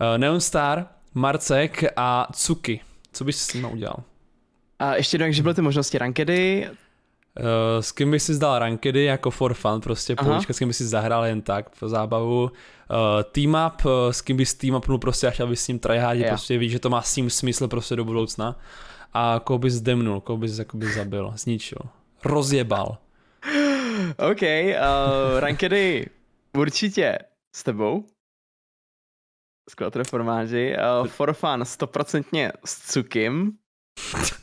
uh, 0.00 0.18
Neon 0.18 0.40
Star, 0.40 0.86
Marcek 1.14 1.84
a 1.96 2.28
Cuky, 2.32 2.80
co 3.12 3.24
bys 3.24 3.38
s 3.38 3.54
nimi 3.54 3.66
udělal? 3.66 3.96
A 4.78 4.94
ještě 4.94 5.14
jednou, 5.14 5.32
že 5.32 5.42
byly 5.42 5.54
ty 5.54 5.62
možnosti 5.62 5.98
rankedy, 5.98 6.70
s 7.80 7.92
kým 7.92 8.10
bys 8.10 8.24
si 8.24 8.34
zdal 8.34 8.58
rankedy 8.58 9.04
jako 9.04 9.30
for 9.30 9.54
fun, 9.54 9.80
prostě 9.80 10.16
půjčka, 10.16 10.52
s 10.52 10.58
kým 10.58 10.68
bys 10.68 10.76
si 10.76 10.84
zahrál 10.84 11.24
jen 11.24 11.42
tak 11.42 11.78
pro 11.78 11.88
zábavu. 11.88 12.42
Uh, 12.42 13.22
team 13.32 13.56
up, 13.66 13.84
uh, 13.84 13.92
s 14.10 14.20
kým 14.20 14.36
bys 14.36 14.54
team 14.54 14.74
upnul 14.74 14.98
prostě 14.98 15.26
a 15.26 15.30
chtěl 15.30 15.46
bys 15.46 15.64
s 15.64 15.68
ním 15.68 15.78
tryhardit, 15.78 16.20
yeah. 16.20 16.30
prostě 16.32 16.58
víš, 16.58 16.72
že 16.72 16.78
to 16.78 16.90
má 16.90 17.02
s 17.02 17.14
tím 17.14 17.30
smysl 17.30 17.68
prostě 17.68 17.96
do 17.96 18.04
budoucna. 18.04 18.58
A 19.12 19.40
koho 19.44 19.58
bys 19.58 19.74
zdemnul, 19.74 20.20
koho 20.20 20.36
bys 20.36 20.58
jakoby 20.58 20.92
zabil, 20.92 21.32
zničil, 21.36 21.78
rozjebal. 22.24 22.98
OK, 24.30 24.42
uh, 24.42 25.40
rankedy 25.40 26.06
určitě 26.56 27.18
s 27.56 27.62
tebou. 27.62 28.04
S 29.70 30.08
formáži. 30.10 30.76
Uh, 31.00 31.08
for 31.08 31.32
fun 31.32 31.64
stoprocentně 31.64 32.52
s 32.64 32.92
Cukim. 32.92 33.52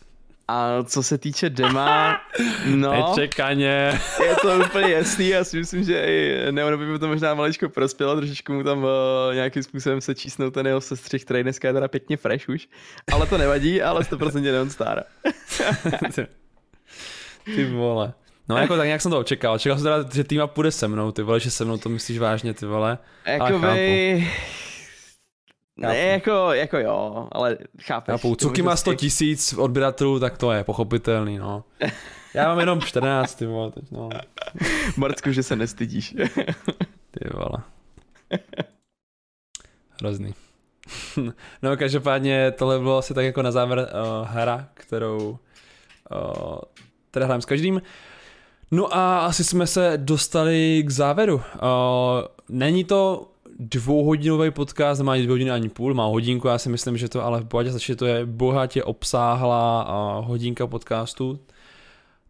A 0.51 0.83
co 0.83 1.03
se 1.03 1.17
týče 1.17 1.49
dema, 1.49 2.21
no... 2.65 2.91
Nečekaně. 2.91 3.99
Je 4.23 4.35
to 4.41 4.59
úplně 4.65 4.89
jasný, 4.93 5.29
já 5.29 5.43
si 5.43 5.57
myslím, 5.57 5.83
že 5.83 6.05
i 6.05 6.51
Neonovi 6.51 6.91
by 6.91 6.99
to 6.99 7.07
možná 7.07 7.33
maličko 7.33 7.69
prospělo, 7.69 8.15
trošičku 8.15 8.53
mu 8.53 8.63
tam 8.63 8.83
uh, 8.83 8.89
nějakým 9.33 9.63
způsobem 9.63 10.01
se 10.01 10.15
čísnou 10.15 10.49
ten 10.49 10.67
jeho 10.67 10.81
sestřih, 10.81 11.25
který 11.25 11.43
dneska 11.43 11.67
je 11.67 11.73
teda 11.73 11.87
pěkně 11.87 12.17
fresh 12.17 12.49
už. 12.49 12.67
Ale 13.11 13.27
to 13.27 13.37
nevadí, 13.37 13.81
ale 13.81 14.01
100% 14.01 14.41
Neon 14.41 14.69
Star. 14.69 15.03
Ty 17.45 17.65
vole. 17.65 18.13
No 18.49 18.57
jako 18.57 18.77
tak 18.77 18.85
nějak 18.85 19.01
jsem 19.01 19.11
to 19.11 19.19
očekal. 19.19 19.59
Čekal 19.59 19.77
jsem 19.77 19.83
teda, 19.83 20.05
že 20.13 20.23
týma 20.23 20.47
půjde 20.47 20.71
se 20.71 20.87
mnou, 20.87 21.11
ty 21.11 21.21
vole, 21.21 21.39
že 21.39 21.51
se 21.51 21.65
mnou 21.65 21.77
to 21.77 21.89
myslíš 21.89 22.19
vážně, 22.19 22.53
ty 22.53 22.65
vole. 22.65 22.97
Jakoby... 23.25 24.27
Ne, 25.79 25.97
jako, 25.97 26.53
jako 26.53 26.77
jo, 26.77 27.27
ale 27.31 27.57
chápeš. 27.81 28.13
Chápu, 28.13 28.35
Cuky 28.35 28.61
má 28.61 28.75
100 28.75 28.93
tisíc 28.93 29.53
odběratelů, 29.53 30.19
tak 30.19 30.37
to 30.37 30.51
je 30.51 30.63
pochopitelný, 30.63 31.37
no. 31.37 31.63
Já 32.33 32.47
mám 32.47 32.59
jenom 32.59 32.81
14, 32.81 33.35
ty 33.35 33.45
vole, 33.45 33.71
teď, 33.71 33.91
no. 33.91 34.09
Marcku, 34.97 35.31
že 35.31 35.43
se 35.43 35.55
nestydíš. 35.55 36.09
ty 37.11 37.29
vole. 37.33 37.63
Hrozný. 40.01 40.33
no 41.61 41.77
každopádně 41.77 42.51
tohle 42.51 42.79
bylo 42.79 42.97
asi 42.97 43.13
tak 43.13 43.25
jako 43.25 43.41
na 43.41 43.51
závěr 43.51 43.79
uh, 43.79 44.27
hra, 44.27 44.67
kterou 44.73 45.39
uh, 46.11 46.57
teda 47.11 47.25
hrajeme 47.25 47.41
s 47.41 47.45
každým. 47.45 47.81
No 48.71 48.95
a 48.95 49.19
asi 49.19 49.43
jsme 49.43 49.67
se 49.67 49.93
dostali 49.97 50.83
k 50.85 50.89
závěru. 50.89 51.35
Uh, 51.35 51.41
není 52.49 52.83
to 52.83 53.31
dvouhodinový 53.59 54.51
podcast, 54.51 55.01
ani 55.01 55.23
dvě 55.23 55.33
hodiny 55.33 55.51
ani 55.51 55.69
půl, 55.69 55.93
má 55.93 56.05
hodinku, 56.05 56.47
já 56.47 56.57
si 56.57 56.69
myslím, 56.69 56.97
že 56.97 57.09
to 57.09 57.25
ale 57.25 57.41
v 57.41 57.45
pohodě 57.45 57.69
stačí, 57.69 57.95
to 57.95 58.05
je 58.05 58.25
bohatě 58.25 58.83
obsáhlá 58.83 60.19
hodinka 60.19 60.67
podcastu 60.67 61.39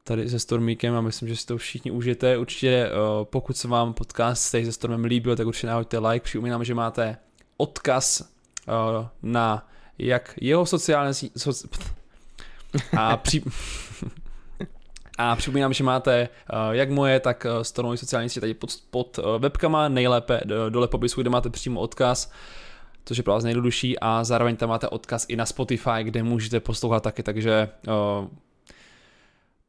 tady 0.10 0.30
se 0.30 0.40
Stormíkem 0.40 0.96
a 0.96 1.02
myslím, 1.02 1.28
že 1.30 1.36
si 1.36 1.46
to 1.46 1.58
všichni 1.58 1.92
užijete. 1.92 2.38
Určitě 2.38 2.90
uh, 2.90 3.26
pokud 3.26 3.58
se 3.58 3.68
vám 3.68 3.94
podcast 3.94 4.44
se 4.44 4.72
Stormem 4.72 5.04
líbil, 5.04 5.36
tak 5.36 5.48
určitě 5.48 5.68
nahoďte 5.68 6.00
like. 6.00 6.24
Připomínám, 6.24 6.64
že 6.64 6.76
máte 6.76 7.18
odkaz 7.58 8.22
uh, 8.22 9.06
na 9.24 9.68
jak 9.98 10.34
jeho 10.42 10.66
sociální 10.66 11.14
soci, 11.38 11.68
a 12.98 13.18
při, 13.18 13.44
a 15.20 15.36
připomínám, 15.36 15.74
že 15.74 15.84
máte 15.84 16.30
uh, 16.54 16.60
jak 16.72 16.90
moje, 16.90 17.20
tak 17.20 17.46
uh, 17.46 17.62
Stormový 17.62 17.98
sociální 17.98 18.30
sítě 18.30 18.40
tady 18.40 18.54
pod, 18.54 18.70
pod 18.90 19.18
uh, 19.18 19.26
webkama, 19.42 19.90
nejlépe 19.90 20.42
dole 20.70 20.88
popisu, 20.88 21.22
kde 21.22 21.30
máte 21.30 21.50
přímo 21.50 21.80
odkaz 21.80 22.32
což 23.06 23.18
je 23.18 23.24
pro 23.24 23.34
vás 23.34 23.44
nejjednodušší 23.44 24.00
a 24.00 24.24
zároveň 24.24 24.56
tam 24.56 24.70
máte 24.70 24.88
odkaz 24.88 25.26
i 25.30 25.36
na 25.36 25.46
Spotify, 25.46 26.04
kde 26.04 26.24
můžete 26.24 26.60
poslouchat 26.60 27.04
taky, 27.04 27.24
takže 27.24 27.70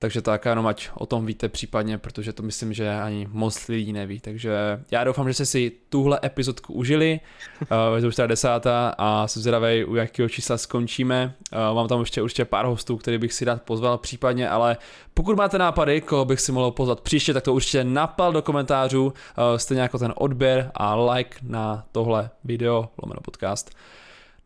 takže 0.02 0.22
tak 0.22 0.44
jenom 0.44 0.66
ať 0.66 0.88
o 0.94 1.06
tom 1.06 1.26
víte 1.26 1.48
případně, 1.48 1.98
protože 1.98 2.32
to 2.32 2.42
myslím, 2.42 2.72
že 2.72 2.90
ani 3.00 3.28
moc 3.32 3.68
lidí 3.68 3.92
neví. 3.92 4.20
Takže 4.20 4.80
já 4.90 5.04
doufám, 5.04 5.28
že 5.28 5.34
jste 5.34 5.46
si 5.46 5.72
tuhle 5.88 6.20
epizodku 6.24 6.72
užili. 6.72 7.20
Uh, 7.60 7.68
je 7.96 8.02
to 8.02 8.08
už 8.08 8.16
teda 8.16 8.26
desátá 8.26 8.94
a 8.98 9.26
jsem 9.26 9.42
zvědavý, 9.42 9.84
u 9.84 9.94
jakého 9.94 10.28
čísla 10.28 10.58
skončíme. 10.58 11.34
Uh, 11.52 11.76
mám 11.76 11.88
tam 11.88 12.00
ještě 12.00 12.22
určitě 12.22 12.44
pár 12.44 12.66
hostů, 12.66 12.96
který 12.96 13.18
bych 13.18 13.32
si 13.32 13.44
rád 13.44 13.62
pozval 13.62 13.98
případně, 13.98 14.48
ale 14.48 14.76
pokud 15.14 15.36
máte 15.36 15.58
nápady, 15.58 16.00
koho 16.00 16.24
bych 16.24 16.40
si 16.40 16.52
mohl 16.52 16.70
pozvat 16.70 17.00
příště, 17.00 17.34
tak 17.34 17.44
to 17.44 17.54
určitě 17.54 17.84
napal 17.84 18.32
do 18.32 18.42
komentářů, 18.42 19.04
uh, 19.06 19.12
stejně 19.56 19.82
jako 19.82 19.98
ten 19.98 20.12
odběr 20.16 20.70
a 20.74 21.12
like 21.12 21.36
na 21.42 21.84
tohle 21.92 22.30
video, 22.44 22.88
lomeno 23.02 23.20
podcast. 23.20 23.70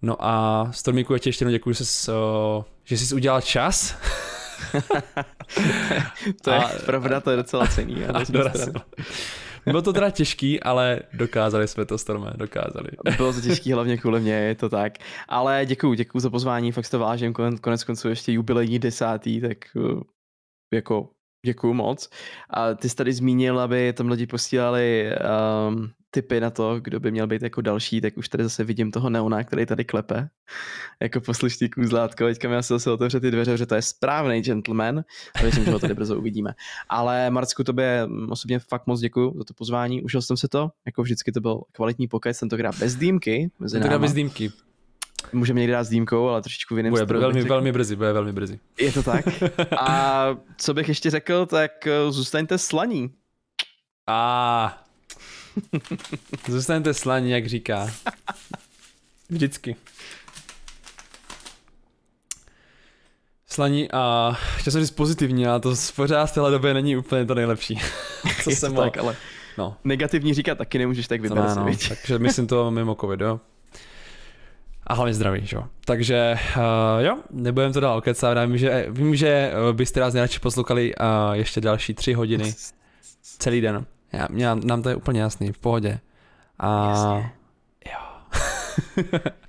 No 0.02 0.16
a 0.20 0.66
Stormíku, 0.70 1.12
ještě 1.12 1.30
jednou 1.30 1.50
děkuji, 1.50 1.74
že 1.74 1.84
jsi, 1.84 2.10
uh, 2.10 2.64
že 2.84 2.98
jsi 2.98 3.14
udělal 3.14 3.40
čas. 3.40 3.94
to 6.42 6.50
je 6.50 6.56
a, 6.56 6.70
pravda, 6.86 7.20
to 7.20 7.30
je 7.30 7.36
docela 7.36 7.66
cený. 7.66 7.96
Bylo 9.66 9.82
to 9.82 9.92
teda 9.92 10.10
těžký, 10.10 10.60
ale 10.60 11.00
dokázali 11.12 11.68
jsme 11.68 11.84
to, 11.84 11.98
Storme, 11.98 12.32
dokázali. 12.36 12.88
Bylo 13.16 13.32
to 13.32 13.40
těžký 13.40 13.72
hlavně 13.72 13.96
kvůli 13.96 14.20
mě, 14.20 14.32
je 14.32 14.54
to 14.54 14.68
tak. 14.68 14.92
Ale 15.28 15.66
děkuju, 15.66 15.94
děkuju 15.94 16.20
za 16.20 16.30
pozvání, 16.30 16.72
fakt 16.72 16.90
to 16.90 16.98
vážím, 16.98 17.32
konec 17.60 17.84
konců 17.84 18.08
ještě 18.08 18.32
jubilejní 18.32 18.78
desátý, 18.78 19.40
tak 19.40 19.58
uh, 19.74 20.00
jako 20.74 21.08
děkuju 21.46 21.74
moc. 21.74 22.10
A 22.50 22.74
ty 22.74 22.88
jsi 22.88 22.96
tady 22.96 23.12
zmínil, 23.12 23.60
aby 23.60 23.92
tam 23.92 24.08
lidi 24.08 24.26
posílali 24.26 25.10
um, 25.68 25.90
tipy 26.14 26.40
na 26.40 26.50
to, 26.50 26.80
kdo 26.80 27.00
by 27.00 27.10
měl 27.10 27.26
být 27.26 27.42
jako 27.42 27.60
další, 27.60 28.00
tak 28.00 28.16
už 28.16 28.28
tady 28.28 28.44
zase 28.44 28.64
vidím 28.64 28.90
toho 28.90 29.10
neona, 29.10 29.44
který 29.44 29.66
tady 29.66 29.84
klepe 29.84 30.28
jako 31.00 31.20
poslušný 31.20 31.70
kůzlátko. 31.70 32.24
Teďka 32.24 32.48
mi 32.48 32.56
asi 32.56 32.68
zase 32.68 32.90
otevře 32.90 33.20
ty 33.20 33.30
dveře, 33.30 33.56
že 33.56 33.66
to 33.66 33.74
je 33.74 33.82
správný 33.82 34.40
gentleman 34.40 35.04
a 35.34 35.42
věřím, 35.42 35.64
že 35.64 35.70
ho 35.70 35.78
tady 35.78 35.94
brzo 35.94 36.18
uvidíme. 36.18 36.54
Ale 36.88 37.30
Marcku, 37.30 37.64
tobě 37.64 38.08
osobně 38.28 38.58
fakt 38.58 38.86
moc 38.86 39.00
děkuji 39.00 39.34
za 39.38 39.44
to 39.44 39.54
pozvání. 39.54 40.02
Užil 40.02 40.22
jsem 40.22 40.36
se 40.36 40.48
to, 40.48 40.70
jako 40.86 41.02
vždycky 41.02 41.32
to 41.32 41.40
byl 41.40 41.60
kvalitní 41.72 42.08
pokec, 42.08 42.40
tentokrát 42.40 42.78
bez 42.78 42.94
dýmky. 42.94 43.50
Tentokrát 43.70 43.98
bez 43.98 44.12
dýmky. 44.12 44.52
Můžeme 45.32 45.60
někdy 45.60 45.72
dát 45.72 45.84
s 45.84 45.88
dýmkou, 45.88 46.28
ale 46.28 46.42
trošičku 46.42 46.74
v 46.74 46.78
jiném 46.78 46.90
Bude 46.90 47.04
velmi, 47.04 47.42
velmi 47.42 47.72
brzy, 47.72 47.96
bude 47.96 48.12
velmi 48.12 48.32
brzy. 48.32 48.58
Je 48.80 48.92
to 48.92 49.02
tak. 49.02 49.24
A 49.78 50.28
co 50.58 50.74
bych 50.74 50.88
ještě 50.88 51.10
řekl, 51.10 51.46
tak 51.46 51.86
eh, 51.86 52.12
zůstaňte 52.12 52.58
slaní. 52.58 53.10
A 54.06 54.83
Zůstaňte 56.48 56.94
slaní, 56.94 57.30
jak 57.30 57.46
říká. 57.46 57.90
Vždycky. 59.28 59.76
Slaní 63.46 63.90
a 63.92 64.32
chtěl 64.56 64.70
jsem 64.70 64.80
říct 64.80 64.90
pozitivní, 64.90 65.46
ale 65.46 65.60
to 65.60 65.74
pořád 65.96 66.26
v 66.26 66.34
téhle 66.34 66.50
době 66.50 66.74
není 66.74 66.96
úplně 66.96 67.24
to 67.24 67.34
nejlepší. 67.34 67.80
Co 68.42 68.50
jsem 68.50 68.74
to 68.74 68.80
tak, 68.80 68.98
ale 68.98 69.16
no. 69.58 69.76
negativní 69.84 70.34
říkat 70.34 70.58
taky 70.58 70.78
nemůžeš 70.78 71.08
tak 71.08 71.20
vybrat. 71.20 71.56
No, 71.56 71.66
takže 71.88 72.18
myslím 72.18 72.46
to 72.46 72.70
mimo 72.70 72.94
covid, 72.94 73.20
jo. 73.20 73.40
A 74.86 74.94
hlavně 74.94 75.14
zdraví, 75.14 75.46
jo. 75.52 75.64
Takže 75.84 76.38
uh, 76.56 77.04
jo, 77.04 77.18
nebudem 77.30 77.72
to 77.72 77.80
dál 77.80 78.00
kecat, 78.00 78.38
vím, 78.46 78.58
že, 78.58 78.86
vím, 78.88 79.16
že 79.16 79.52
byste 79.72 80.00
nás 80.00 80.14
nejradši 80.14 80.40
poslouchali 80.40 80.94
uh, 80.94 81.32
ještě 81.32 81.60
další 81.60 81.94
tři 81.94 82.12
hodiny 82.12 82.54
celý 83.22 83.60
den. 83.60 83.86
Já, 84.14 84.26
mě, 84.30 84.46
nám 84.54 84.82
to 84.82 84.88
je 84.88 84.96
úplně 84.96 85.20
jasný, 85.20 85.52
v 85.52 85.58
pohodě. 85.58 86.00
A 86.58 86.90
Jasně. 86.90 87.32
jo. 87.92 88.00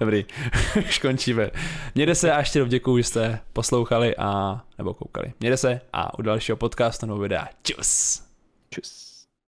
Dobrý, 0.00 0.24
už 0.88 0.98
končíme. 0.98 1.50
Mějte 1.94 2.14
se 2.14 2.32
a 2.32 2.38
ještě 2.38 2.64
děkuju, 2.68 2.98
že 2.98 3.04
jste 3.04 3.38
poslouchali 3.52 4.16
a 4.16 4.60
nebo 4.78 4.94
koukali. 4.94 5.32
Mějte 5.40 5.56
se 5.56 5.80
a 5.92 6.18
u 6.18 6.22
dalšího 6.22 6.56
podcastu 6.56 7.06
nebo 7.06 7.18
videa. 7.18 7.48
Čus. 7.62 8.22
Čus. 8.70 9.05